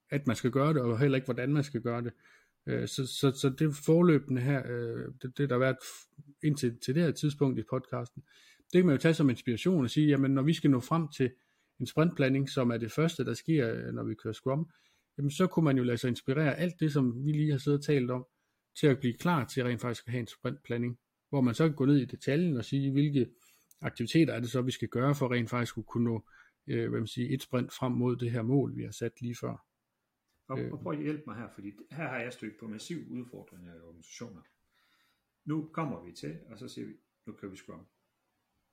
at 0.09 0.27
man 0.27 0.35
skal 0.35 0.51
gøre 0.51 0.73
det, 0.73 0.81
og 0.81 0.99
heller 0.99 1.15
ikke, 1.15 1.25
hvordan 1.25 1.53
man 1.53 1.63
skal 1.63 1.81
gøre 1.81 2.01
det. 2.01 2.13
Øh, 2.67 2.87
så, 2.87 3.07
så, 3.07 3.31
så 3.31 3.49
det 3.49 3.75
forløbende 3.75 4.41
her, 4.41 4.63
øh, 4.65 5.05
det, 5.21 5.37
det 5.37 5.49
der 5.49 5.55
har 5.55 5.59
været 5.59 5.77
indtil 6.43 6.77
til 6.79 6.95
det 6.95 7.03
her 7.03 7.11
tidspunkt 7.11 7.59
i 7.59 7.63
podcasten, 7.69 8.23
det 8.57 8.79
kan 8.79 8.85
man 8.85 8.95
jo 8.95 9.01
tage 9.01 9.13
som 9.13 9.29
inspiration 9.29 9.83
og 9.83 9.89
sige, 9.89 10.07
jamen 10.07 10.31
når 10.31 10.41
vi 10.41 10.53
skal 10.53 10.71
nå 10.71 10.79
frem 10.79 11.07
til 11.07 11.31
en 11.79 11.85
sprintplanning, 11.85 12.49
som 12.49 12.71
er 12.71 12.77
det 12.77 12.91
første, 12.91 13.25
der 13.25 13.33
sker, 13.33 13.73
øh, 13.73 13.93
når 13.93 14.03
vi 14.03 14.13
kører 14.13 14.33
Scrum, 14.33 14.69
jamen 15.17 15.31
så 15.31 15.47
kunne 15.47 15.65
man 15.65 15.77
jo 15.77 15.83
lade 15.83 15.97
sig 15.97 16.07
inspirere 16.07 16.55
alt 16.55 16.79
det, 16.79 16.93
som 16.93 17.25
vi 17.25 17.31
lige 17.31 17.51
har 17.51 17.57
siddet 17.57 17.79
og 17.79 17.85
talt 17.85 18.11
om, 18.11 18.25
til 18.79 18.87
at 18.87 18.99
blive 18.99 19.13
klar 19.13 19.45
til 19.45 19.63
rent 19.63 19.81
faktisk 19.81 20.07
at 20.07 20.11
have 20.11 20.21
en 20.21 20.27
sprintplanning, 20.27 20.97
hvor 21.29 21.41
man 21.41 21.53
så 21.53 21.67
kan 21.67 21.75
gå 21.75 21.85
ned 21.85 21.97
i 21.97 22.05
detaljen 22.05 22.57
og 22.57 22.65
sige, 22.65 22.91
hvilke 22.91 23.27
aktiviteter 23.81 24.33
er 24.33 24.39
det 24.39 24.49
så, 24.49 24.61
vi 24.61 24.71
skal 24.71 24.87
gøre 24.87 25.15
for 25.15 25.31
rent 25.31 25.49
faktisk 25.49 25.77
at 25.77 25.85
kunne 25.85 26.03
nå 26.03 26.25
øh, 26.67 26.89
hvad 26.89 26.99
man 26.99 27.07
siger, 27.07 27.33
et 27.33 27.41
sprint 27.41 27.73
frem 27.73 27.91
mod 27.91 28.15
det 28.15 28.31
her 28.31 28.41
mål, 28.41 28.77
vi 28.77 28.83
har 28.83 28.91
sat 28.91 29.21
lige 29.21 29.35
før. 29.41 29.65
Og, 30.47 30.59
øh. 30.59 30.73
og 30.73 30.79
prøv 30.79 30.93
at 30.93 31.03
hjælpe 31.03 31.23
mig 31.27 31.35
her, 31.35 31.49
fordi 31.49 31.71
her 31.91 32.07
har 32.07 32.19
jeg 32.19 32.33
stødt 32.33 32.59
på 32.59 32.67
massiv 32.67 32.97
udfordringer 33.09 33.75
i 33.75 33.79
organisationer. 33.79 34.41
Nu 35.45 35.69
kommer 35.73 36.03
vi 36.03 36.11
til, 36.11 36.39
og 36.49 36.59
så 36.59 36.67
siger 36.67 36.87
vi, 36.87 36.93
nu 37.25 37.33
kører 37.33 37.51
vi 37.51 37.57
Scrum. 37.57 37.87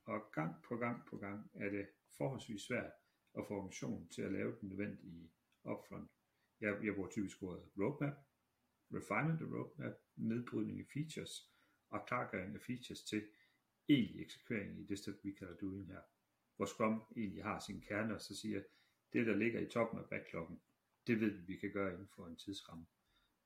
Og 0.04 0.32
gang 0.32 0.62
på 0.62 0.76
gang 0.76 1.06
på 1.06 1.16
gang 1.16 1.50
er 1.54 1.70
det 1.70 1.86
forholdsvis 2.18 2.62
svært 2.62 2.92
at 3.38 3.44
få 3.48 3.54
organisationen 3.54 4.08
til 4.08 4.22
at 4.22 4.32
lave 4.32 4.56
den 4.60 4.68
nødvendige 4.68 5.30
upfront. 5.64 6.10
Jeg, 6.60 6.84
jeg 6.84 6.94
bruger 6.94 7.10
typisk 7.10 7.42
ordet 7.42 7.64
roadmap, 7.78 8.16
refinement 8.94 9.40
af 9.40 9.46
roadmap, 9.46 9.94
nedbrydning 10.16 10.80
af 10.80 10.86
features 10.94 11.52
og 11.88 12.06
klargøring 12.06 12.54
af 12.54 12.60
features 12.60 13.02
til 13.02 13.28
egentlig 13.88 14.22
eksekvering 14.22 14.80
i 14.80 14.84
det 14.84 14.98
sted, 14.98 15.14
vi 15.22 15.32
kalder 15.32 15.56
doing 15.56 15.86
her. 15.86 16.00
Hvor 16.56 16.66
Scrum 16.66 17.02
egentlig 17.16 17.44
har 17.44 17.58
sin 17.58 17.80
kerne, 17.80 18.14
og 18.14 18.20
så 18.20 18.36
siger, 18.36 18.62
det 19.12 19.26
der 19.26 19.36
ligger 19.36 19.60
i 19.60 19.66
toppen 19.66 19.98
af 19.98 20.08
backloggen, 20.08 20.60
det 21.06 21.20
ved 21.20 21.30
vi, 21.30 21.42
vi 21.46 21.56
kan 21.56 21.70
gøre 21.72 21.92
inden 21.92 22.08
for 22.16 22.26
en 22.26 22.36
tidsramme. 22.36 22.86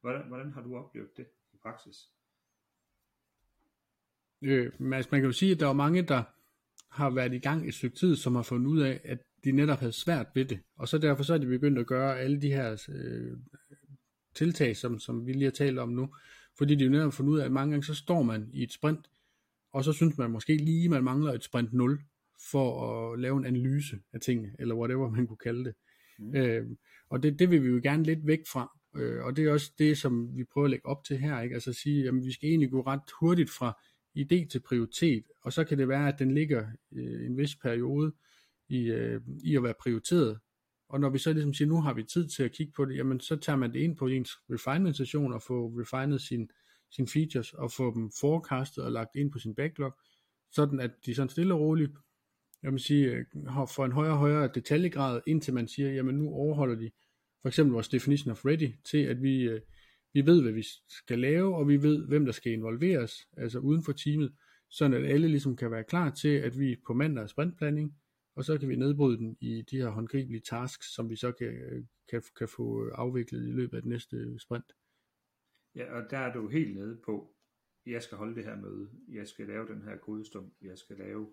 Hvordan, 0.01 0.29
hvordan 0.29 0.53
har 0.53 0.62
du 0.62 0.77
oplevet 0.77 1.16
det 1.16 1.27
i 1.53 1.57
praksis? 1.62 1.97
Øh, 4.42 4.73
altså 4.92 5.09
man 5.12 5.21
kan 5.21 5.25
jo 5.25 5.33
sige, 5.33 5.53
at 5.53 5.61
der 5.61 5.69
er 5.69 5.73
mange, 5.73 6.03
der 6.03 6.23
har 6.90 7.11
været 7.11 7.35
i 7.35 7.38
gang 7.38 7.69
et 7.69 7.75
stykke 7.75 7.97
tid, 7.97 8.16
som 8.16 8.35
har 8.35 8.42
fundet 8.42 8.66
ud 8.66 8.81
af, 8.81 9.01
at 9.05 9.19
de 9.45 9.53
netop 9.53 9.79
havde 9.79 9.92
svært 9.92 10.27
ved 10.35 10.45
det. 10.45 10.61
Og 10.77 10.88
så 10.88 10.99
derfor 10.99 11.23
så 11.23 11.35
er 11.35 11.38
de 11.38 11.47
begyndt 11.47 11.79
at 11.79 11.87
gøre 11.87 12.19
alle 12.19 12.40
de 12.40 12.53
her 12.53 12.87
øh, 12.88 13.38
tiltag, 14.35 14.77
som, 14.77 14.99
som 14.99 15.27
vi 15.27 15.33
lige 15.33 15.45
har 15.45 15.51
talt 15.51 15.79
om 15.79 15.88
nu. 15.88 16.14
Fordi 16.59 16.75
de 16.75 16.85
jo 16.85 16.90
netop 16.90 17.05
har 17.05 17.11
fundet 17.11 17.33
ud 17.33 17.38
af, 17.38 17.45
at 17.45 17.53
mange 17.53 17.71
gange 17.71 17.85
så 17.85 17.95
står 17.95 18.23
man 18.23 18.51
i 18.53 18.62
et 18.62 18.73
sprint, 18.73 19.11
og 19.73 19.85
så 19.85 19.92
synes 19.92 20.19
man 20.19 20.31
måske 20.31 20.57
lige, 20.57 20.88
man 20.88 21.05
mangler 21.05 21.33
et 21.33 21.45
sprint 21.45 21.73
0 21.73 22.01
for 22.51 22.69
at 23.12 23.19
lave 23.19 23.37
en 23.37 23.47
analyse 23.47 24.01
af 24.12 24.21
tingene, 24.21 24.57
eller 24.59 24.75
whatever 24.75 25.11
man 25.11 25.27
kunne 25.27 25.37
kalde 25.37 25.64
det. 25.64 25.75
Mm. 26.19 26.37
Øh, 26.37 26.66
og 27.11 27.23
det, 27.23 27.38
det 27.38 27.51
vil 27.51 27.62
vi 27.62 27.69
jo 27.69 27.81
gerne 27.83 28.03
lidt 28.03 28.27
væk 28.27 28.40
fra, 28.53 28.79
øh, 28.97 29.25
og 29.25 29.37
det 29.37 29.45
er 29.45 29.53
også 29.53 29.73
det, 29.79 29.99
som 29.99 30.37
vi 30.37 30.45
prøver 30.45 30.64
at 30.64 30.71
lægge 30.71 30.87
op 30.87 31.05
til 31.05 31.19
her, 31.19 31.40
ikke? 31.40 31.55
altså 31.55 31.71
at 31.71 31.77
sige, 31.77 32.09
at 32.09 32.14
vi 32.14 32.33
skal 32.33 32.49
egentlig 32.49 32.71
gå 32.71 32.81
ret 32.81 33.11
hurtigt 33.21 33.51
fra 33.51 33.79
idé 34.19 34.49
til 34.49 34.61
prioritet, 34.61 35.25
og 35.42 35.53
så 35.53 35.64
kan 35.64 35.79
det 35.79 35.88
være, 35.88 36.09
at 36.09 36.19
den 36.19 36.35
ligger 36.35 36.66
øh, 36.92 37.27
en 37.27 37.38
vis 37.38 37.57
periode 37.57 38.12
i, 38.69 38.79
øh, 38.79 39.21
i 39.45 39.57
at 39.57 39.62
være 39.62 39.75
prioriteret, 39.81 40.38
og 40.88 41.01
når 41.01 41.11
vi 41.11 41.19
så 41.19 41.33
ligesom 41.33 41.55
siger, 41.55 41.69
nu 41.69 41.81
har 41.81 41.95
vi 41.95 42.03
tid 42.03 42.29
til 42.29 42.42
at 42.42 42.53
kigge 42.53 42.73
på 42.77 42.85
det, 42.85 42.97
jamen 42.97 43.21
så 43.21 43.37
tager 43.37 43.57
man 43.57 43.73
det 43.73 43.81
ind 43.81 43.97
på 43.97 44.07
ens 44.07 44.31
refinement 44.51 44.97
session 44.97 45.33
og 45.33 45.42
får 45.42 45.81
refinet 45.81 46.21
sin, 46.21 46.51
sine 46.90 47.09
features 47.09 47.53
og 47.53 47.73
få 47.73 47.95
dem 47.95 48.11
forecastet 48.21 48.85
og 48.85 48.92
lagt 48.92 49.11
ind 49.16 49.33
på 49.33 49.38
sin 49.38 49.55
backlog, 49.55 49.99
sådan 50.53 50.81
at 50.81 50.90
de 51.07 51.14
sådan 51.14 51.29
stille 51.29 51.55
og 51.55 51.61
roligt 51.61 51.92
jeg 52.66 52.72
vil 52.72 52.81
sige, 52.81 53.07
øh, 53.11 53.24
for 53.74 53.85
en 53.85 53.92
højere 53.92 54.12
og 54.12 54.18
højere 54.18 54.50
detaljegrad, 54.55 55.20
indtil 55.26 55.55
man 55.55 55.68
siger, 55.68 55.92
jamen 55.92 56.14
nu 56.14 56.29
overholder 56.29 56.74
de 56.74 56.90
for 57.42 57.48
eksempel 57.48 57.72
vores 57.72 57.88
definition 57.88 58.31
of 58.33 58.44
ready, 58.44 58.70
til 58.85 58.98
at 58.98 59.22
vi, 59.22 59.42
øh, 59.42 59.61
vi 60.14 60.26
ved, 60.26 60.42
hvad 60.42 60.52
vi 60.52 60.62
skal 60.88 61.18
lave, 61.18 61.57
og 61.57 61.68
vi 61.68 61.83
ved, 61.83 62.07
hvem 62.09 62.24
der 62.24 62.33
skal 62.33 62.52
involveres, 62.52 63.12
altså 63.37 63.59
uden 63.59 63.83
for 63.85 63.92
teamet, 63.92 64.33
sådan 64.70 65.05
at 65.05 65.11
alle 65.11 65.29
ligesom 65.29 65.57
kan 65.57 65.70
være 65.70 65.85
klar 65.85 66.11
til, 66.11 66.29
at 66.29 66.59
vi 66.59 66.76
på 66.87 66.94
mandag 66.94 67.22
er 67.22 67.26
sprintplanning, 67.26 67.96
og 68.37 68.44
så 68.44 68.59
kan 68.59 68.68
vi 68.68 68.76
nedbryde 68.76 69.18
den 69.18 69.37
i 69.40 69.62
de 69.70 69.76
her 69.76 69.88
håndgribelige 69.88 70.42
tasks, 70.50 70.94
som 70.94 71.11
vi 71.11 71.16
så 71.16 71.33
kan, 71.33 71.48
øh, 71.48 71.85
kan, 72.11 72.22
kan 72.38 72.48
få 72.48 72.88
afviklet 72.88 73.48
i 73.48 73.52
løbet 73.52 73.76
af 73.76 73.83
det 73.83 73.88
næste 73.88 74.38
sprint. 74.38 74.72
Ja, 75.74 75.92
og 75.92 76.11
der 76.11 76.18
er 76.18 76.33
du 76.33 76.48
helt 76.48 76.74
nede 76.74 77.00
på, 77.05 77.35
jeg 77.87 78.02
skal 78.02 78.18
holde 78.18 78.35
det 78.35 78.44
her 78.44 78.57
møde, 78.57 78.90
jeg 79.09 79.29
skal 79.29 79.46
lave 79.46 79.68
den 79.68 79.83
her 79.83 79.96
kodestum, 79.96 80.52
jeg 80.62 80.79
skal 80.79 80.96
lave 80.96 81.26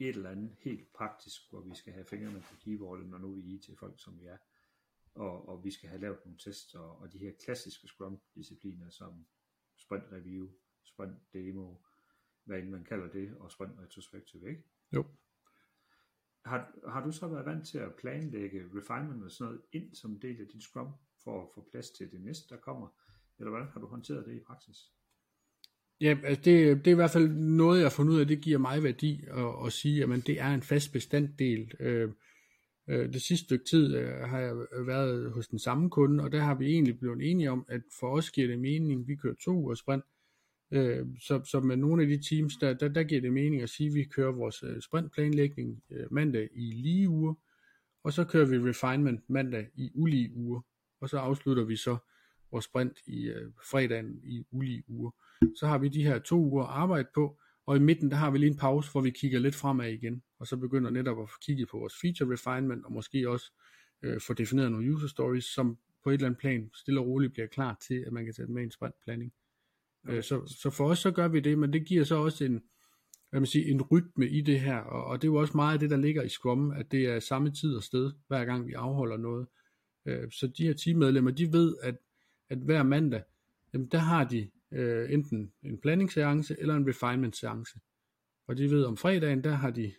et 0.00 0.16
eller 0.16 0.30
andet 0.30 0.56
helt 0.60 0.92
praktisk, 0.92 1.50
hvor 1.50 1.60
vi 1.60 1.74
skal 1.74 1.92
have 1.92 2.04
fingrene 2.04 2.40
på 2.40 2.56
keyboardet, 2.64 3.06
når 3.06 3.18
nu 3.18 3.32
vi 3.32 3.40
er 3.40 3.58
IT-folk, 3.58 4.00
som 4.00 4.20
vi 4.20 4.26
er. 4.26 4.36
Og, 5.14 5.48
og 5.48 5.64
vi 5.64 5.70
skal 5.70 5.88
have 5.88 6.00
lavet 6.00 6.18
nogle 6.24 6.38
tests, 6.38 6.74
og, 6.74 7.00
og 7.00 7.12
de 7.12 7.18
her 7.18 7.32
klassiske 7.44 7.88
Scrum-discipliner, 7.88 8.90
som 8.90 9.26
sprint 9.76 10.04
review, 10.12 10.48
sprint 10.82 11.32
demo, 11.32 11.74
hvad 12.44 12.58
end 12.58 12.68
man 12.68 12.84
kalder 12.84 13.08
det, 13.08 13.36
og 13.36 13.50
sprint 13.50 13.78
retrospective, 13.78 14.48
ikke? 14.48 14.62
Jo. 14.92 15.04
Har, 16.44 16.90
har 16.90 17.04
du 17.04 17.12
så 17.12 17.28
været 17.28 17.46
vant 17.46 17.66
til 17.68 17.78
at 17.78 17.94
planlægge 17.94 18.64
refinement 18.74 19.24
og 19.24 19.30
sådan 19.30 19.52
noget 19.52 19.64
ind 19.72 19.94
som 19.94 20.20
del 20.20 20.40
af 20.40 20.46
din 20.46 20.60
Scrum, 20.60 20.92
for 21.24 21.42
at 21.42 21.48
få 21.54 21.68
plads 21.70 21.90
til 21.90 22.12
det 22.12 22.20
næste, 22.20 22.54
der 22.54 22.60
kommer? 22.60 22.88
Eller 23.38 23.50
hvordan 23.50 23.68
har 23.68 23.80
du 23.80 23.86
håndteret 23.86 24.26
det 24.26 24.36
i 24.36 24.40
praksis? 24.40 24.76
Ja, 26.00 26.16
altså 26.24 26.42
det, 26.44 26.84
det 26.84 26.86
er 26.86 26.92
i 26.92 26.94
hvert 26.94 27.10
fald 27.10 27.28
noget, 27.28 27.78
jeg 27.78 27.84
har 27.84 27.90
fundet 27.90 28.12
ud 28.12 28.20
af, 28.20 28.26
det 28.26 28.40
giver 28.40 28.58
mig 28.58 28.82
værdi 28.82 29.24
at, 29.30 29.66
at 29.66 29.72
sige, 29.72 30.02
at 30.02 30.26
det 30.26 30.40
er 30.40 30.54
en 30.54 30.62
fast 30.62 30.92
bestanddel. 30.92 31.72
Øh, 31.80 32.10
øh, 32.88 33.12
det 33.12 33.22
sidste 33.22 33.44
stykke 33.44 33.64
tid 33.64 33.96
øh, 33.96 34.14
har 34.14 34.38
jeg 34.38 34.54
været 34.86 35.32
hos 35.32 35.48
den 35.48 35.58
samme 35.58 35.90
kunde, 35.90 36.24
og 36.24 36.32
der 36.32 36.40
har 36.40 36.54
vi 36.54 36.66
egentlig 36.66 36.98
blevet 36.98 37.30
enige 37.30 37.50
om, 37.50 37.64
at 37.68 37.80
for 38.00 38.16
os 38.16 38.30
giver 38.30 38.48
det 38.48 38.58
mening, 38.58 39.08
vi 39.08 39.14
kører 39.14 39.34
to 39.44 39.52
uger 39.52 39.74
sprint, 39.74 40.04
øh, 40.70 41.06
så, 41.20 41.44
så 41.44 41.60
med 41.60 41.76
nogle 41.76 42.02
af 42.02 42.08
de 42.08 42.22
teams, 42.28 42.56
der, 42.56 42.72
der, 42.72 42.88
der 42.88 43.02
giver 43.02 43.20
det 43.20 43.32
mening 43.32 43.62
at 43.62 43.70
sige, 43.70 43.88
at 43.88 43.94
vi 43.94 44.04
kører 44.04 44.32
vores 44.32 44.62
øh, 44.62 44.80
sprintplanlægning 44.80 45.82
øh, 45.90 46.12
mandag 46.12 46.48
i 46.54 46.70
lige 46.70 47.08
uger, 47.08 47.34
og 48.04 48.12
så 48.12 48.24
kører 48.24 48.46
vi 48.46 48.58
refinement 48.58 49.30
mandag 49.30 49.68
i 49.74 49.90
ulige 49.94 50.32
uger, 50.34 50.60
og 51.00 51.08
så 51.08 51.18
afslutter 51.18 51.64
vi 51.64 51.76
så 51.76 51.96
vores 52.50 52.64
sprint 52.64 52.98
i 53.06 53.28
øh, 53.28 53.50
fredagen 53.70 54.20
i 54.24 54.44
ulige 54.50 54.82
uger. 54.88 55.10
Så 55.56 55.66
har 55.66 55.78
vi 55.78 55.88
de 55.88 56.02
her 56.02 56.18
to 56.18 56.36
uger 56.36 56.64
at 56.64 56.70
arbejde 56.70 57.08
på, 57.14 57.38
og 57.66 57.76
i 57.76 57.78
midten 57.78 58.10
der 58.10 58.16
har 58.16 58.30
vi 58.30 58.38
lige 58.38 58.50
en 58.50 58.56
pause, 58.56 58.92
hvor 58.92 59.00
vi 59.00 59.10
kigger 59.10 59.38
lidt 59.38 59.54
fremad 59.54 59.92
igen, 59.92 60.22
og 60.38 60.46
så 60.46 60.56
begynder 60.56 60.90
netop 60.90 61.22
at 61.22 61.28
kigge 61.42 61.66
på 61.66 61.78
vores 61.78 61.94
feature 62.00 62.32
refinement, 62.32 62.84
og 62.84 62.92
måske 62.92 63.30
også 63.30 63.52
øh, 64.02 64.20
få 64.20 64.34
defineret 64.34 64.72
nogle 64.72 64.92
user 64.94 65.08
stories, 65.08 65.44
som 65.44 65.78
på 66.04 66.10
et 66.10 66.14
eller 66.14 66.26
andet 66.26 66.40
plan 66.40 66.70
stille 66.74 67.00
og 67.00 67.06
roligt 67.06 67.32
bliver 67.32 67.46
klar 67.46 67.78
til, 67.88 68.04
at 68.06 68.12
man 68.12 68.24
kan 68.24 68.34
sætte 68.34 68.52
med 68.52 68.62
en 68.62 68.70
sprintplanning. 68.70 69.32
Okay. 70.04 70.16
Øh, 70.16 70.22
så, 70.22 70.46
så 70.46 70.70
for 70.70 70.88
os 70.88 70.98
så 70.98 71.10
gør 71.10 71.28
vi 71.28 71.40
det, 71.40 71.58
men 71.58 71.72
det 71.72 71.86
giver 71.86 72.04
så 72.04 72.16
også 72.16 72.44
en, 72.44 72.62
hvad 73.30 73.40
man 73.40 73.46
siger, 73.46 73.74
en 73.74 73.82
rytme 73.82 74.28
i 74.28 74.40
det 74.40 74.60
her, 74.60 74.76
og, 74.76 75.04
og 75.04 75.22
det 75.22 75.28
er 75.28 75.32
jo 75.32 75.36
også 75.40 75.56
meget 75.56 75.72
af 75.72 75.80
det, 75.80 75.90
der 75.90 75.96
ligger 75.96 76.22
i 76.22 76.28
Scrum, 76.28 76.70
at 76.70 76.92
det 76.92 77.06
er 77.06 77.20
samme 77.20 77.50
tid 77.50 77.74
og 77.74 77.82
sted, 77.82 78.12
hver 78.28 78.44
gang 78.44 78.66
vi 78.66 78.72
afholder 78.72 79.16
noget. 79.16 79.46
Øh, 80.06 80.30
så 80.30 80.46
de 80.46 80.66
her 80.66 80.72
teammedlemmer, 80.72 81.30
de 81.30 81.52
ved, 81.52 81.76
at 81.82 81.96
at 82.50 82.58
hver 82.58 82.82
mandag, 82.82 83.22
jamen 83.72 83.88
der 83.88 83.98
har 83.98 84.24
de 84.24 84.50
øh, 84.72 85.12
enten 85.12 85.52
en 85.62 85.78
planningsseance 85.78 86.56
eller 86.58 86.74
en 86.76 86.88
refinement 86.88 87.36
seance. 87.36 87.80
Og 88.46 88.56
de 88.56 88.70
ved 88.70 88.84
om 88.84 88.96
fredagen, 88.96 89.44
der 89.44 89.54
har 89.54 89.70
de 89.70 89.92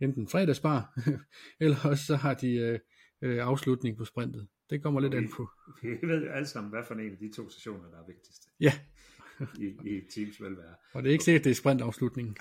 enten 0.00 0.28
fredagsbar, 0.28 0.98
eller 1.60 1.76
også 1.84 2.04
så 2.04 2.16
har 2.16 2.34
de 2.34 2.54
øh, 2.54 2.78
øh, 3.22 3.38
afslutning 3.38 3.96
på 3.96 4.04
sprintet. 4.04 4.48
Det 4.70 4.82
kommer 4.82 5.00
lidt 5.00 5.14
an 5.14 5.30
på. 5.36 5.48
Vi 5.82 5.88
ved 6.02 6.24
jo 6.24 6.30
alle 6.30 6.48
sammen, 6.48 6.70
hvad 6.70 6.84
for 6.84 6.94
en 6.94 7.12
af 7.12 7.18
de 7.18 7.32
to 7.32 7.48
sessioner, 7.48 7.90
der 7.90 7.98
er 7.98 8.06
vigtigst. 8.06 8.48
Ja. 8.60 8.72
I, 9.64 9.66
i 9.66 10.00
Teams 10.10 10.42
velvære. 10.42 10.74
Og 10.92 11.02
det 11.02 11.08
er 11.08 11.12
ikke 11.12 11.24
sikkert, 11.24 11.44
det 11.44 11.50
er 11.50 11.54
sprintafslutningen. 11.54 12.36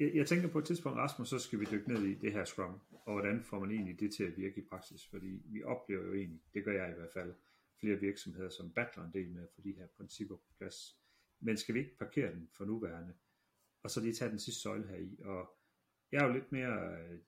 Jeg, 0.00 0.10
jeg 0.14 0.26
tænker 0.26 0.48
på 0.48 0.58
et 0.58 0.64
tidspunkt, 0.64 0.98
Rasmus, 0.98 1.28
så 1.28 1.38
skal 1.38 1.60
vi 1.60 1.66
dykke 1.70 1.92
ned 1.92 2.02
i 2.02 2.14
det 2.14 2.32
her 2.32 2.44
Scrum, 2.44 2.80
og 2.90 3.12
hvordan 3.12 3.42
får 3.42 3.60
man 3.60 3.70
egentlig 3.70 4.00
det 4.00 4.14
til 4.14 4.24
at 4.24 4.32
virke 4.36 4.60
i 4.60 4.64
praksis, 4.70 5.06
fordi 5.10 5.42
vi 5.44 5.62
oplever 5.62 6.04
jo 6.04 6.14
egentlig, 6.14 6.40
det 6.54 6.64
gør 6.64 6.72
jeg 6.72 6.90
i 6.90 6.94
hvert 6.98 7.12
fald, 7.14 7.34
flere 7.80 8.00
virksomheder, 8.00 8.48
som 8.48 8.70
battler 8.70 9.04
en 9.04 9.12
del 9.12 9.30
med 9.30 9.42
at 9.42 9.48
få 9.54 9.60
de 9.64 9.72
her 9.72 9.86
principper 9.96 10.36
på 10.36 10.52
plads. 10.58 10.97
Men 11.40 11.56
skal 11.56 11.74
vi 11.74 11.78
ikke 11.78 11.98
parkere 11.98 12.32
den 12.32 12.48
for 12.52 12.64
nuværende, 12.64 13.14
og 13.82 13.90
så 13.90 14.00
lige 14.00 14.14
tage 14.14 14.30
den 14.30 14.38
sidste 14.38 14.62
søjle 14.62 14.88
her 14.88 14.96
i, 14.96 15.18
og 15.24 15.58
jeg 16.12 16.22
er 16.22 16.26
jo 16.26 16.32
lidt 16.32 16.52
mere 16.52 16.98
øh, 16.98 17.18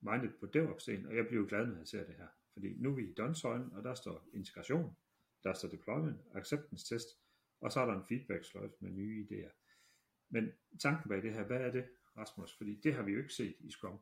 minded 0.00 0.38
på 0.40 0.46
devops 0.46 0.88
og 0.88 1.16
jeg 1.16 1.26
bliver 1.26 1.42
jo 1.42 1.46
glad, 1.48 1.66
når 1.66 1.76
jeg 1.76 1.86
ser 1.86 2.06
det 2.06 2.16
her, 2.16 2.28
fordi 2.52 2.74
nu 2.78 2.90
er 2.90 2.94
vi 2.94 3.10
i 3.10 3.14
done 3.14 3.76
og 3.76 3.84
der 3.84 3.94
står 3.94 4.28
integration, 4.32 4.96
der 5.44 5.52
står 5.52 5.68
deployment, 5.68 6.20
acceptance 6.34 6.94
test, 6.94 7.08
og 7.60 7.72
så 7.72 7.80
er 7.80 7.86
der 7.86 7.94
en 7.94 8.06
feedback 8.08 8.44
sløjf 8.44 8.72
med 8.80 8.90
nye 8.90 9.26
idéer. 9.26 9.52
Men 10.30 10.52
tanken 10.82 11.08
bag 11.08 11.22
det 11.22 11.32
her, 11.32 11.44
hvad 11.44 11.60
er 11.60 11.70
det, 11.70 11.88
Rasmus? 12.16 12.56
Fordi 12.56 12.80
det 12.80 12.94
har 12.94 13.02
vi 13.02 13.12
jo 13.12 13.18
ikke 13.18 13.34
set 13.34 13.56
i 13.60 13.70
Scrum. 13.70 13.98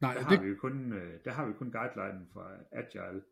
Nej, 0.00 0.14
der, 0.14 0.20
det... 0.20 0.28
har 0.28 0.42
vi 0.42 0.48
jo 0.48 0.56
kun, 0.58 0.92
øh, 0.92 1.24
der 1.24 1.30
har 1.30 1.46
vi 1.46 1.52
kun 1.52 1.72
guidelinen 1.72 2.28
fra 2.28 2.58
Agile 2.72 3.24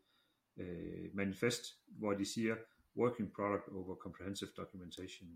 øh, 0.57 1.15
Manifest, 1.15 1.63
hvor 1.87 2.13
de 2.13 2.25
siger 2.25 2.57
working 2.97 3.33
product 3.35 3.67
over 3.67 3.95
comprehensive 3.95 4.49
documentation 4.57 5.29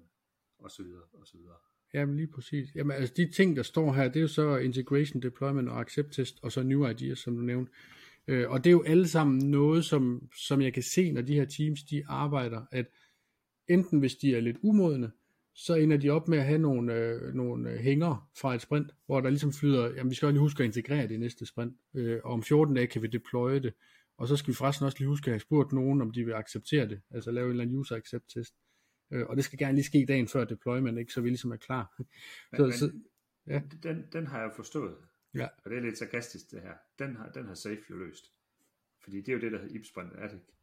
og 0.60 0.72
så 0.72 0.84
videre 0.84 1.04
og 1.14 1.28
så 1.28 1.38
videre. 1.38 1.56
Jamen 1.94 2.16
lige 2.16 2.28
præcis. 2.28 2.76
Jamen 2.76 2.98
altså 2.98 3.14
de 3.18 3.32
ting, 3.32 3.56
der 3.56 3.64
står 3.64 3.94
her, 3.94 4.04
det 4.04 4.16
er 4.16 4.22
jo 4.22 4.28
så 4.28 4.58
integration, 4.58 5.22
deployment 5.22 5.70
og 5.70 5.80
accept 5.80 6.14
test, 6.14 6.40
og 6.42 6.52
så 6.52 6.64
new 6.64 6.88
ideas, 6.88 7.20
som 7.20 7.36
du 7.36 7.42
nævnte. 7.42 7.72
Øh, 8.28 8.50
og 8.50 8.64
det 8.64 8.70
er 8.70 8.72
jo 8.72 8.84
alle 8.84 9.08
sammen 9.08 9.52
noget, 9.52 9.86
som, 9.86 10.30
som 10.36 10.62
jeg 10.62 10.74
kan 10.74 10.84
se, 10.84 11.12
når 11.12 11.22
de 11.22 11.34
her 11.34 11.46
teams, 11.46 11.84
de 11.84 12.04
arbejder, 12.08 12.62
at 12.72 12.86
enten 13.68 14.00
hvis 14.00 14.16
de 14.16 14.36
er 14.36 14.40
lidt 14.40 14.58
umodne, 14.62 15.12
så 15.54 15.76
ender 15.76 15.98
de 15.98 16.10
op 16.10 16.28
med 16.28 16.38
at 16.38 16.46
have 16.46 16.60
nogle, 16.60 16.94
øh, 16.94 17.34
nogle 17.34 17.70
øh, 17.70 17.78
hænger 17.78 18.30
fra 18.40 18.56
et 18.56 18.62
sprint, 18.62 18.92
hvor 19.06 19.22
der 19.22 19.30
ligesom 19.30 19.54
flyder, 19.54 19.94
jamen 19.96 20.10
vi 20.10 20.16
skal 20.16 20.30
lige 20.30 20.40
huske 20.40 20.64
at 20.64 20.68
integrere 20.68 21.08
det 21.08 21.12
i 21.12 21.18
næste 21.18 21.46
sprint, 21.46 21.74
øh, 21.94 22.20
og 22.24 22.32
om 22.32 22.44
14 22.44 22.76
dage 22.76 22.88
kan 22.88 23.02
vi 23.02 23.08
deploye 23.08 23.60
det, 23.60 23.74
og 24.18 24.28
så 24.28 24.36
skal 24.36 24.52
vi 24.52 24.56
forresten 24.56 24.86
også 24.86 24.98
lige 25.00 25.08
huske 25.08 25.28
at 25.28 25.34
have 25.34 25.40
spurgt 25.40 25.72
nogen, 25.72 26.02
om 26.02 26.12
de 26.12 26.26
vil 26.26 26.34
acceptere 26.34 26.90
det, 26.90 27.02
altså 27.12 27.32
lave 27.32 27.46
en 27.46 27.52
eller 27.52 27.64
anden 27.64 27.78
user 27.78 27.96
accept 27.96 28.30
test, 28.30 28.56
øh, 29.12 29.26
og 29.26 29.36
det 29.36 29.44
skal 29.44 29.60
gerne 29.60 29.76
lige 29.76 29.86
ske 29.86 30.06
dagen 30.08 30.28
før 30.28 30.44
deployment, 30.44 31.00
ikke, 31.00 31.14
så 31.14 31.22
vi 31.22 31.30
ligesom 31.30 31.52
er 31.52 31.58
klar. 31.58 31.96
Men, 32.52 32.58
så, 32.58 32.64
men, 32.64 32.74
så, 32.74 32.92
ja. 33.48 33.62
den, 33.84 34.04
den 34.14 34.28
har 34.28 34.42
jeg 34.42 34.52
forstået, 34.56 34.96
ja. 35.36 35.48
og 35.66 35.72
det 35.72 35.78
er 35.78 35.82
lidt 35.82 35.98
sarkastisk 35.98 36.52
det 36.52 36.62
her, 36.62 36.74
den 37.00 37.16
har, 37.16 37.30
den 37.30 37.46
har 37.46 37.54
Safe 37.54 37.82
jo 37.90 37.96
løst, 37.96 38.26
fordi 39.04 39.18
det 39.18 39.30
er 39.30 39.34
jo 39.34 39.40
det, 39.40 39.52
der 39.52 39.60
hedder 39.60 39.76
IP-sprint, 39.76 40.14
er 40.16 40.28
det 40.28 40.34
ikke? 40.34 40.54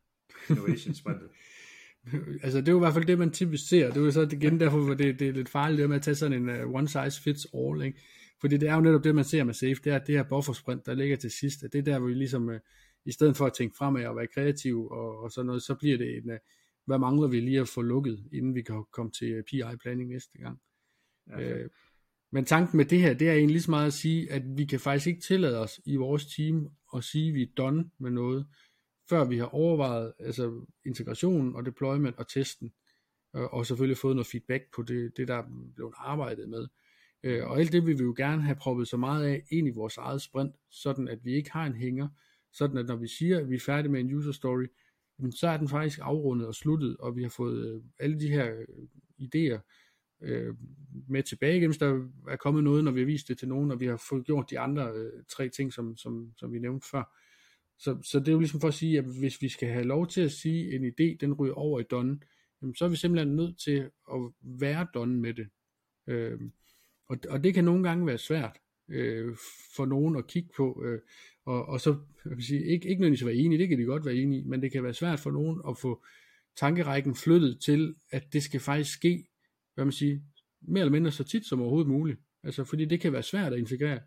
Innovation 0.51 0.95
sprintet. 0.95 1.31
altså 2.45 2.61
det 2.61 2.69
er 2.69 2.73
jo 2.73 2.79
i 2.79 2.85
hvert 2.85 2.95
fald 2.95 3.05
det, 3.05 3.19
man 3.19 3.31
typisk 3.31 3.69
ser. 3.69 3.87
Det 3.87 3.97
er 3.97 4.01
jo 4.01 4.11
så 4.11 4.29
igen 4.33 4.61
derfor, 4.61 4.79
hvor 4.79 4.95
det, 4.95 5.19
det 5.19 5.29
er 5.29 5.33
lidt 5.33 5.49
farligt 5.49 5.81
det 5.81 5.89
med 5.89 5.97
at 5.97 6.03
tage 6.03 6.15
sådan 6.15 6.49
en 6.49 6.65
uh, 6.65 6.75
one 6.75 6.89
size 6.89 7.23
fits 7.23 7.47
all. 7.55 7.83
Ikke? 7.83 8.01
Fordi 8.41 8.57
det 8.57 8.69
er 8.69 8.75
jo 8.75 8.81
netop 8.81 9.05
det, 9.05 9.15
man 9.15 9.25
ser 9.25 9.45
med 9.45 9.55
safe, 9.55 9.75
det 9.85 9.93
er 9.93 9.99
det 9.99 10.15
her 10.15 10.23
buffersprint, 10.23 10.87
der 10.87 10.95
ligger 10.95 11.17
til 11.17 11.31
sidst. 11.31 11.61
Det 11.73 11.75
er 11.75 11.83
der, 11.83 11.99
hvor 11.99 12.09
vi 12.09 12.15
ligesom, 12.15 12.49
uh, 12.49 12.55
i 13.05 13.13
stedet 13.13 13.37
for 13.37 13.47
at 13.47 13.53
tænke 13.53 13.77
fremad 13.77 14.07
og 14.07 14.17
være 14.17 14.27
kreativ 14.27 14.87
og, 14.87 15.19
og 15.19 15.31
sådan 15.31 15.47
noget, 15.47 15.63
så 15.63 15.75
bliver 15.75 15.99
det 15.99 16.17
en, 16.17 16.31
uh, 16.31 16.37
hvad 16.87 16.99
mangler 16.99 17.29
vi 17.29 17.41
lige 17.41 17.61
at 17.61 17.69
få 17.69 17.83
lukket, 17.83 18.25
inden 18.33 18.55
vi 18.55 18.63
kan 18.63 18.85
komme 18.93 19.13
til 19.13 19.43
PI-planning 19.51 20.09
næste 20.09 20.39
gang. 20.39 20.61
Okay. 21.33 21.65
Uh, 21.65 21.71
men 22.33 22.45
tanken 22.45 22.77
med 22.77 22.85
det 22.85 23.01
her, 23.01 23.15
det 23.15 23.29
er 23.29 23.33
egentlig 23.33 23.55
lige 23.55 23.63
så 23.63 23.71
meget 23.71 23.87
at 23.87 23.93
sige, 23.93 24.33
at 24.33 24.43
vi 24.57 24.65
kan 24.65 24.81
faktisk 24.81 25.07
ikke 25.07 25.21
tillade 25.21 25.61
os 25.61 25.81
i 25.85 25.97
vores 25.97 26.27
team 26.27 26.69
at 26.97 27.05
sige, 27.05 27.29
at 27.29 27.35
vi 27.35 27.43
er 27.43 27.55
done 27.57 27.91
med 27.99 28.11
noget, 28.11 28.47
før 29.09 29.25
vi 29.25 29.39
har 29.39 29.47
overvejet 29.47 30.13
altså 30.19 30.67
integrationen 30.87 31.57
og 31.57 31.67
deployment 31.67 32.17
og 32.17 32.29
testen, 32.29 32.73
og 33.33 33.67
selvfølgelig 33.67 33.99
fået 33.99 34.17
noget 34.17 34.27
feedback 34.27 34.65
på 34.75 34.83
det, 34.83 35.17
det 35.17 35.29
der 35.29 35.35
er 35.35 35.45
blevet 35.75 35.95
arbejdet 35.97 36.49
med. 36.49 36.67
Øh, 37.23 37.47
og 37.47 37.59
alt 37.59 37.73
det 37.73 37.87
vil 37.87 37.99
vi 37.99 38.05
jo 38.05 38.15
gerne 38.17 38.43
have 38.43 38.57
proppet 38.57 38.89
så 38.89 38.97
meget 38.97 39.27
af 39.27 39.43
ind 39.51 39.69
i 39.69 39.71
vores 39.71 39.97
eget 39.97 40.23
sprint, 40.23 40.55
sådan 40.71 41.09
at 41.09 41.25
vi 41.25 41.35
ikke 41.35 41.53
har 41.53 41.67
en 41.67 41.75
hænger, 41.75 42.09
sådan 42.55 42.79
at 42.79 42.87
når 42.87 42.97
vi 42.97 43.09
siger, 43.09 43.39
at 43.39 43.51
vi 43.51 43.55
er 43.55 43.61
færdige 43.61 43.93
med 43.93 44.01
en 44.01 44.15
user 44.15 44.33
story, 44.33 44.67
så 45.31 45.49
er 45.49 45.57
den 45.57 45.69
faktisk 45.69 45.99
afrundet 46.03 46.47
og 46.47 46.55
sluttet, 46.55 46.97
og 46.97 47.17
vi 47.17 47.23
har 47.23 47.29
fået 47.29 47.75
øh, 47.75 47.83
alle 47.99 48.21
de 48.21 48.29
her 48.29 48.55
øh, 48.55 48.87
idéer 49.21 49.61
øh, 50.23 50.55
med 51.09 51.23
tilbage 51.23 51.57
igen, 51.57 51.71
hvis 51.71 51.79
der 51.79 52.09
er 52.29 52.37
kommet 52.37 52.65
noget, 52.65 52.85
når 52.85 52.93
vi 52.93 53.01
har 53.01 53.07
vist 53.07 53.29
det 53.29 53.39
til 53.39 53.49
nogen, 53.49 53.71
og 53.71 53.81
vi 53.81 53.87
har 53.87 54.03
fået 54.09 54.27
gjort 54.27 54.51
de 54.51 54.59
andre 54.59 54.93
øh, 54.93 55.23
tre 55.29 55.49
ting, 55.49 55.73
som, 55.73 55.97
som, 55.97 56.33
som 56.37 56.53
vi 56.53 56.59
nævnte 56.59 56.89
før. 56.91 57.21
Så, 57.79 57.99
så 58.03 58.19
det 58.19 58.29
er 58.29 58.33
jo 58.33 58.39
ligesom 58.39 58.61
for 58.61 58.69
at 58.69 58.75
sige, 58.75 58.99
at 58.99 59.05
hvis 59.05 59.43
vi 59.43 59.49
skal 59.49 59.69
have 59.69 59.85
lov 59.85 60.07
til 60.07 60.21
at 60.21 60.33
sige, 60.33 60.67
at 60.69 60.75
en 60.75 60.87
idé 60.87 61.17
den 61.21 61.33
ryger 61.33 61.55
over 61.55 61.81
i 61.81 61.85
done, 61.91 62.21
jamen, 62.63 62.75
så 62.75 62.85
er 62.85 62.89
vi 62.89 62.97
simpelthen 62.97 63.37
nødt 63.37 63.59
til 63.59 63.91
at 64.13 64.21
være 64.43 64.87
done 64.95 65.21
med 65.21 65.35
det. 65.35 65.49
Øh, 66.07 66.41
og, 67.09 67.19
og 67.29 67.45
det 67.45 67.55
kan 67.55 67.65
nogle 67.65 67.89
gange 67.89 68.07
være 68.07 68.19
svært 68.19 68.59
øh, 68.89 69.37
for 69.77 69.87
nogen 69.87 70.17
at 70.17 70.27
kigge 70.27 70.49
på, 70.57 70.83
øh, 70.85 71.01
og, 71.45 71.67
og 71.67 71.81
så 71.81 71.91
jeg 72.25 72.37
vil 72.37 72.45
sige, 72.45 72.61
ikke, 72.61 72.89
ikke 72.89 73.01
nødvendigvis 73.01 73.27
være 73.27 73.35
enige, 73.35 73.59
det 73.59 73.69
kan 73.69 73.79
de 73.79 73.85
godt 73.85 74.05
være 74.05 74.15
enige 74.15 74.41
i, 74.41 74.45
men 74.45 74.63
det 74.63 74.73
kan 74.73 74.83
være 74.83 74.95
svært 74.95 75.21
for 75.21 75.31
nogen 75.31 75.61
at 75.69 75.79
få 75.79 76.05
tankerækken 76.57 77.15
flyttet 77.15 77.59
til, 77.65 77.95
at 78.11 78.33
det 78.33 78.43
skal 78.43 78.61
faktisk 78.61 78.93
ske, 78.93 79.27
hvad 79.75 79.85
man 79.85 79.93
siger, 79.93 80.19
mere 80.61 80.81
eller 80.81 80.93
mindre 80.93 81.11
så 81.11 81.25
tit 81.25 81.47
som 81.47 81.61
overhovedet 81.61 81.91
muligt. 81.91 82.21
Altså, 82.43 82.65
fordi 82.65 82.85
det 82.85 83.01
kan 83.01 83.13
være 83.13 83.23
svært 83.23 83.53
at 83.53 83.59
integrere 83.59 84.01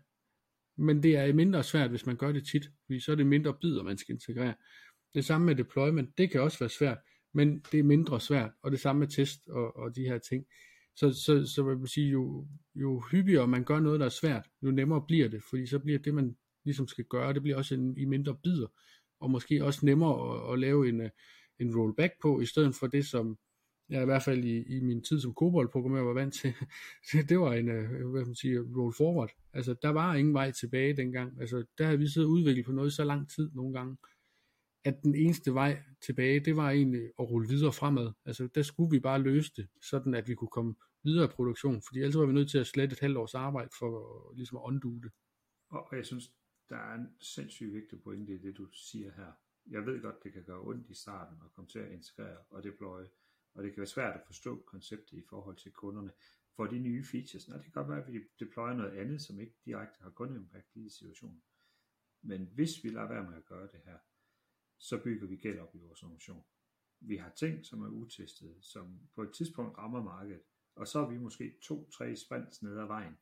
men 0.78 1.02
det 1.02 1.16
er 1.16 1.32
mindre 1.32 1.64
svært, 1.64 1.90
hvis 1.90 2.06
man 2.06 2.16
gør 2.16 2.32
det 2.32 2.46
tit, 2.46 2.70
fordi 2.86 3.00
så 3.00 3.12
er 3.12 3.16
det 3.16 3.26
mindre 3.26 3.54
bidder, 3.60 3.82
man 3.82 3.98
skal 3.98 4.14
integrere. 4.14 4.54
Det 5.14 5.24
samme 5.24 5.46
med 5.46 5.54
deployment, 5.54 6.18
det 6.18 6.30
kan 6.30 6.40
også 6.40 6.58
være 6.58 6.68
svært, 6.68 6.98
men 7.34 7.60
det 7.72 7.80
er 7.80 7.84
mindre 7.84 8.20
svært, 8.20 8.50
og 8.62 8.70
det 8.70 8.80
samme 8.80 9.00
med 9.00 9.08
test 9.08 9.48
og, 9.48 9.76
og 9.76 9.96
de 9.96 10.02
her 10.02 10.18
ting. 10.18 10.44
Så, 10.98 11.12
så, 11.12 11.46
så 11.54 11.62
vil 11.62 11.78
jeg 11.80 11.88
sige, 11.88 12.10
jo, 12.10 12.46
jo 12.74 13.02
hyppigere 13.10 13.48
man 13.48 13.64
gør 13.64 13.80
noget, 13.80 14.00
der 14.00 14.06
er 14.06 14.10
svært, 14.10 14.46
jo 14.62 14.70
nemmere 14.70 15.04
bliver 15.08 15.28
det, 15.28 15.42
fordi 15.50 15.66
så 15.66 15.78
bliver 15.78 15.98
det, 15.98 16.14
man 16.14 16.36
ligesom 16.64 16.88
skal 16.88 17.04
gøre, 17.04 17.32
det 17.32 17.42
bliver 17.42 17.56
også 17.56 17.74
en, 17.74 17.96
i 17.96 18.04
mindre 18.04 18.36
bidder, 18.42 18.66
og 19.20 19.30
måske 19.30 19.64
også 19.64 19.86
nemmere 19.86 20.14
at, 20.34 20.52
at 20.52 20.58
lave 20.58 20.88
en, 20.88 21.00
øh, 21.00 21.10
en 21.58 21.76
rollback 21.76 22.12
på, 22.22 22.40
i 22.40 22.46
stedet 22.46 22.74
for 22.74 22.86
det, 22.86 23.06
som 23.06 23.38
jeg 23.88 24.02
i 24.02 24.04
hvert 24.04 24.22
fald 24.22 24.44
i, 24.44 24.76
i 24.76 24.80
min 24.80 25.02
tid 25.02 25.20
som 25.20 25.34
koboldprogrammer 25.34 26.00
var 26.00 26.12
vant 26.12 26.34
til, 26.34 26.54
det 27.28 27.40
var 27.40 27.54
en, 27.54 27.68
øh, 27.68 28.10
hvad 28.10 28.24
man 28.24 28.34
siger, 28.34 28.60
roll 28.60 28.94
forward. 28.96 29.30
Altså, 29.52 29.74
der 29.82 29.88
var 29.88 30.14
ingen 30.14 30.34
vej 30.34 30.50
tilbage 30.50 30.96
dengang. 30.96 31.40
Altså, 31.40 31.64
der 31.78 31.84
havde 31.84 31.98
vi 31.98 32.08
siddet 32.08 32.26
og 32.26 32.32
udviklet 32.32 32.66
på 32.66 32.72
noget 32.72 32.92
så 32.92 33.04
lang 33.04 33.30
tid 33.30 33.50
nogle 33.54 33.78
gange, 33.78 33.96
at 34.84 35.02
den 35.02 35.14
eneste 35.14 35.54
vej 35.54 35.82
tilbage, 36.00 36.40
det 36.40 36.56
var 36.56 36.70
egentlig 36.70 37.02
at 37.18 37.30
rulle 37.30 37.48
videre 37.48 37.72
fremad. 37.72 38.12
Altså, 38.24 38.48
der 38.54 38.62
skulle 38.62 38.90
vi 38.90 39.00
bare 39.00 39.22
løse 39.22 39.52
det, 39.56 39.68
sådan 39.82 40.14
at 40.14 40.28
vi 40.28 40.34
kunne 40.34 40.48
komme 40.48 40.74
videre 41.04 41.24
i 41.24 41.28
produktion, 41.28 41.82
fordi 41.86 41.98
ellers 41.98 42.16
var 42.16 42.26
vi 42.26 42.32
nødt 42.32 42.50
til 42.50 42.58
at 42.58 42.66
slette 42.66 42.92
et 42.94 43.00
halvt 43.00 43.16
års 43.16 43.34
arbejde 43.34 43.70
for 43.78 43.92
ligesom 44.36 44.58
at 44.58 44.62
undue 44.62 45.02
det. 45.02 45.12
Og 45.68 45.88
jeg 45.92 46.06
synes, 46.06 46.32
der 46.68 46.76
er 46.76 46.94
en 46.94 47.08
sindssygt 47.20 47.74
vigtig 47.74 48.02
pointe 48.02 48.34
i 48.34 48.38
det, 48.38 48.56
du 48.56 48.68
siger 48.72 49.12
her. 49.12 49.32
Jeg 49.70 49.86
ved 49.86 50.02
godt, 50.02 50.22
det 50.24 50.32
kan 50.32 50.44
gøre 50.44 50.60
ondt 50.60 50.90
i 50.90 50.94
starten 50.94 51.36
at 51.44 51.52
komme 51.52 51.68
til 51.68 51.78
at 51.78 51.92
integrere 51.92 52.38
og 52.50 52.62
deploye, 52.62 53.08
og 53.54 53.62
det 53.62 53.72
kan 53.72 53.80
være 53.80 53.86
svært 53.86 54.14
at 54.14 54.22
forstå 54.26 54.62
konceptet 54.66 55.18
i 55.18 55.22
forhold 55.30 55.56
til 55.56 55.72
kunderne 55.72 56.10
for 56.56 56.66
de 56.66 56.78
nye 56.78 57.04
features. 57.04 57.48
Nå, 57.48 57.54
det 57.54 57.62
kan 57.62 57.72
godt 57.72 57.88
være, 57.88 58.02
at 58.06 58.12
vi 58.12 58.20
deployer 58.40 58.74
noget 58.74 58.92
andet, 58.92 59.22
som 59.22 59.40
ikke 59.40 59.56
direkte 59.64 60.02
har 60.02 60.10
kundeimpact 60.10 60.76
i 60.76 60.88
situationen. 60.88 61.42
Men 62.22 62.48
hvis 62.54 62.84
vi 62.84 62.88
lader 62.88 63.08
være 63.08 63.24
med 63.30 63.36
at 63.36 63.44
gøre 63.44 63.68
det 63.72 63.80
her, 63.84 63.98
så 64.78 65.02
bygger 65.04 65.26
vi 65.26 65.36
gæld 65.36 65.58
op 65.58 65.74
i 65.74 65.78
vores 65.78 66.02
organisation. 66.02 66.44
Vi 67.00 67.16
har 67.16 67.30
ting, 67.30 67.66
som 67.66 67.82
er 67.82 67.88
utestede, 67.88 68.62
som 68.62 69.00
på 69.14 69.22
et 69.22 69.32
tidspunkt 69.32 69.78
rammer 69.78 70.02
markedet, 70.02 70.42
og 70.74 70.88
så 70.88 70.98
er 70.98 71.10
vi 71.10 71.18
måske 71.18 71.58
to-tre 71.62 72.16
sprints 72.16 72.62
ned 72.62 72.78
ad 72.78 72.86
vejen, 72.86 73.18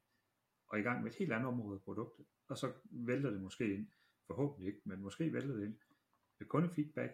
og 0.69 0.79
i 0.79 0.83
gang 0.83 1.03
med 1.03 1.11
et 1.11 1.17
helt 1.17 1.33
andet 1.33 1.49
område 1.49 1.75
af 1.75 1.83
produktet, 1.83 2.27
og 2.49 2.59
så 2.59 2.73
vælter 2.85 3.31
det 3.31 3.43
måske 3.43 3.75
ind, 3.75 3.87
forhåbentlig 4.27 4.67
ikke, 4.67 4.81
men 4.85 5.01
måske 5.01 5.33
vælter 5.33 5.55
det 5.55 5.65
ind 5.65 5.79
med 6.39 6.49
kundefeedback, 6.49 7.13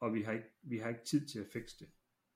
og 0.00 0.14
vi 0.14 0.22
har 0.22 0.32
ikke, 0.32 0.50
vi 0.62 0.78
har 0.78 0.88
ikke 0.88 1.04
tid 1.04 1.28
til 1.28 1.38
at 1.38 1.46
fikse 1.52 1.78
det 1.78 1.92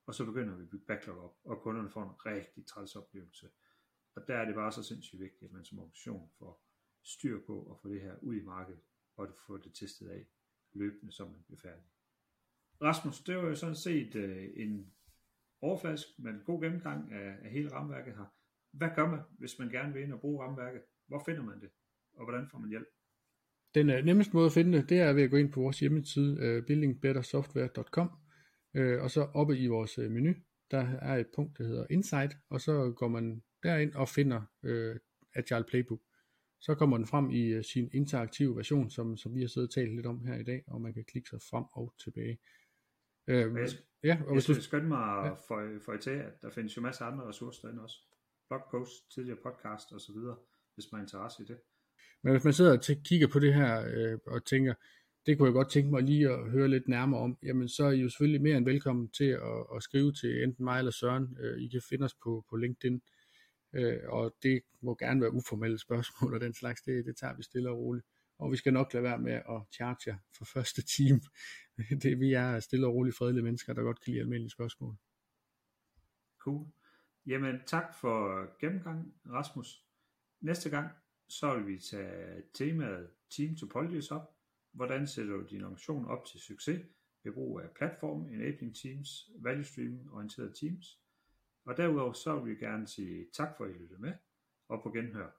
og 0.08 0.14
så 0.14 0.24
begynder 0.24 0.56
vi 0.56 0.62
at 0.62 0.70
bygge 0.70 0.86
backlog 0.86 1.24
op, 1.24 1.38
og 1.44 1.62
kunderne 1.62 1.90
får 1.90 2.02
en 2.02 2.26
rigtig 2.26 2.66
træls 2.66 2.96
oplevelse. 2.96 3.50
Og 4.14 4.28
der 4.28 4.36
er 4.36 4.44
det 4.44 4.54
bare 4.54 4.72
så 4.72 4.82
sindssygt 4.82 5.20
vigtigt, 5.20 5.42
at 5.42 5.52
man 5.52 5.64
som 5.64 5.78
organisation 5.78 6.30
får 6.38 6.64
styr 7.02 7.46
på 7.46 7.70
at 7.70 7.78
få 7.82 7.88
det 7.88 8.00
her 8.00 8.18
ud 8.22 8.34
i 8.34 8.44
markedet, 8.44 8.80
og 9.16 9.28
få 9.46 9.56
det 9.56 9.74
testet 9.74 10.08
af 10.08 10.26
løbende, 10.74 11.12
som 11.12 11.30
man 11.30 11.42
bliver 11.46 11.60
færdig. 11.60 11.84
Rasmus, 12.82 13.20
det 13.20 13.36
var 13.36 13.42
jo 13.42 13.54
sådan 13.54 13.74
set 13.74 14.14
øh, 14.14 14.48
en 14.56 14.92
overflask 15.60 16.06
men 16.18 16.34
en 16.34 16.40
god 16.44 16.62
gennemgang 16.62 17.12
af, 17.12 17.36
af 17.42 17.50
hele 17.50 17.72
ramværket 17.72 18.16
her. 18.16 18.34
Hvad 18.72 18.88
gør 18.96 19.10
man, 19.10 19.20
hvis 19.38 19.58
man 19.58 19.68
gerne 19.68 19.92
vil 19.92 20.02
ind 20.02 20.12
og 20.12 20.20
bruge 20.20 20.44
ramværket? 20.44 20.82
Hvor 21.06 21.22
finder 21.26 21.42
man 21.42 21.60
det? 21.60 21.70
Og 22.12 22.24
hvordan 22.24 22.48
får 22.48 22.58
man 22.58 22.70
hjælp? 22.70 22.86
Den 23.74 23.90
øh, 23.90 24.04
nemmeste 24.04 24.34
måde 24.34 24.46
at 24.46 24.52
finde 24.52 24.78
det, 24.78 24.88
det 24.88 25.00
er 25.00 25.12
ved 25.12 25.22
at 25.22 25.30
gå 25.30 25.36
ind 25.36 25.52
på 25.52 25.60
vores 25.60 25.80
hjemmeside, 25.80 26.38
øh, 26.40 26.66
buildingbettersoftware.com, 26.66 28.10
Øh, 28.74 29.02
og 29.02 29.10
så 29.10 29.22
oppe 29.34 29.58
i 29.58 29.66
vores 29.66 29.98
øh, 29.98 30.10
menu, 30.10 30.34
der 30.70 30.86
er 31.02 31.16
et 31.16 31.26
punkt, 31.34 31.58
der 31.58 31.64
hedder 31.64 31.86
Insight, 31.90 32.32
og 32.50 32.60
så 32.60 32.92
går 32.96 33.08
man 33.08 33.42
derind 33.62 33.92
og 33.92 34.08
finder 34.08 34.42
øh, 34.62 34.96
Agile 35.34 35.64
Playbook. 35.68 36.00
Så 36.60 36.74
kommer 36.74 36.96
den 36.96 37.06
frem 37.06 37.30
i 37.30 37.42
øh, 37.42 37.64
sin 37.64 37.90
interaktive 37.92 38.56
version, 38.56 38.90
som, 38.90 39.16
som 39.16 39.34
vi 39.34 39.40
har 39.40 39.48
siddet 39.48 39.68
og 39.68 39.74
talt 39.74 39.94
lidt 39.94 40.06
om 40.06 40.24
her 40.24 40.34
i 40.34 40.44
dag, 40.44 40.64
og 40.66 40.80
man 40.80 40.94
kan 40.94 41.04
klikke 41.04 41.28
sig 41.28 41.38
frem 41.50 41.64
og 41.72 41.94
tilbage. 42.04 42.38
Øh, 43.26 43.36
jeg, 43.36 43.68
ja, 44.04 44.18
og 44.26 44.34
jeg 44.34 44.42
skal 44.42 44.62
skynde 44.62 44.88
mig 44.88 45.24
ja. 45.24 45.30
for, 45.30 45.84
for 45.84 45.92
at 45.92 46.00
tage, 46.00 46.22
at 46.22 46.42
der 46.42 46.50
findes 46.50 46.76
jo 46.76 46.82
masser 46.82 47.04
af 47.04 47.10
andre 47.12 47.28
ressourcer 47.28 47.62
derinde 47.62 47.82
også. 47.82 47.96
Blogpost, 48.48 49.10
tidligere 49.14 49.38
podcast 49.42 49.92
osv., 49.92 50.16
hvis 50.74 50.92
man 50.92 50.98
har 50.98 51.04
interesse 51.04 51.42
i 51.42 51.46
det. 51.46 51.58
Men 52.22 52.32
hvis 52.32 52.44
man 52.44 52.52
sidder 52.52 52.72
og 52.72 52.80
kigger 53.04 53.28
på 53.32 53.38
det 53.38 53.54
her 53.54 53.84
øh, 53.94 54.18
og 54.26 54.44
tænker, 54.44 54.74
det 55.26 55.38
kunne 55.38 55.46
jeg 55.46 55.52
godt 55.52 55.70
tænke 55.70 55.90
mig 55.90 56.02
lige 56.02 56.30
at 56.30 56.50
høre 56.50 56.68
lidt 56.68 56.88
nærmere 56.88 57.20
om, 57.20 57.38
jamen 57.42 57.68
så 57.68 57.84
er 57.84 57.90
I 57.90 58.00
jo 58.00 58.08
selvfølgelig 58.08 58.42
mere 58.42 58.56
end 58.56 58.64
velkommen 58.64 59.08
til 59.10 59.24
at, 59.24 59.66
at 59.76 59.82
skrive 59.82 60.12
til 60.12 60.42
enten 60.42 60.64
mig 60.64 60.78
eller 60.78 60.90
Søren. 60.90 61.36
Øh, 61.40 61.62
I 61.62 61.68
kan 61.68 61.82
finde 61.88 62.04
os 62.04 62.14
på, 62.14 62.44
på 62.50 62.56
LinkedIn, 62.56 63.02
øh, 63.72 64.00
og 64.08 64.34
det 64.42 64.62
må 64.80 64.94
gerne 64.94 65.20
være 65.20 65.32
uformelle 65.32 65.78
spørgsmål 65.78 66.34
og 66.34 66.40
den 66.40 66.54
slags, 66.54 66.82
det, 66.82 67.06
det 67.06 67.16
tager 67.16 67.36
vi 67.36 67.42
stille 67.42 67.70
og 67.70 67.78
roligt. 67.78 68.06
Og 68.38 68.52
vi 68.52 68.56
skal 68.56 68.72
nok 68.72 68.94
lade 68.94 69.04
være 69.04 69.18
med 69.18 69.32
at 69.32 69.62
charge 69.72 70.18
for 70.38 70.44
første 70.44 70.82
time. 70.82 71.20
Det, 72.02 72.20
vi 72.20 72.32
er 72.32 72.60
stille 72.60 72.86
og 72.86 72.94
roligt 72.94 73.16
fredelige 73.16 73.44
mennesker, 73.44 73.72
der 73.72 73.82
godt 73.82 74.00
kan 74.00 74.10
lide 74.12 74.20
almindelige 74.20 74.50
spørgsmål. 74.50 74.96
Cool. 76.38 76.66
Jamen 77.26 77.60
tak 77.66 77.94
for 78.00 78.46
gennemgang, 78.60 79.14
Rasmus. 79.26 79.84
Næste 80.40 80.70
gang, 80.70 80.90
så 81.28 81.56
vil 81.56 81.66
vi 81.66 81.78
tage 81.78 82.42
temaet 82.54 83.10
Team 83.30 83.56
to 83.56 83.66
Topologies 83.66 84.10
op. 84.10 84.34
Hvordan 84.72 85.06
sætter 85.06 85.32
du 85.32 85.46
din 85.50 85.62
organisation 85.62 86.06
op 86.06 86.24
til 86.24 86.40
succes 86.40 86.86
ved 87.24 87.32
brug 87.32 87.60
af 87.60 87.70
platform, 87.76 88.26
enabling 88.26 88.76
teams, 88.76 89.30
value 89.38 89.64
stream 89.64 90.08
orienterede 90.12 90.52
teams. 90.52 91.00
Og 91.68 91.76
derudover 91.76 92.12
så 92.12 92.38
vil 92.38 92.54
vi 92.54 92.64
gerne 92.64 92.86
sige 92.86 93.26
tak 93.32 93.56
for 93.56 93.64
at 93.64 93.70
I 93.70 93.72
lyttede 93.72 94.00
med, 94.00 94.12
og 94.68 94.82
på 94.82 94.90
genhør. 94.90 95.37